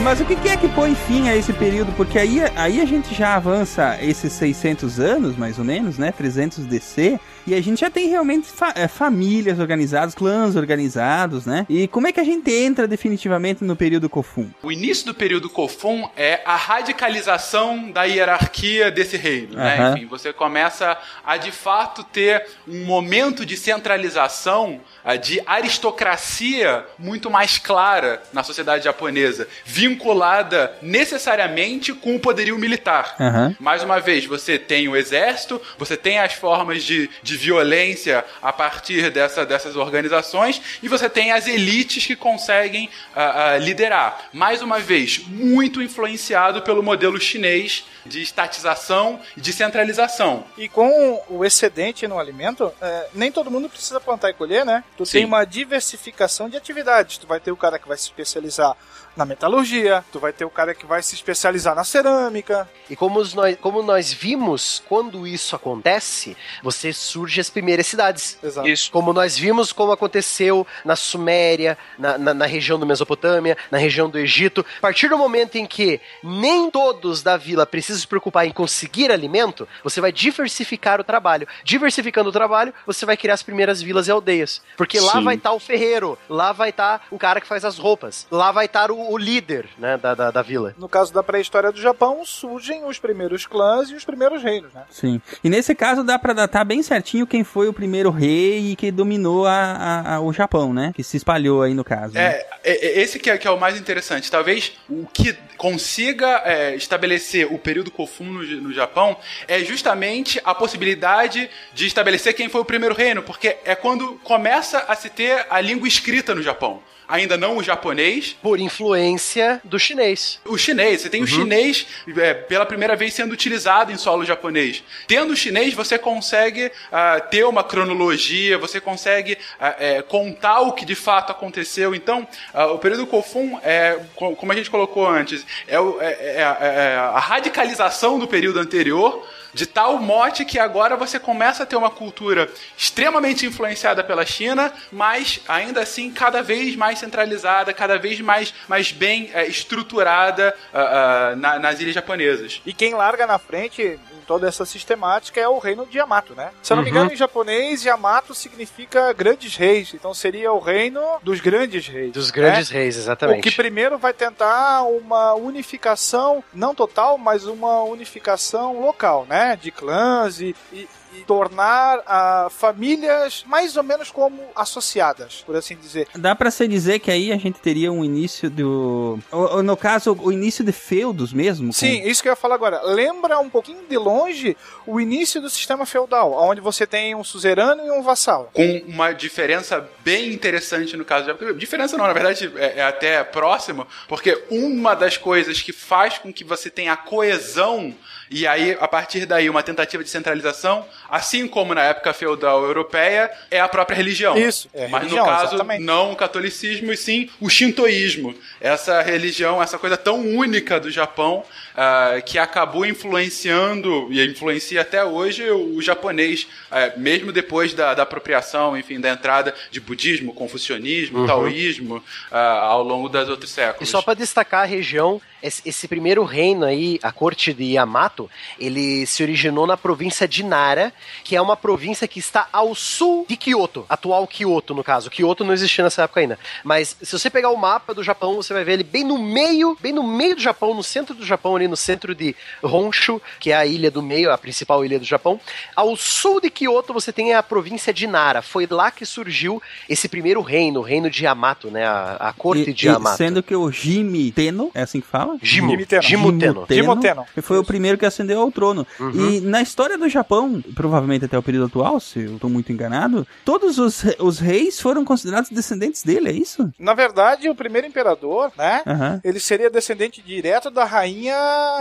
[0.09, 1.93] Mas o que é que põe fim a esse período?
[1.93, 6.10] Porque aí, aí a gente já avança esses 600 anos, mais ou menos, né?
[6.10, 11.66] 300 DC, e a gente já tem realmente fa- é, famílias organizadas, clãs organizados, né?
[11.68, 14.48] E como é que a gente entra definitivamente no período Kofun?
[14.62, 19.93] O início do período Kofun é a radicalização da hierarquia desse reino, né?
[19.93, 24.80] Enfim, você começa a de fato ter um momento de centralização,
[25.16, 33.16] de aristocracia muito mais clara na sociedade japonesa, vinculada necessariamente com o poderio militar.
[33.18, 33.56] Aham.
[33.59, 38.52] Mais uma vez, você tem o exército, você tem as formas de, de violência a
[38.52, 44.28] partir dessa, dessas organizações, e você tem as elites que conseguem ah, ah, liderar.
[44.32, 50.44] Mais uma vez, muito influenciado pelo modelo chinês de estatização e de centralização.
[50.56, 54.82] E com o excedente no alimento, é, nem todo mundo precisa plantar e colher, né?
[54.97, 55.12] Tu Sim.
[55.12, 57.18] tem uma diversificação de atividades.
[57.18, 58.76] Tu vai ter o cara que vai se especializar
[59.19, 62.70] na metalurgia, tu vai ter o cara que vai se especializar na cerâmica.
[62.89, 68.39] E como os nós, como nós vimos, quando isso acontece, você surge as primeiras cidades.
[68.40, 68.69] Exato.
[68.69, 68.90] Isso.
[68.93, 74.09] Como nós vimos como aconteceu na Suméria, na, na, na região do Mesopotâmia, na região
[74.09, 74.65] do Egito.
[74.78, 79.11] A partir do momento em que nem todos da vila precisam se preocupar em conseguir
[79.11, 81.49] alimento, você vai diversificar o trabalho.
[81.65, 84.62] Diversificando o trabalho, você vai criar as primeiras vilas e aldeias.
[84.77, 85.24] Porque lá Sim.
[85.24, 88.66] vai estar o ferreiro, lá vai estar o cara que faz as roupas, lá vai
[88.66, 90.74] estar o, o líder, né, da, da, da vila.
[90.78, 94.82] No caso da pré-história do Japão, surgem os primeiros clãs e os primeiros reinos, né?
[94.90, 95.20] Sim.
[95.43, 98.90] E nesse caso dá pra datar bem certinho quem foi o primeiro rei e que
[98.90, 100.93] dominou a, a- a- o Japão, né?
[100.94, 102.14] Que se espalhou aí no caso.
[102.14, 102.20] né?
[102.32, 104.30] É, é- é esse que é, que é o mais interessante.
[104.30, 109.16] Talvez o que consiga é, estabelecer o período Kofun no, no Japão
[109.47, 114.78] é justamente a possibilidade de estabelecer quem foi o primeiro reino, porque é quando começa
[114.89, 116.80] a se ter a língua escrita no Japão.
[117.09, 120.39] Ainda não o japonês, Por influência do chinês.
[120.44, 121.01] o chinês.
[121.01, 121.86] Você tem o chinês
[122.16, 124.85] é, pela primeira vez sendo utilizado em solo japonês.
[125.06, 130.85] Tendo o chinês, você consegue ah, ter uma cronologia, você consegue é, contar o que
[130.85, 131.94] de fato aconteceu.
[131.94, 136.36] Então, ah, o período Kofun, é, co- como a gente colocou antes, é, o- é-
[136.36, 139.26] é a- é a radicalização do período anterior.
[139.54, 144.72] De tal mote que agora você começa a ter uma cultura extremamente influenciada pela China,
[144.92, 151.30] mas ainda assim cada vez mais centralizada, cada vez mais, mais bem eh, estruturada ah,
[151.32, 152.60] ah, na- nas ilhas japonesas.
[152.66, 156.50] E quem larga na frente em toda essa sistemática é o reino de Yamato, né?
[156.62, 159.94] Se eu não me engano, em japonês, Yamato significa grandes reis.
[159.94, 162.12] Então seria o reino dos grandes reis.
[162.12, 162.78] Dos grandes né?
[162.80, 163.42] reis, O exatamente.
[163.42, 169.47] que primeiro vai tentar uma unificação, não total, mas uma unificação local, né?
[169.56, 175.74] De clãs e, e- e tornar ah, famílias mais ou menos como associadas, por assim
[175.74, 176.06] dizer.
[176.14, 179.18] Dá pra se dizer que aí a gente teria um início do.
[179.32, 181.68] ou- ou no caso, o início de feudos mesmo?
[181.68, 182.82] com- Sim, isso que eu ia falar agora.
[182.82, 184.54] Lembra um pouquinho de longe
[184.86, 188.50] o início do sistema feudal, onde você tem um suzerano e um vassal.
[188.52, 193.24] Com uma diferença bem interessante no caso de Diferença não, na verdade é, é até
[193.24, 197.94] próximo, porque uma das coisas que faz com que você tenha a coesão
[198.30, 203.30] e aí, a partir daí, uma tentativa de centralização, assim como na época feudal europeia,
[203.50, 204.36] é a própria religião.
[204.36, 205.84] Isso, é Mas religião, no caso, exatamente.
[205.84, 208.34] não o catolicismo, e sim o shintoísmo.
[208.60, 211.44] Essa religião, essa coisa tão única do Japão,
[211.80, 218.02] ah, que acabou influenciando, e influencia até hoje, o japonês, ah, mesmo depois da, da
[218.02, 222.02] apropriação, enfim, da entrada de budismo, confucionismo, taoísmo,
[222.32, 223.88] ah, ao longo das outros E séculos.
[223.88, 228.28] só pra destacar a região, esse, esse primeiro reino aí, a corte de Yamato,
[228.59, 230.92] ele se originou na província de Nara,
[231.22, 235.09] que é uma província que está ao sul de Kyoto, atual Kyoto no caso.
[235.09, 236.38] Kyoto não existia nessa época ainda.
[236.64, 239.78] Mas se você pegar o mapa do Japão, você vai ver ele bem no meio,
[239.80, 243.53] bem no meio do Japão, no centro do Japão, ali no centro de Honshu, que
[243.53, 245.40] é a ilha do meio, a principal ilha do Japão.
[245.77, 248.43] Ao sul de Kyoto você tem a província de Nara.
[248.43, 251.85] Foi lá que surgiu esse primeiro reino, o reino de Yamato, né?
[251.86, 253.16] A, a corte E- de e Yamato.
[253.16, 255.36] sendo que o Jimmy Teno, é assim que fala?
[255.43, 255.70] Jimo.
[255.70, 256.03] Jimmy Teno.
[256.03, 256.66] Jimo Teno.
[256.69, 257.27] Jimo Teno.
[257.43, 258.86] Foi o primeiro que ascendeu ao trono.
[258.99, 259.31] Uhum.
[259.31, 263.27] E na história do Japão, provavelmente até o período atual, se eu tô muito enganado,
[263.45, 266.73] todos os, os reis foram considerados descendentes dele, é isso?
[266.78, 268.82] Na verdade, o primeiro imperador, né?
[268.86, 269.20] Aham.
[269.24, 271.35] Ele seria descendente direto da rainha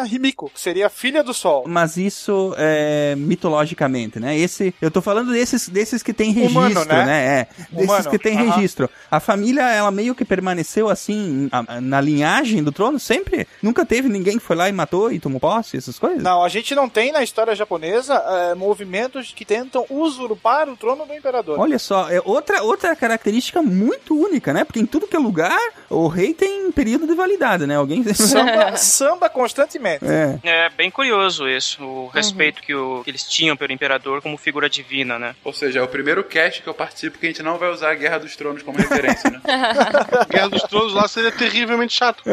[0.10, 1.64] Himiko, que seria a filha do sol.
[1.68, 4.38] Mas isso é mitologicamente, né?
[4.38, 7.06] Esse, eu tô falando desses, desses que tem registro, Humano, né?
[7.06, 7.26] né?
[7.40, 8.52] É, desses Humano, que tem aham.
[8.56, 8.90] registro.
[9.10, 13.48] A família, ela meio que permaneceu assim, a- a- na linhagem do trono, sempre.
[13.62, 16.22] Nunca teve ninguém que foi lá e matou e tomou posse, essas coisas?
[16.22, 21.06] Não, a gente não tem na história japonesa eh, movimentos que tentam usurpar o trono
[21.06, 21.60] do imperador.
[21.60, 24.64] Olha só, é outra, outra característica muito única, né?
[24.64, 25.58] Porque em tudo que é lugar,
[25.90, 27.76] o rei tem período de validade, né?
[27.76, 28.04] Alguém.
[28.14, 29.30] Samba, samba
[29.68, 30.06] constantemente.
[30.06, 30.40] É.
[30.44, 34.70] É bem curioso isso, o respeito que, o- que eles tinham pelo imperador como figura
[34.70, 35.36] divina, né?
[35.44, 37.92] Ou seja, é o primeiro cast que eu participo que a gente não vai usar
[37.92, 39.42] a Guerra dos Tronos como referência, né?
[40.30, 42.24] Guerra dos Tronos lá seria terrivelmente chato.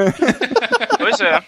[0.99, 1.43] Pois é.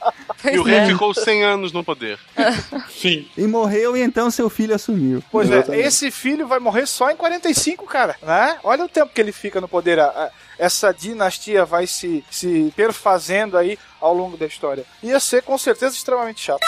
[0.53, 2.19] E o rei ficou 100 anos no poder.
[2.91, 3.29] Sim.
[3.37, 5.23] E morreu e então seu filho assumiu.
[5.31, 8.59] Pois é, esse filho vai morrer só em 45, cara, né?
[8.63, 9.99] Olha o tempo que ele fica no poder.
[9.99, 14.85] A- a- Essa dinastia vai se, se perfazendo aí ao longo da história.
[15.03, 16.67] Ia ser com certeza extremamente chato.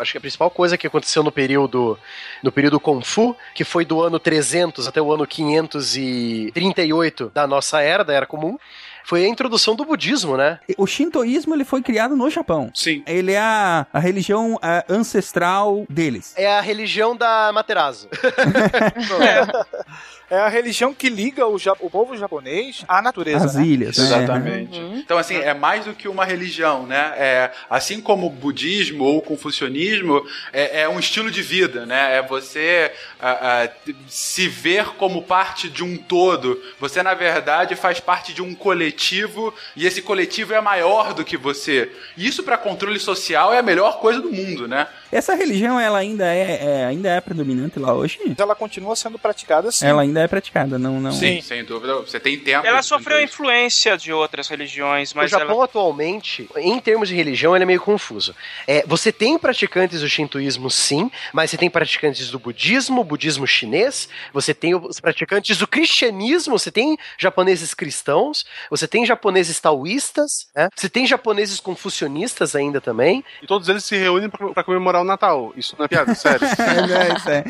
[0.00, 1.98] Acho que a principal coisa que aconteceu no período
[2.42, 7.82] no período Kung Fu, que foi do ano 300 até o ano 538 da nossa
[7.82, 8.56] era, da era comum,
[9.04, 10.60] foi a introdução do budismo, né?
[10.78, 12.70] O shintoísmo ele foi criado no Japão.
[12.74, 13.02] Sim.
[13.06, 16.32] Ele é a, a religião ah, ancestral deles.
[16.36, 18.08] É a religião da Materazo.
[19.20, 19.46] É
[20.38, 23.46] a religião que liga o, ja- o povo japonês à natureza.
[23.46, 23.64] As né?
[23.66, 24.04] ilhas, né?
[24.04, 24.78] Exatamente.
[24.78, 27.12] Então, assim, é mais do que uma religião, né?
[27.16, 32.16] É, assim como o budismo ou o confucionismo, é, é um estilo de vida, né?
[32.18, 36.60] É você ah, ah, se ver como parte de um todo.
[36.78, 41.36] Você, na verdade, faz parte de um coletivo e esse coletivo é maior do que
[41.36, 41.90] você.
[42.16, 44.86] Isso, para controle social, é a melhor coisa do mundo, né?
[45.12, 48.18] Essa religião ela ainda é, é- ainda é predominante lá hoje?
[48.38, 49.84] Ela continua sendo praticada assim.
[49.86, 51.12] Ela ainda é praticada, não, não.
[51.12, 51.94] Sim, sem dúvida.
[51.96, 52.66] Você tem tempo.
[52.66, 55.64] Ela sofreu influência de outras religiões, mas o Japão ela...
[55.64, 58.34] atualmente, em termos de religião, ele é meio confuso.
[58.66, 64.08] É, você tem praticantes do shintoísmo, sim, mas você tem praticantes do budismo, budismo chinês,
[64.32, 70.68] você tem os praticantes do cristianismo, você tem japoneses cristãos, você tem japoneses taoístas, né?
[70.74, 73.24] você tem japoneses confucionistas ainda também.
[73.42, 75.52] E todos eles se reúnem pra, pra comemorar o Natal.
[75.56, 76.40] Isso não é piada, sério.
[76.90, 77.44] É, isso é.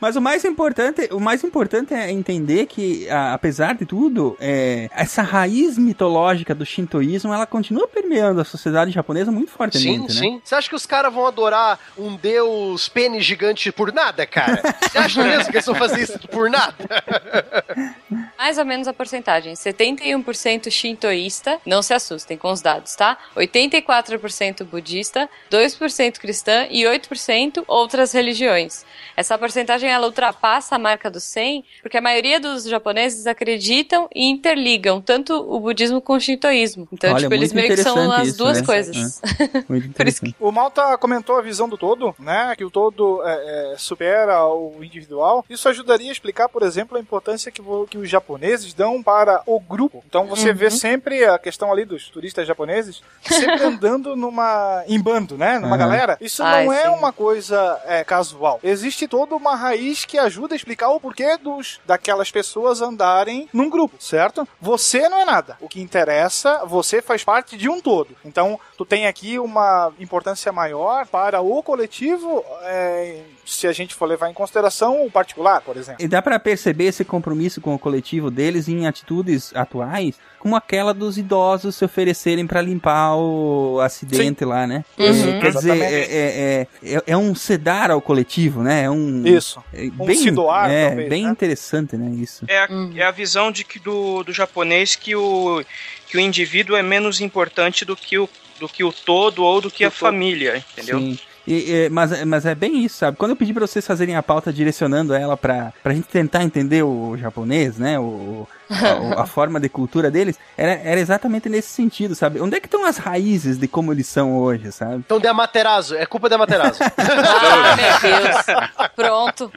[0.00, 4.88] Mas o mais importante, o mais importante é entender que, a- apesar de tudo, é,
[4.94, 10.20] essa raiz mitológica do shintoísmo, ela continua permeando a sociedade japonesa muito Sim, fortemente, né?
[10.20, 10.40] sim.
[10.44, 14.62] Você acha que os caras vão adorar um deus pênis gigante por nada, cara?
[14.82, 16.74] Você acha mesmo que eles vão fazer isso por nada?
[18.38, 19.52] Mais ou menos a porcentagem.
[19.54, 23.18] 71% shintoísta, não se assustem com os dados, tá?
[23.36, 28.84] 84% budista, 2% cristã e 8% outras religiões.
[29.16, 34.28] Essa porcentagem ela ultrapassa a marca do 100, porque a maioria dos japoneses acreditam e
[34.28, 36.86] interligam tanto o budismo com o shintoísmo.
[36.92, 38.66] Então, Olha, tipo, eles meio que são as isso, duas né?
[38.66, 39.20] coisas.
[39.66, 40.36] Muito Por isso interessante.
[40.38, 42.54] O Malta comentou a visão do todo, né?
[42.56, 45.44] Que o todo é, é, supera o individual.
[45.48, 49.58] Isso ajudaria a explicar, por exemplo, a importância que, que os japoneses dão para o
[49.58, 50.02] grupo.
[50.06, 55.36] Então você vê sempre a questão ali dos turistas japoneses sempre andando numa em bando,
[55.38, 55.58] né?
[55.58, 55.78] Numa Aham.
[55.78, 56.18] galera.
[56.20, 56.88] Isso Ai, não é sim.
[56.88, 58.60] uma coisa é, casual.
[58.62, 61.38] Existe toda uma raiz que ajuda a explicar o porquê
[61.86, 64.46] daquelas pessoas andarem num grupo, certo?
[64.60, 65.56] Você não é nada.
[65.60, 68.16] O que interessa, você faz parte de um todo.
[68.24, 74.06] Então, tu tem aqui uma importância maior para o coletivo, é, se a gente for
[74.06, 76.02] levar em consideração o particular, por exemplo.
[76.02, 80.94] E dá pra perceber esse compromisso com o coletivo deles em atitudes atuais, como aquela
[80.94, 84.84] dos idosos se oferecerem pra limpar o acidente lá, né?
[84.98, 85.36] Uhum.
[85.36, 88.84] É, quer dizer, é, é, é, é um sedar ao coletivo, né?
[88.84, 89.26] É um.
[89.26, 89.62] Isso.
[89.74, 91.30] é Um bem, se doar, é, talvez, bem né?
[91.30, 92.10] interessante, né?
[92.14, 92.44] Isso.
[92.48, 92.92] É a, Uhum.
[92.96, 95.62] é a visão de que do, do japonês que o,
[96.06, 98.28] que o indivíduo é menos importante do que o,
[98.58, 100.98] do que o todo ou do que a família, entendeu?
[100.98, 101.18] Sim.
[101.50, 103.16] E, e- mas, mas é bem isso, sabe?
[103.16, 106.84] Quando eu pedi pra vocês fazerem a pauta direcionando ela pra, pra gente tentar entender
[106.84, 107.98] o japonês, né?
[107.98, 112.40] O, a, a forma de cultura deles, era, era exatamente nesse sentido, sabe?
[112.40, 114.96] Onde é que estão as raízes de como eles são hoje, sabe?
[114.96, 116.80] Então, de Amaterasu, é culpa de Amaterasu.
[117.00, 118.90] Ah, meu Deus.
[118.94, 119.52] Pronto.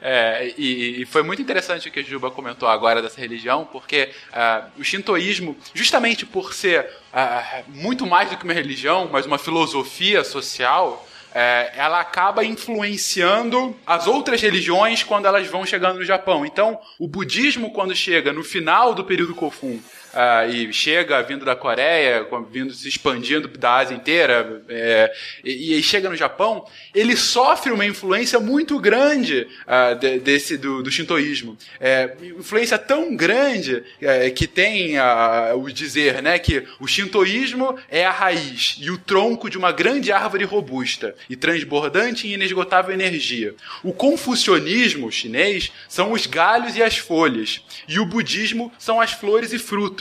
[0.00, 4.10] É, e, e foi muito interessante o que a Juba comentou agora dessa religião, porque
[4.32, 9.38] ah, o shintoísmo, justamente por ser ah, muito mais do que uma religião, mas uma
[9.38, 16.44] filosofia social, é, ela acaba influenciando as outras religiões quando elas vão chegando no Japão.
[16.44, 19.80] Então, o budismo, quando chega no final do período Kofun,
[20.14, 25.12] ah, e chega vindo da Coreia, vindo se expandindo da Ásia inteira, é,
[25.44, 26.64] e, e chega no Japão,
[26.94, 31.56] ele sofre uma influência muito grande ah, de- desse do, do shintoísmo.
[31.80, 38.04] É, influência tão grande é, que tem ah, o dizer né, que o shintoísmo é
[38.04, 43.54] a raiz e o tronco de uma grande árvore robusta e transbordante em inesgotável energia.
[43.82, 49.52] O confucionismo chinês são os galhos e as folhas, e o budismo são as flores
[49.52, 49.97] e frutos.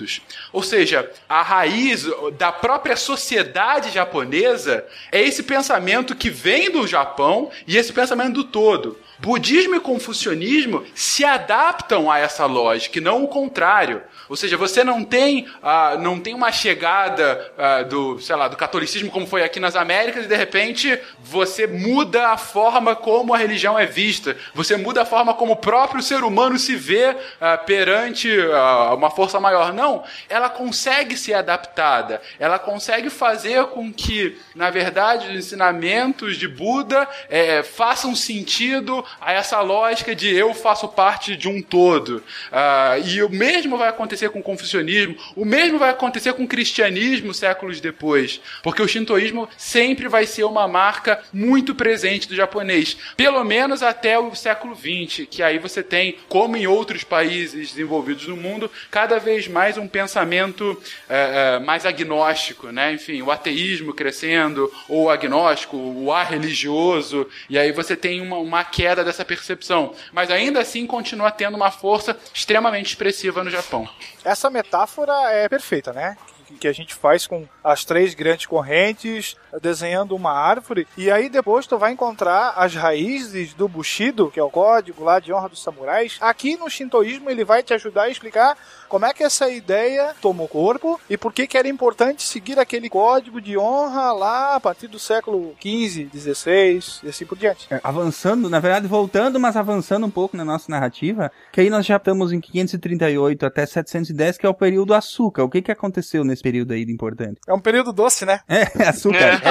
[0.51, 2.05] Ou seja, a raiz
[2.37, 8.43] da própria sociedade japonesa é esse pensamento que vem do Japão e esse pensamento do
[8.43, 8.97] todo.
[9.19, 14.03] Budismo e confucionismo se adaptam a essa lógica e não o contrário.
[14.29, 18.55] Ou seja, você não tem, ah, não tem uma chegada ah, do, sei lá, do
[18.55, 23.37] catolicismo como foi aqui nas Américas e de repente você muda a forma como a
[23.37, 24.37] religião é vista.
[24.53, 29.09] Você muda a forma como o próprio ser humano se vê ah, perante ah, uma
[29.09, 29.73] força maior.
[29.73, 32.21] Não, ela consegue ser adaptada.
[32.39, 39.33] Ela consegue fazer com que, na verdade, os ensinamentos de Buda eh, façam sentido a
[39.33, 42.23] essa lógica de eu faço parte de um todo.
[42.51, 46.47] Ah, e o mesmo vai acontecer com o confucionismo, o mesmo vai acontecer com o
[46.47, 52.97] cristianismo séculos depois, porque o shintoísmo sempre vai ser uma marca muito presente do japonês,
[53.15, 58.27] pelo menos até o século XX, que aí você tem, como em outros países desenvolvidos
[58.27, 62.93] no mundo, cada vez mais um pensamento eh, eh, mais agnóstico, né?
[62.93, 68.63] Enfim, o ateísmo crescendo, ou agnóstico, o ar religioso, e aí você tem uma, uma
[68.63, 69.93] queda dessa percepção.
[70.11, 73.87] Mas ainda assim continua tendo uma força extremamente expressiva no Japão.
[74.23, 76.17] Essa metáfora é perfeita, né?
[76.47, 81.27] Que- Que a gente faz com as três grandes correntes, desenhando uma árvore, e aí
[81.27, 85.49] depois tu vai encontrar as raízes do Bushido, que é o código lá de honra
[85.49, 86.17] dos samurais.
[86.21, 88.57] Aqui no Shintoísmo ele vai te ajudar a explicar
[88.87, 92.89] como é que essa ideia tomou corpo e por que que era importante seguir aquele
[92.89, 97.67] código de honra lá a partir do século XV, XVI e assim por diante.
[97.71, 101.85] É, Avançando, na verdade, voltando, mas avançando um pouco na nossa narrativa, que aí nós
[101.85, 105.43] já estamos em 538 até 710, que é o período açúcar.
[105.43, 107.39] O que que aconteceu nesse período aí de importante?
[107.47, 108.39] É um período doce, né?
[108.47, 109.41] É, açúcar.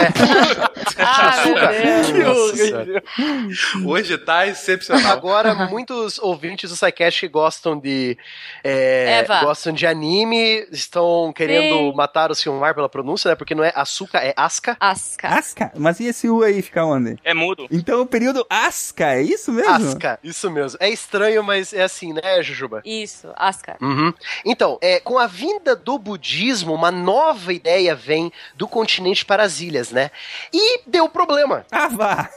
[0.99, 2.37] Ah, meu Deus.
[2.37, 3.03] Nossa Senhora.
[3.85, 5.13] Hoje tá excepcional.
[5.13, 8.17] Agora, muitos ouvintes do SciCast gostam de.
[8.65, 9.45] é, Eva.
[9.45, 11.93] gostam de anime, estão querendo Sim.
[11.95, 13.35] matar o Silmar pela pronúncia, né?
[13.35, 14.77] Porque não é açúcar, é asca.
[14.81, 15.29] Asca.
[15.29, 15.73] Asca?
[15.77, 17.17] Mas e esse U aí fica onde?
[17.25, 17.67] É mudo.
[17.71, 19.73] Então o período Asca, é isso mesmo?
[19.73, 20.79] Asca, isso mesmo.
[20.81, 22.83] É estranho, mas é assim, né, Jujuba?
[22.85, 23.77] Isso, Asca.
[23.81, 24.13] Uhum.
[24.45, 29.61] Então, é, com a vinda do budismo, uma nova ideia vem do continente para as
[29.61, 30.11] ilhas, né?
[30.53, 31.65] E deu problema.
[31.71, 32.31] Ah, vá!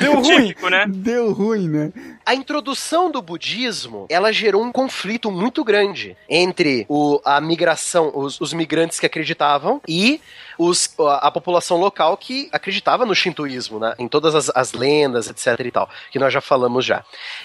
[0.00, 0.48] Deu ruim.
[0.48, 0.84] Típico, né?
[0.88, 1.92] Deu ruim, né?
[2.24, 5.87] A introdução do budismo, ela gerou um conflito muito grande
[6.28, 10.20] entre o, a migração, os, os migrantes que acreditavam e
[10.58, 13.94] os, a, a população local que acreditava no shintoísmo, né?
[13.98, 17.04] Em todas as, as lendas, etc e tal, que nós já falamos já.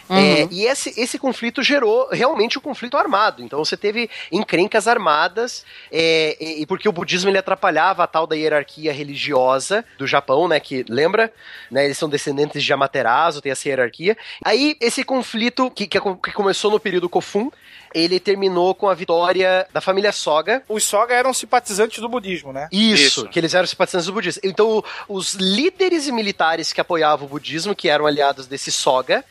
[0.10, 3.44] É, e esse, esse conflito gerou realmente um conflito armado.
[3.44, 8.26] Então você teve encrencas armadas, é, e, e porque o budismo ele atrapalhava a tal
[8.26, 10.60] da hierarquia religiosa do Japão, né?
[10.60, 11.32] Que lembra,
[11.70, 11.86] né?
[11.86, 14.18] Eles são descendentes de Amaterasu, tem essa hierarquia.
[14.44, 17.52] Aí esse conflito que, que, que começou no período Kofun,
[17.94, 20.64] ele terminou com a vitória da família Soga.
[20.68, 22.68] Os Soga eram simpatizantes do budismo, né?
[22.72, 23.28] Isso, Isso.
[23.28, 24.42] que eles eram simpatizantes do budismo.
[24.44, 29.24] Então, os líderes militares que apoiavam o budismo, que eram aliados desse Soga,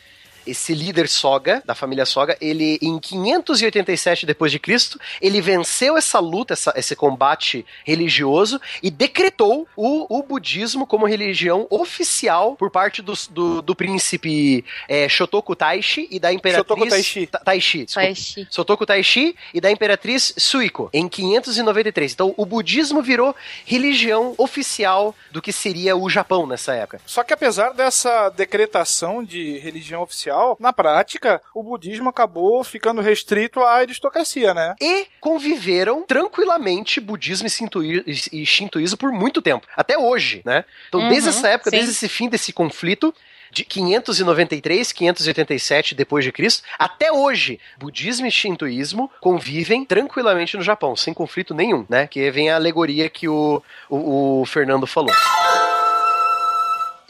[0.45, 6.19] esse líder Soga, da família Soga, ele em 587 depois de Cristo, ele venceu essa
[6.19, 13.01] luta, essa- esse combate religioso e decretou o, o budismo como religião oficial por parte
[13.01, 17.27] dos- do, do, príncipe é, Shotoku Taishi e da imperatriz Shotoku Taishi.
[17.27, 17.85] Ta- Taishi.
[17.85, 18.47] Taishi.
[18.49, 22.13] Sotoku Taishi e da imperatriz Suiko, em 593.
[22.13, 27.01] Então, o budismo virou religião oficial do que seria o Japão nessa época.
[27.05, 33.59] Só que apesar dessa decretação de religião oficial, na prática, o budismo acabou ficando restrito
[33.61, 34.75] à aristocracia, né?
[34.81, 40.65] E conviveram tranquilamente budismo e e shintoísmo por muito tempo, até hoje, né?
[40.87, 41.77] Então, Uhum, desde essa época, sim.
[41.77, 43.13] desde esse fim desse conflito,
[43.51, 50.95] de 593, 587 depois de Cristo, até hoje, budismo e shintoísmo convivem tranquilamente no Japão,
[50.95, 52.07] sem conflito nenhum, né?
[52.07, 55.13] Que vem a alegoria que o, o, o Fernando falou.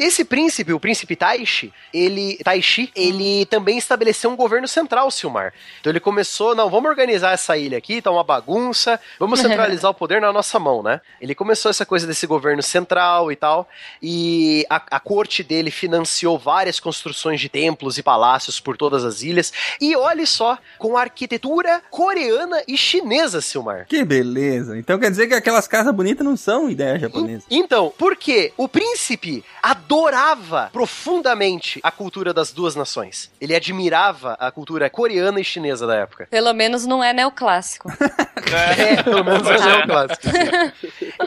[0.04, 5.54] Esse príncipe, o príncipe Taishi, ele, Taishi, ele também estabeleceu um governo central, Silmar.
[5.80, 9.94] Então ele começou, não, vamos organizar essa ilha aqui, tá uma bagunça, vamos centralizar o
[9.94, 11.00] poder na nossa mão, né?
[11.22, 13.66] Ele começou essa coisa desse governo central e tal,
[14.02, 19.22] e a, a corte dele financiou várias construções de templos e palácios por todas as
[19.22, 23.86] ilhas, e olhe só, com arquitetura coreana e chinesa, Silmar.
[23.88, 24.78] Que beleza.
[24.78, 27.46] Então quer dizer que aquelas casas bonitas não são ideia japonesa.
[27.50, 29.46] Então, porque o príncipe
[29.94, 33.32] adorava profundamente a cultura das duas nações.
[33.40, 36.28] Ele admirava a cultura coreana e chinesa da época.
[36.32, 37.90] Pelo menos não é neoclássico.
[38.54, 40.28] É, pelo menos é o clássico.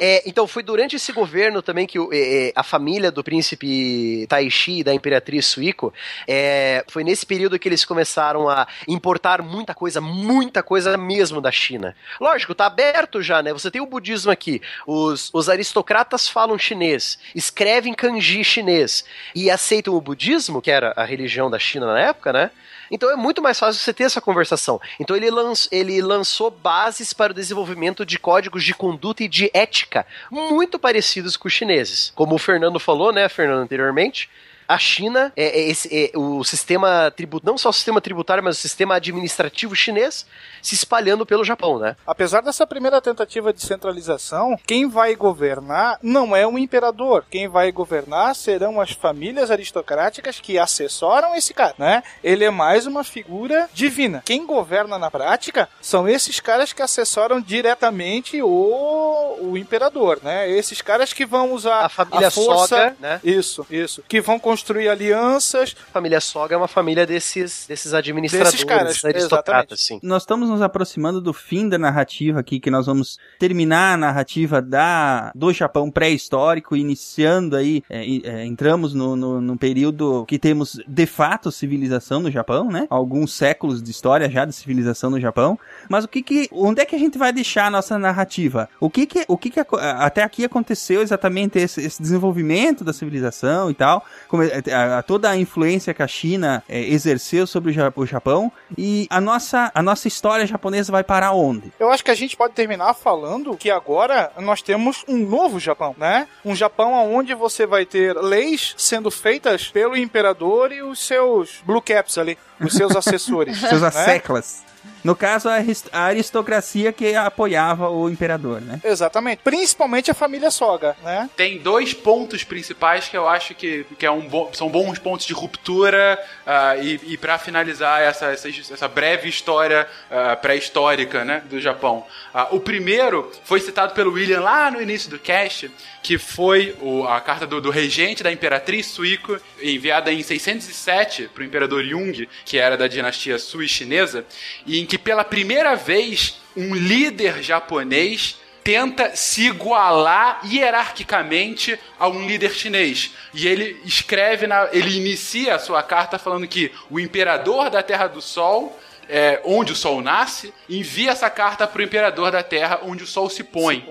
[0.00, 4.80] É, então, foi durante esse governo também que é, é, a família do príncipe Taishi
[4.80, 5.92] e da imperatriz Suiko,
[6.28, 11.50] é, foi nesse período que eles começaram a importar muita coisa, muita coisa mesmo da
[11.50, 11.96] China.
[12.20, 13.52] Lógico, tá aberto já, né?
[13.52, 19.04] Você tem o budismo aqui, os, os aristocratas falam chinês, escrevem kanji chinês
[19.34, 22.50] e aceitam o budismo, que era a religião da China na época, né?
[22.90, 24.80] Então é muito mais fácil você ter essa conversação.
[25.00, 25.26] Então ele,
[25.70, 31.36] ele lançou bases para o desenvolvimento de códigos de conduta e de ética muito parecidos
[31.36, 32.12] com os chineses.
[32.14, 34.30] Como o Fernando falou, né, Fernando, anteriormente.
[34.68, 38.58] A China, é, é esse, é o sistema tributário, não só o sistema tributário, mas
[38.58, 40.26] o sistema administrativo chinês
[40.62, 41.96] se espalhando pelo Japão, né?
[42.06, 47.24] Apesar dessa primeira tentativa de centralização, quem vai governar não é um imperador.
[47.30, 52.02] Quem vai governar serão as famílias aristocráticas que assessoram esse cara, né?
[52.22, 54.22] Ele é mais uma figura divina.
[54.24, 60.50] Quem governa na prática são esses caras que assessoram diretamente o, o imperador, né?
[60.50, 63.20] Esses caras que vão usar A família força, Soga, né?
[63.22, 64.02] Isso, isso.
[64.08, 65.76] Que vão construir alianças.
[65.90, 70.00] A família Soga é uma família desses, desses administradores, Desses caras, aristocratas, sim.
[70.02, 74.62] Nós estamos nos aproximando do fim da narrativa aqui, que nós vamos terminar a narrativa
[74.62, 80.80] da, do Japão pré-histórico, iniciando aí, é, é, entramos no, no, no período que temos
[80.88, 82.86] de fato civilização no Japão, né?
[82.88, 85.58] Alguns séculos de história já de civilização no Japão.
[85.88, 88.68] Mas o que que, onde é que a gente vai deixar a nossa narrativa?
[88.80, 93.70] O que que, o que que até aqui aconteceu exatamente esse, esse desenvolvimento da civilização
[93.70, 94.02] e tal?
[94.28, 99.06] Come- a- a- toda a influência que a China é, exerceu sobre o Japão e
[99.10, 101.72] a nossa, a nossa história japonesa vai parar onde?
[101.78, 105.94] Eu acho que a gente pode terminar falando que agora nós temos um novo Japão,
[105.98, 106.26] né?
[106.44, 111.82] Um Japão onde você vai ter leis sendo feitas pelo imperador e os seus blue
[111.82, 113.58] caps ali, os seus assessores.
[113.58, 113.88] Seus né?
[113.88, 114.65] asseclas.
[115.04, 118.80] No caso, a aris- a aristocracia que apoiava o imperador, né?
[118.82, 119.40] Exatamente.
[119.44, 121.30] Principalmente a família Soga, né?
[121.36, 125.24] Tem dois pontos principais que eu acho que, que é um bo- são bons pontos
[125.24, 131.42] de ruptura ah, e, e para finalizar essa, essa, essa breve história ah, pré-histórica né,
[131.48, 132.04] do Japão.
[132.34, 135.70] Ah, o primeiro foi citado pelo William lá no início do cast,
[136.02, 141.42] que foi o- a carta do, do regente da imperatriz Suiko, enviada em 607 para
[141.42, 144.24] o imperador Jung, que era da dinastia Sui chinesa,
[144.64, 148.36] e em que pela primeira vez um líder japonês
[148.66, 153.12] tenta se igualar hierarquicamente a um líder chinês.
[153.32, 158.08] E ele escreve, na, ele inicia a sua carta falando que o imperador da Terra
[158.08, 158.76] do Sol,
[159.08, 163.06] é, onde o Sol nasce, envia essa carta para o imperador da Terra, onde o
[163.06, 163.86] Sol se põe.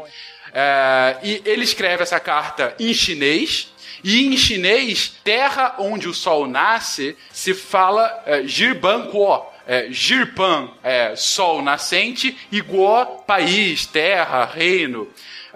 [0.54, 3.74] É, e ele escreve essa carta em chinês.
[4.04, 8.44] E em chinês, terra onde o sol nasce, se fala é.
[9.68, 15.08] É, Jirpan é sol nascente e Guo, país, terra, reino.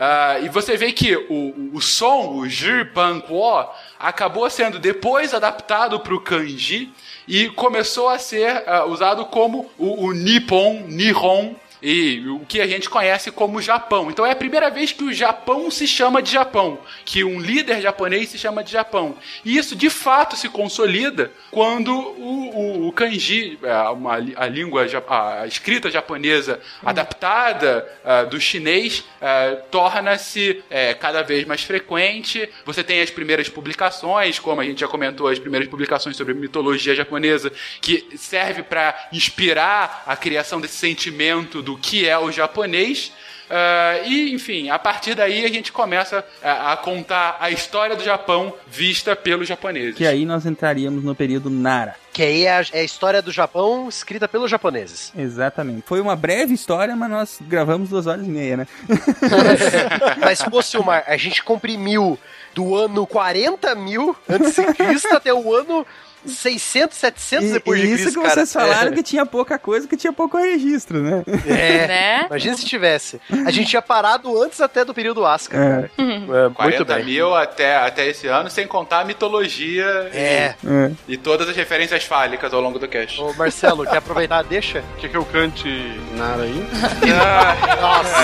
[0.01, 3.65] Ah, e você vê que o, o som, o Jirpan Guo,
[3.99, 6.89] acabou sendo depois adaptado para o kanji
[7.27, 12.67] e começou a ser ah, usado como o, o Nippon, Nihon, e o que a
[12.67, 14.09] gente conhece como Japão.
[14.09, 17.81] Então é a primeira vez que o Japão se chama de Japão, que um líder
[17.81, 19.15] japonês se chama de Japão.
[19.45, 24.85] E isso de fato se consolida quando o, o, o kanji, a, uma, a língua,
[25.07, 30.63] a escrita japonesa adaptada ah, do chinês, ah, torna-se
[30.99, 32.49] cada vez mais frequente.
[32.65, 36.95] Você tem as primeiras publicações, como a gente já comentou, as primeiras publicações sobre mitologia
[36.95, 37.51] japonesa,
[37.81, 43.11] que serve para inspirar a criação desse sentimento do que é o japonês.
[43.49, 48.03] Ah, e, enfim, a partir daí a gente começa a, a contar a história do
[48.03, 49.95] Japão vista pelos japoneses.
[49.95, 51.95] Que aí nós entraríamos no período Nara.
[52.11, 55.11] Que aí é a, é a história do Japão escrita pelos japoneses.
[55.15, 55.83] Exatamente.
[55.85, 58.67] Foi uma breve história, mas nós gravamos duas horas e meia, né?
[60.21, 62.19] Mas, pô, Silmar, a gente comprimiu
[62.53, 65.85] do ano 40 mil antes de Cristo até o ano
[66.25, 68.35] 600, 700 E, depois e de isso Cristo, que cara.
[68.35, 71.23] vocês falaram que tinha pouca coisa, que tinha pouco registro, né?
[71.47, 71.87] É.
[71.89, 72.25] Né?
[72.27, 73.19] Imagina se tivesse.
[73.45, 75.59] A gente tinha parado antes até do período Asca, É.
[75.59, 75.91] cara.
[75.97, 76.03] É,
[76.43, 77.05] muito 40 bem.
[77.05, 80.53] mil até, até esse ano, sem contar a mitologia É.
[80.65, 80.91] É.
[81.07, 83.21] e, e todas as referências fálicas ao longo do cast.
[83.21, 84.43] Ô, Marcelo, quer aproveitar?
[84.43, 84.83] Deixa.
[84.99, 85.67] Quer que eu cante
[86.15, 86.63] Nara aí?
[87.81, 88.19] Nossa.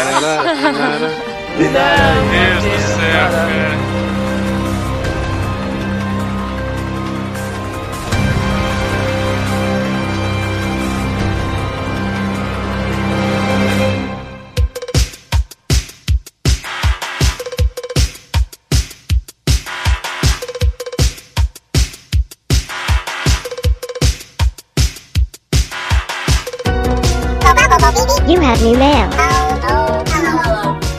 [1.58, 4.15] Meu Deus do céu, cara.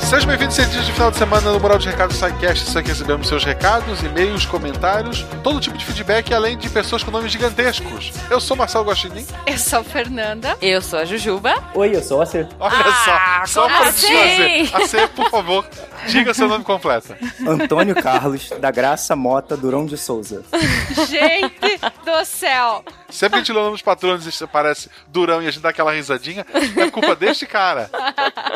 [0.08, 2.68] Sejam bem-vindos, cientistas de final de semana no Moral de Recados SciCast.
[2.68, 7.10] Isso aqui recebemos seus recados, e-mails, comentários, todo tipo de feedback, além de pessoas com
[7.10, 8.12] nomes gigantescos.
[8.30, 9.26] Eu sou Marcelo Guaxinim.
[9.44, 10.56] Eu sou a Fernanda.
[10.62, 11.54] Eu sou a Jujuba.
[11.74, 12.46] Oi, eu sou a Cê.
[12.60, 14.06] Olha Ah, só, só para assim?
[14.06, 14.70] desfazer.
[14.72, 15.66] A C, por favor,
[16.06, 17.14] diga seu nome completo.
[17.46, 20.44] Antônio Carlos, da Graça Mota Durão de Souza.
[21.08, 22.84] Gente do céu.
[23.10, 25.62] Sempre que a gente lê o nome dos patronos e aparece Durão e a gente
[25.62, 26.44] dá aquela risadinha,
[26.76, 27.90] é culpa deste cara.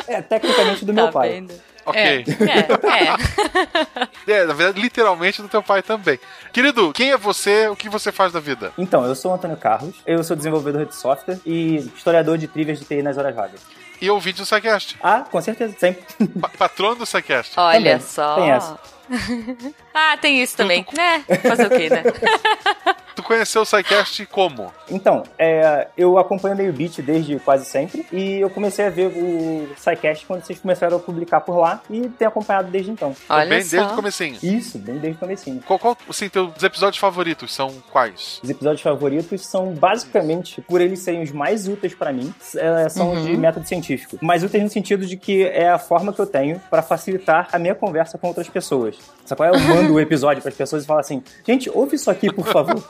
[0.06, 1.28] É, tecnicamente do meu Tá pai.
[1.30, 1.54] vendo?
[1.86, 2.00] Ok.
[2.00, 4.10] É, é.
[4.30, 6.18] É, na verdade, literalmente do teu pai também.
[6.52, 7.66] Querido, quem é você?
[7.68, 8.72] O que você faz da vida?
[8.78, 12.78] Então, eu sou o Antônio Carlos, eu sou desenvolvedor de software e historiador de trivias
[12.78, 13.60] de TI nas horas vagas.
[14.00, 14.96] E ouvinte do SciCast.
[15.02, 16.02] Ah, com certeza, sempre.
[16.40, 17.52] Pa patrono do SciCast.
[17.58, 18.00] Olha Também.
[18.00, 18.34] só.
[18.36, 18.78] Tem essa.
[19.94, 20.86] ah, tem isso também.
[20.96, 21.24] né?
[21.42, 22.02] Fazer o quê, né?
[23.12, 24.72] Tu conheceu o SciCast como?
[24.88, 29.08] Então, é, eu acompanho o Meio Beat desde quase sempre e eu comecei a ver
[29.08, 33.14] o SciCast quando vocês começaram a publicar por lá e tenho acompanhado desde então.
[33.28, 33.76] Olha bem só.
[33.76, 34.38] desde o comecinho.
[34.42, 35.60] Isso, bem desde o comecinho.
[35.66, 38.40] Qual, qual assim, teus episódios favoritos são quais?
[38.44, 43.10] Os episódios favoritos são basicamente, por eles serem os mais úteis pra mim, é, são
[43.10, 43.24] Uhum.
[43.24, 44.18] de método científico.
[44.22, 47.58] Mais úteis no sentido de que é a forma que eu tenho pra facilitar a
[47.58, 48.96] minha conversa com outras pessoas.
[49.24, 49.56] Sabe qual é?
[49.56, 52.82] Eu mando o episódio pras pessoas e falo assim: gente, ouve isso aqui, por favor.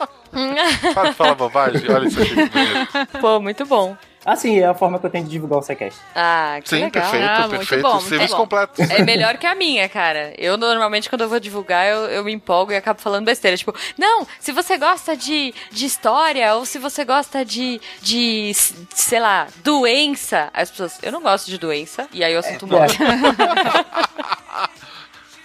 [0.93, 2.35] Para de falar bobagem, olha isso aqui.
[3.19, 3.95] Pô, muito bom.
[4.23, 5.99] Assim, é a forma que eu tenho de divulgar o SciCast.
[6.15, 6.91] Ah, que Sim, legal.
[6.91, 7.81] perfeito, Ah, muito perfeito.
[7.81, 8.41] bom, muito Serviço bom.
[8.41, 8.81] completo.
[8.83, 10.31] É melhor que a minha, cara.
[10.37, 13.57] Eu normalmente, quando eu vou divulgar, eu, eu me empolgo e acabo falando besteira.
[13.57, 18.51] Tipo, não, se você gosta de, de história, ou se você gosta de, de,
[18.93, 20.49] sei lá, doença.
[20.53, 22.07] Aí As pessoas, eu não gosto de doença.
[22.13, 22.95] E aí o assunto morre.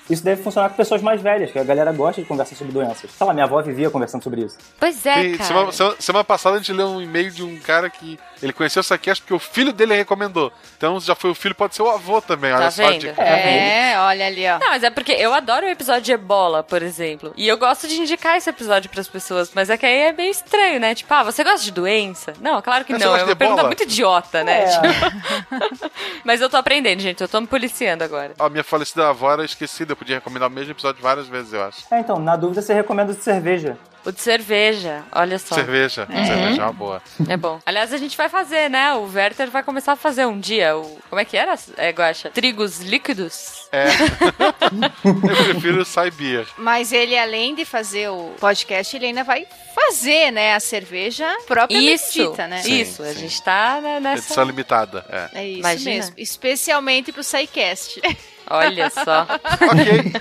[0.09, 3.11] Isso deve funcionar com pessoas mais velhas, que a galera gosta de conversar sobre doenças.
[3.11, 4.57] Sei lá, minha avó vivia conversando sobre isso.
[4.79, 5.45] Pois é, Sim, cara.
[5.49, 8.81] semana, semana- semana passada a gente leu um e-mail de um cara que ele conheceu
[8.81, 10.53] o Saquest porque o filho dele recomendou.
[10.77, 12.53] Então já foi o filho, pode ser o avô também.
[12.53, 12.87] Olha Tá só.
[12.89, 13.01] vendo?
[13.01, 14.59] de- É, olha ali, ó.
[14.59, 17.33] Não, mas é porque eu adoro o episódio de ebola, por exemplo.
[17.37, 19.51] E eu gosto de indicar esse episódio pras pessoas.
[19.55, 20.95] Mas é que aí é meio estranho, né?
[20.95, 22.33] Tipo, ah, você gosta de doença?
[22.41, 23.17] Não, claro que Mas você não.
[23.17, 23.69] É uma de pergunta ebola?
[23.69, 24.65] muito idiota, né?
[24.65, 24.69] É.
[24.69, 25.91] Tipo-
[26.25, 27.21] mas eu tô aprendendo, gente.
[27.21, 28.33] Eu tô me policiando agora.
[28.39, 31.63] A minha falecida avó era esquecida, eu podia recomendar o mesmo episódio várias vezes, eu
[31.63, 31.83] acho.
[31.91, 33.79] É, então, na dúvida você recomenda de cerveja.
[34.05, 35.57] O de cerveja, olha só.
[35.57, 36.07] Cerveja.
[36.07, 37.03] Cerveja é uma boa.
[37.29, 37.59] É bom.
[37.67, 38.95] Aliás, a gente vai fazer, né?
[38.95, 40.77] O Werther vai começar a fazer um dia.
[40.77, 40.97] O...
[41.11, 42.31] Como é que era, é, Guaxa?
[42.31, 43.69] Trigos líquidos?
[43.73, 43.87] É.
[45.03, 46.47] eu prefiro Saibia.
[46.57, 49.45] Mas ele, além de fazer o podcast, ele ainda vai
[49.75, 52.63] fazer, né, a cerveja propriamente Isso, dita, né?
[52.63, 53.03] Sim, isso.
[53.03, 53.19] A sim.
[53.19, 54.27] gente tá né, nessa...
[54.27, 55.05] Edição limitada.
[55.09, 55.41] É.
[55.41, 55.91] É isso Imagina.
[55.91, 56.15] mesmo.
[56.17, 58.01] Especialmente pro SciCast.
[58.49, 59.27] Olha só.
[59.73, 60.13] ok.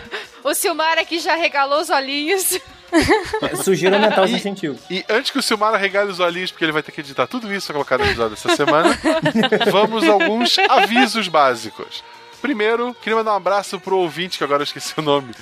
[0.43, 2.59] o Silmar aqui já regalou os olhinhos.
[3.63, 4.79] Sugiro aumentar os E- incentivos.
[4.89, 7.53] E antes que o Silmar regale os olhinhos, porque ele vai ter que editar tudo
[7.53, 8.97] isso pra colocar no episódio dessa semana,
[9.71, 12.03] vamos a alguns avisos básicos.
[12.41, 15.33] Primeiro, queria mandar um abraço pro ouvinte, que agora eu esqueci o nome,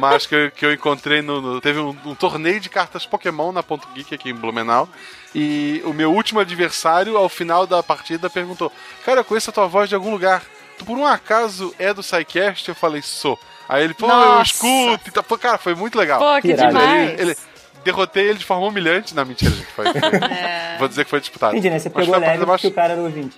[0.00, 1.40] mas que, eu- que eu encontrei no.
[1.40, 4.88] no- teve um, um torneio de cartas Pokémon na Ponto Geek aqui em Blumenau.
[5.34, 8.72] E o meu último adversário, ao final da partida, perguntou:
[9.04, 10.42] Cara, eu conheço a tua voz de algum lugar.
[10.78, 12.68] Tu por um acaso é do SciCast?
[12.68, 13.38] Eu falei, sou.
[13.68, 14.52] Aí ele, pô, eu Nossa.
[14.52, 15.08] escuto.
[15.08, 16.18] e tá- Pô, cara, foi muito legal.
[16.20, 16.68] Pô, que Irado.
[16.68, 17.10] demais.
[17.12, 17.36] Ele, ele-
[17.84, 19.14] derrotei ele de forma humilhante.
[19.14, 19.66] Não, mentira, gente.
[19.66, 20.00] Foi, foi-
[20.78, 21.52] Vou dizer que foi disputado.
[21.54, 21.78] Entendi, né?
[21.78, 23.36] Você Mas pegou leve mais- porque o cara era ouvinte.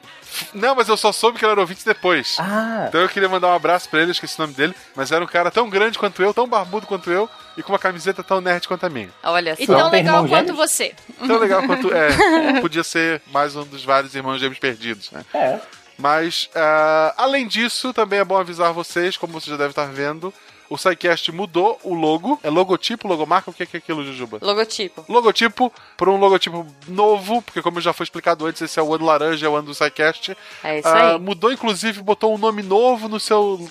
[0.54, 2.36] Não, mas eu só soube que ele era ouvinte depois.
[2.38, 5.10] Ah, Então eu queria mandar um abraço pra ele, eu esqueci o nome dele, mas
[5.12, 8.22] era um cara tão grande quanto eu, tão barbudo quanto eu, e com uma camiseta
[8.22, 9.08] tão nerd quanto a minha.
[9.22, 9.62] Olha só.
[9.62, 10.56] E tão legal quanto gêmeos?
[10.70, 10.94] você.
[11.26, 11.90] Tão legal quanto.
[11.94, 12.08] É,
[12.60, 15.24] podia ser mais um dos vários irmãos gêmeos perdidos, né?
[15.34, 15.58] é.
[15.98, 20.32] Mas, ah, além disso, também é bom avisar vocês, como vocês já devem estar vendo,
[20.70, 22.38] o SciCast mudou o logo.
[22.42, 23.50] É logotipo, logomarca?
[23.50, 24.38] O que é, é aquilo, Jujuba?
[24.40, 25.04] Logotipo.
[25.08, 29.04] Logotipo para um logotipo novo, porque como já foi explicado antes, esse é o ano
[29.06, 30.36] laranja, é o ano do SciCast.
[30.62, 31.18] É isso Ah, aí.
[31.18, 33.68] mudou, inclusive, botou um nome novo no seu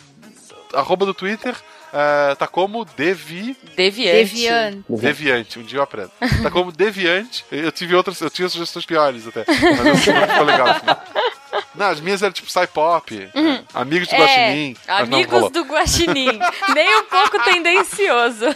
[0.74, 1.56] arroba do Twitter.
[1.94, 3.56] Ah, tá como Devi...
[3.76, 4.18] Deviante.
[4.36, 4.84] Deviante.
[4.90, 6.12] Deviante, um dia eu aprendo.
[6.44, 7.45] Tá como Deviante.
[7.49, 9.45] Eu tive outras, eu tinha sugestões piores até.
[9.48, 10.68] Mas ficou legal.
[10.68, 11.04] no final.
[11.76, 13.30] Não, as minhas eram tipo Psy-Pop,
[13.74, 14.76] Amigos do É, Guaxinim.
[14.88, 15.49] não amigos rolou.
[15.49, 16.40] do Guaxinim.
[16.74, 18.45] Nem um pouco tendencioso.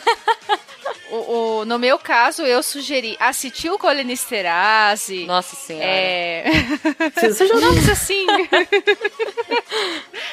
[1.12, 5.26] O, o- no meu caso, eu sugeri acetilcolinesterase.
[5.26, 5.86] Nossa senhora.
[5.86, 6.44] É.
[7.16, 8.26] Você, já Nomes assim.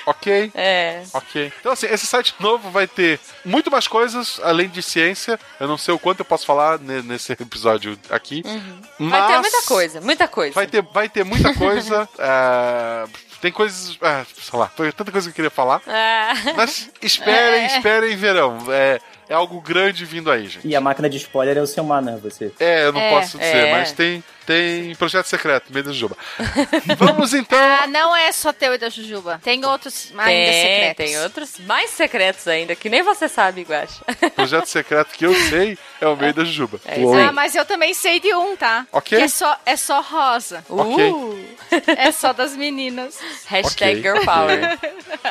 [0.07, 0.51] Ok.
[0.55, 1.03] É.
[1.13, 1.53] Ok.
[1.61, 5.39] Então, assim, esse site novo vai ter muito mais coisas além de ciência.
[5.61, 8.43] Eu não sei o quanto eu posso falar ne- nesse episódio aqui.
[8.99, 10.55] Mas Vai ter muita coisa, muita coisa.
[10.55, 12.09] Vai ter, vai ter muita coisa.
[12.19, 13.05] é,
[13.41, 13.99] Tem coisas.
[14.01, 15.83] é, sei lá, foi tanta coisa que eu queria falar.
[15.87, 16.33] Ah.
[16.57, 18.59] Mas esperem, esperem verão.
[18.71, 20.67] É, é algo grande vindo aí, gente.
[20.67, 22.19] E a máquina de spoiler é o seu né?
[22.23, 22.53] Você.
[22.59, 23.11] É, eu não É.
[23.11, 23.73] posso dizer, É.
[23.73, 26.17] mas tem, tem projeto secreto, meio da Juba.
[26.97, 27.59] Vamos então.
[27.59, 29.39] Ah, não é só teu e da Jujuba.
[29.45, 30.97] Tem outros ainda Tem, secretos.
[30.97, 34.03] tem outros mais secretos ainda, que nem você sabe, Guaxa.
[34.35, 36.81] Projeto secreto que eu sei é o meio da Juba.
[36.87, 36.97] É.
[37.27, 38.87] Ah, mas eu também sei de um, tá?
[38.91, 39.19] Ok.
[39.19, 40.65] Que é só, é só rosa.
[40.69, 41.11] Ok.
[41.11, 41.49] Uh,
[41.99, 43.19] É só das meninas.
[43.47, 44.25] hashtag Ok, Girl.
[44.25, 44.79] Power.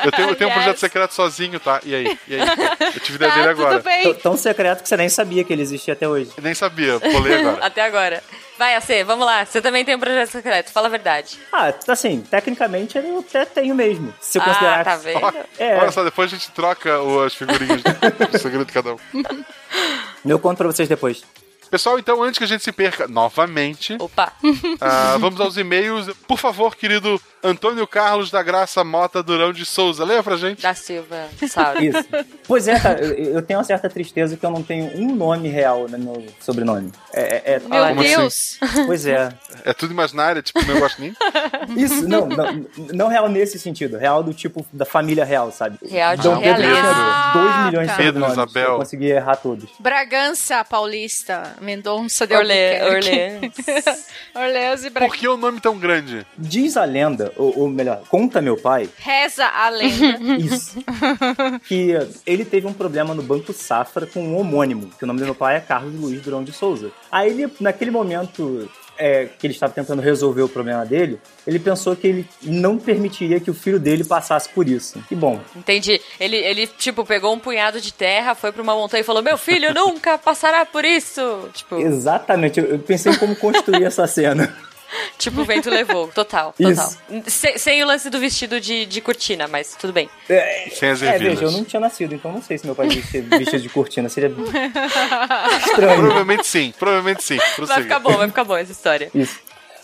[0.04, 1.80] Eu tenho, eu tenho um projeto secreto sozinho, tá?
[1.84, 2.18] E aí?
[2.28, 2.40] E aí?
[2.94, 3.76] Eu tive ideia Tá, dele agora.
[3.76, 4.02] tudo bem.
[4.04, 6.30] Tão- Tão secreto que você nem sabia que ele existia até hoje.
[6.36, 7.58] Eu nem sabia, pulei agora.
[7.66, 8.22] Até agora.
[8.58, 9.44] Vai, AC, vamos lá.
[9.46, 11.38] Você também tem um projeto secreto, fala a verdade.
[11.52, 14.12] Ah, assim, tecnicamente eu até tenho mesmo.
[14.20, 14.84] Se eu Ah, considerar.
[14.84, 15.20] tá vendo?
[15.24, 15.78] Ó, É.
[15.78, 16.90] Olha só, depois a gente troca
[17.24, 17.90] as figurinhas do
[18.38, 18.98] segredo de cada um.
[20.26, 21.22] Eu conto pra vocês depois.
[21.70, 24.32] Pessoal, então, antes que a gente se perca novamente, Opa.
[24.80, 26.08] ah, vamos aos e-mails.
[26.26, 30.62] Por favor, querido Antônio Carlos da Graça Mota Durão de Souza, leia pra gente.
[30.62, 31.82] Da Silva Sauro.
[31.84, 32.04] Isso.
[32.46, 35.86] Pois é, cara, eu, tenho uma certa tristeza que eu não tenho um nome real
[35.88, 36.90] no meu sobrenome.
[37.12, 38.16] É, é- é- Meu Como assim?
[38.16, 38.58] Deus.
[38.86, 39.28] pois é.
[39.64, 41.14] É tudo imaginário, tipo, meu gosto nem.
[41.76, 43.98] Isso, não, não, não real nesse sentido.
[43.98, 45.78] Real do tipo da família real, sabe?
[45.86, 46.82] Real de Dom Pedro realeza.
[46.82, 48.32] tinha 2 milhões de Ah, sobrenomes.
[48.32, 48.70] Isabel.
[48.72, 49.68] Eu consegui errar todos.
[49.78, 51.56] Bragança Paulista.
[51.60, 53.52] Mendonça de Orle, Albuquerque.
[54.34, 55.16] Orleans e Por Bragança.
[55.18, 56.26] que o nome tão grande?
[56.36, 60.18] Diz a lenda, ou, ou melhor, conta meu pai, Reza a lenda.
[60.38, 60.76] isso,
[61.66, 61.90] que
[62.26, 65.34] ele teve um problema no Banco Safra com um homônimo, que o nome do meu
[65.34, 66.90] pai é Carlos Luiz Durão de Souza.
[67.10, 68.68] Aí ele, naquele momento,
[68.98, 73.40] é, que ele estava tentando resolver o problema dele, ele pensou que ele não permitiria
[73.40, 75.02] que o filho dele passasse por isso.
[75.10, 76.00] E bom, Entendi.
[76.18, 79.38] Ele, ele, tipo, pegou um punhado de terra, foi pra uma montanha e falou: Meu
[79.38, 81.48] filho nunca passará por isso.
[81.52, 84.54] Tipo, exatamente, eu, eu pensei em como construir essa cena.
[85.18, 86.08] tipo o vento levou.
[86.14, 86.92] Total, total.
[87.26, 90.08] Sem, sem o lance do vestido de, de cortina, mas tudo bem.
[90.28, 91.34] É, Sem as é, ervilhas.
[91.40, 94.08] veja, eu não tinha nascido, então não sei se meu pai vestia vestido de cortina.
[94.08, 94.28] Seria
[95.66, 96.00] estranho.
[96.00, 97.38] Provavelmente sim, provavelmente sim.
[97.58, 99.10] Vai ficar bom, vai ficar bom essa história.
[99.14, 99.38] Isso.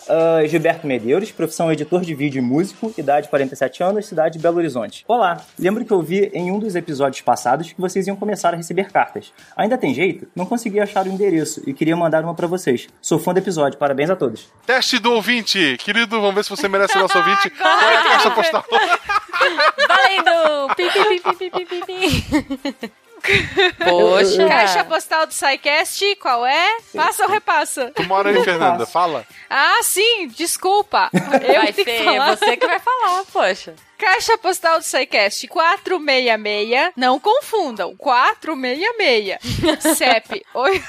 [0.07, 4.57] Ah, Gilberto Medeiros, profissão editor de vídeo e músico, idade 47 anos, cidade de Belo
[4.57, 5.03] Horizonte.
[5.07, 8.57] Olá, lembro que eu vi em um dos episódios passados que vocês iam começar a
[8.57, 9.33] receber cartas.
[9.57, 10.27] Ainda tem jeito?
[10.35, 12.87] Não consegui achar o endereço e queria mandar uma pra vocês.
[13.01, 14.47] Sou fã do episódio, parabéns a todos.
[14.65, 15.77] Teste do ouvinte.
[15.79, 17.49] Querido, vamos ver se você merece o nosso ouvinte.
[17.49, 18.65] Qual é a caixa postal?
[19.87, 20.75] Valendo!
[20.75, 23.04] Pi, pi, pi, pi, pi, pi, pi.
[23.77, 24.47] Poxa.
[24.47, 26.77] Caixa postal do SciCast, qual é?
[26.95, 27.91] Passa ou repassa?
[27.95, 28.85] Tu mora aí, Fernanda.
[28.85, 29.25] Fala.
[29.49, 31.09] Ah, sim, desculpa.
[31.47, 32.35] Eu Vai ser que falar.
[32.37, 33.75] você que vai falar, poxa.
[33.97, 36.91] Caixa postal do SciCast 466.
[36.97, 37.95] Não confundam.
[37.95, 39.37] 466.
[39.97, 40.45] CEP.
[40.53, 40.83] oi-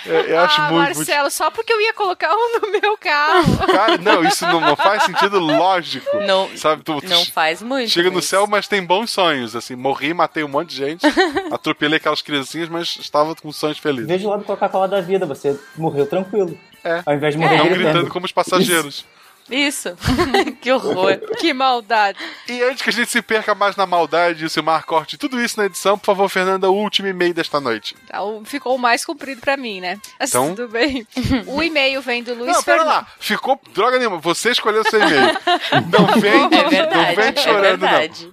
[0.04, 2.96] É, eu acho ah, muito, muito Marcelo, só porque eu ia colocar um no meu
[2.98, 3.66] carro.
[3.66, 6.18] Cara, não, isso não, não faz sentido lógico.
[6.20, 7.90] Não, Sabe, tu, não faz muito.
[7.90, 9.54] chega no céu, mas tem bons sonhos.
[9.54, 11.06] Assim, morri, matei um monte de gente,
[11.52, 14.08] atropelei aquelas criancinhas, mas estava com sonhos felizes.
[14.08, 16.58] Veja o lado Coca-Cola da vida, você morreu tranquilo.
[16.84, 17.02] É.
[17.04, 17.84] Ao invés de morrer Não gritando.
[17.84, 18.94] gritando como os passageiros.
[18.96, 19.17] Isso.
[20.60, 21.18] que horror.
[21.38, 22.18] que maldade.
[22.48, 25.40] E antes que a gente se perca mais na maldade e o Silmar corte tudo
[25.40, 27.94] isso na edição, por favor, Fernanda, o último e-mail desta noite.
[28.06, 29.98] Tá, Ficou o mais comprido pra mim, né?
[30.18, 31.06] Mas Então- tudo bem.
[31.46, 32.94] O e-mail vem do Luiz Não, pera Fernando.
[32.96, 33.06] lá.
[33.18, 34.18] Ficou droga nenhuma.
[34.18, 35.36] Você escolheu seu e-mail.
[35.90, 38.32] Não vem, É verdade, não vem é chorando, não.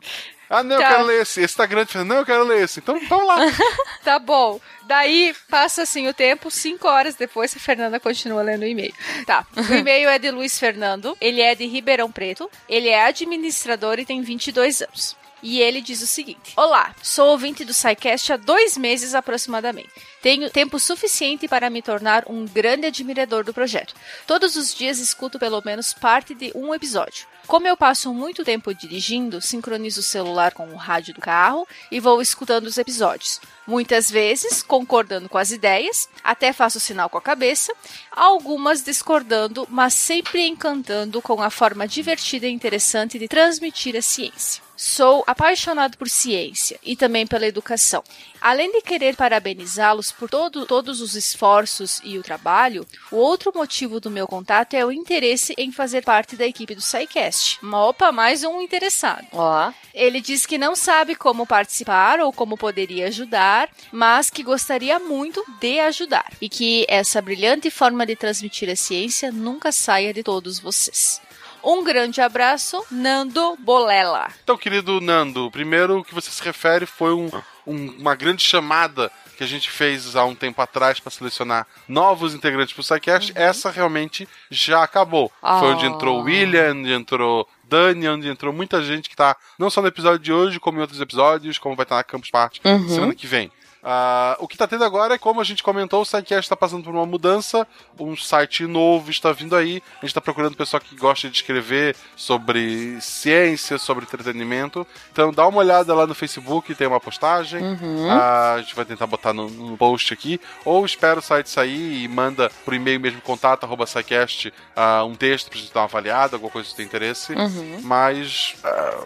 [0.50, 0.90] Ah, não, eu Tá.
[0.90, 1.42] quero ler esse.
[1.42, 1.98] Esse tá grande.
[2.04, 2.80] Não, eu quero ler esse.
[2.80, 3.38] Então, vamos lá.
[4.04, 4.60] Tá bom.
[4.84, 8.94] Daí passa assim o tempo, cinco horas depois a Fernanda continua lendo o e-mail.
[9.26, 9.44] Tá.
[9.58, 11.18] O e-mail é de Luiz Fernando.
[11.20, 12.50] Ele é de Ribeirão Preto.
[12.70, 15.18] Ele é administrador e tem 22 anos.
[15.42, 19.90] E ele diz o seguinte: Olá, sou ouvinte do SciCast há dois meses aproximadamente.
[20.22, 23.94] Tenho tempo suficiente para me tornar um grande admirador do projeto.
[24.26, 27.28] Todos os dias escuto pelo menos parte de um episódio.
[27.48, 32.00] Como eu passo muito tempo dirigindo, sincronizo o celular com o rádio do carro e
[32.00, 33.40] vou escutando os episódios.
[33.68, 37.74] Muitas vezes concordando com as ideias, até faço sinal com a cabeça,
[38.12, 44.64] algumas discordando, mas sempre encantando com a forma divertida e interessante de transmitir a ciência.
[44.78, 48.04] Sou apaixonado por ciência e também pela educação.
[48.42, 54.00] Além de querer parabenizá-los por todo- todos os esforços e o trabalho, o outro motivo
[54.00, 57.58] do meu contato é o interesse em fazer parte da equipe do SciCast.
[57.66, 59.26] Opa, mais um interessado.
[59.32, 59.72] Ó.
[59.94, 65.44] Ele diz que não sabe como participar ou como poderia ajudar, mas que gostaria muito
[65.60, 70.60] de ajudar e que essa brilhante forma de transmitir a ciência nunca saia de todos
[70.60, 71.22] vocês.
[71.66, 74.28] Um grande abraço, Nando Bolela.
[74.44, 77.30] Então, querido Nando, primeiro o que você se refere foi um-
[77.66, 82.34] um- uma grande chamada que a gente fez há um tempo atrás para selecionar novos
[82.34, 83.34] integrantes para o SciCast.
[83.36, 85.30] Essa realmente já acabou.
[85.42, 85.90] Foi onde Ah.
[85.90, 89.88] entrou o William, onde entrou Dani, onde entrou muita gente que tá não só no
[89.88, 92.88] episódio de hoje, como em outros episódios, como vai estar na Campus Party Uhum.
[92.88, 93.52] semana que vem.
[93.88, 96.84] Ah, o que tá tendo agora é, como a gente comentou, o SciCast está passando
[96.84, 97.68] por uma mudança,
[98.00, 99.84] um site novo está vindo aí.
[99.98, 104.88] A gente está procurando pessoa que gosta de escrever sobre ciência, sobre entretenimento.
[105.12, 107.62] Então dá uma olhada lá no Facebook, tem uma postagem.
[107.62, 108.10] Uhum.
[108.10, 110.42] Ah, a gente vai tentar botar no, no post aqui.
[110.64, 115.14] Ou espera o site sair e manda por e-mail mesmo contato, arroba SciCast, ah, um
[115.14, 117.34] texto pra gente dar uma avaliada, alguma coisa que tem interesse.
[117.34, 117.82] Uhum.
[117.84, 118.56] Mas.
[118.64, 119.06] ah,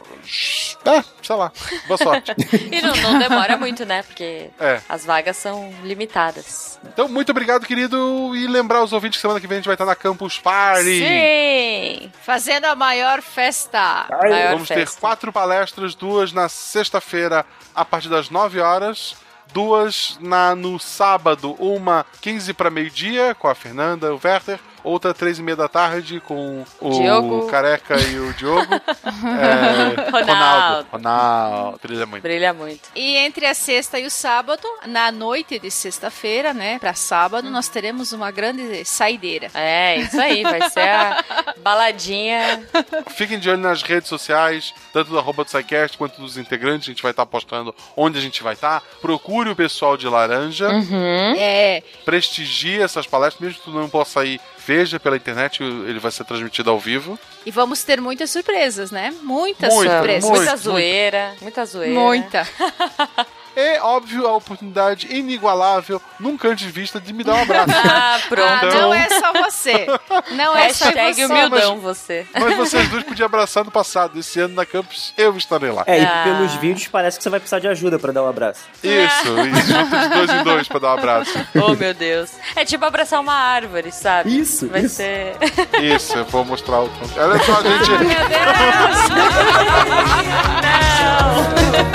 [0.86, 1.52] é, sei lá.
[1.86, 2.32] Boa sorte.
[2.72, 4.04] E não, não demora muito, né?
[4.04, 4.69] Porque É.
[4.70, 4.82] É.
[4.88, 6.80] As vagas são limitadas.
[6.86, 8.36] Então, muito obrigado, querido.
[8.36, 11.00] E lembrar os ouvintes que semana que vem a gente vai estar na Campus Party.
[11.00, 12.12] Sim!
[12.24, 14.08] Fazendo a maior festa.
[14.10, 15.00] Maior Vamos ter festa.
[15.00, 19.16] quatro palestras, duas na sexta-feira a partir das 9 horas,
[19.54, 24.60] duas na, no sábado, uma 15 para meio-dia com a Fernanda, o Werther,
[24.90, 27.48] outra três e meia da tarde com o Diogo.
[27.48, 28.66] Careca e o Diogo.
[29.20, 30.88] É, Ronaldo.
[30.92, 31.80] Ronaldo.
[31.82, 32.24] Brilha muito.
[32.24, 32.90] Brilha muito.
[32.96, 37.68] E entre a sexta e o sábado, na noite de sexta-feira, né, pra sábado, nós
[37.68, 39.50] teremos uma grande saideira.
[39.54, 41.24] É, isso aí, vai ser a
[41.58, 42.68] baladinha.
[43.10, 46.88] Fiquem de olho nas redes sociais, tanto do arroba do SciCast quanto dos integrantes.
[46.88, 48.82] A gente vai estar postando onde a gente vai estar.
[49.02, 50.70] Procure o pessoal de Laranja.
[50.70, 51.36] Uhum.
[51.38, 56.12] É, prestigie essas palestras, mesmo que tu não possa ir, veja pela internet, ele vai
[56.12, 57.18] ser transmitido ao vivo.
[57.46, 59.14] e vamos ter muitas surpresas, né?
[59.22, 60.24] Muitas Muita, surpresas.
[60.30, 60.38] muito.
[60.44, 61.94] Muita zoeira, muita zoeira.
[62.00, 62.48] Muita.
[63.56, 67.72] E, óbvio, a oportunidade inigualável, nunca antes vista, de me dar um abraço.
[67.86, 68.66] Ah, Ah, pronto.
[68.78, 69.86] não é só você.
[70.32, 71.26] Não é só você.
[71.26, 72.26] humildão você.
[72.34, 74.18] Mas vocês dois podiam abraçar no passado.
[74.20, 75.84] Esse ano na campus, eu estarei lá.
[75.86, 76.22] É, e Ah.
[76.24, 78.62] pelos vídeos parece que você vai precisar de ajuda pra dar um abraço.
[78.84, 79.68] Isso, isso.
[79.68, 81.46] Junta de dois em dois pra dar um abraço.
[81.56, 82.32] Oh, meu Deus.
[82.56, 84.40] É tipo abraçar uma árvore, sabe?
[84.40, 84.96] Isso, Vai isso.
[84.96, 85.36] ser.
[85.82, 86.90] Isso, eu vou mostrar o.
[87.18, 87.90] Olha só, gente.
[88.10, 89.10] Meu Deus!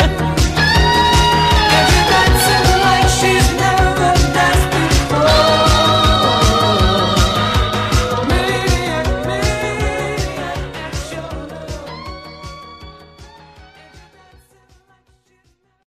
[0.08, 0.13] Não!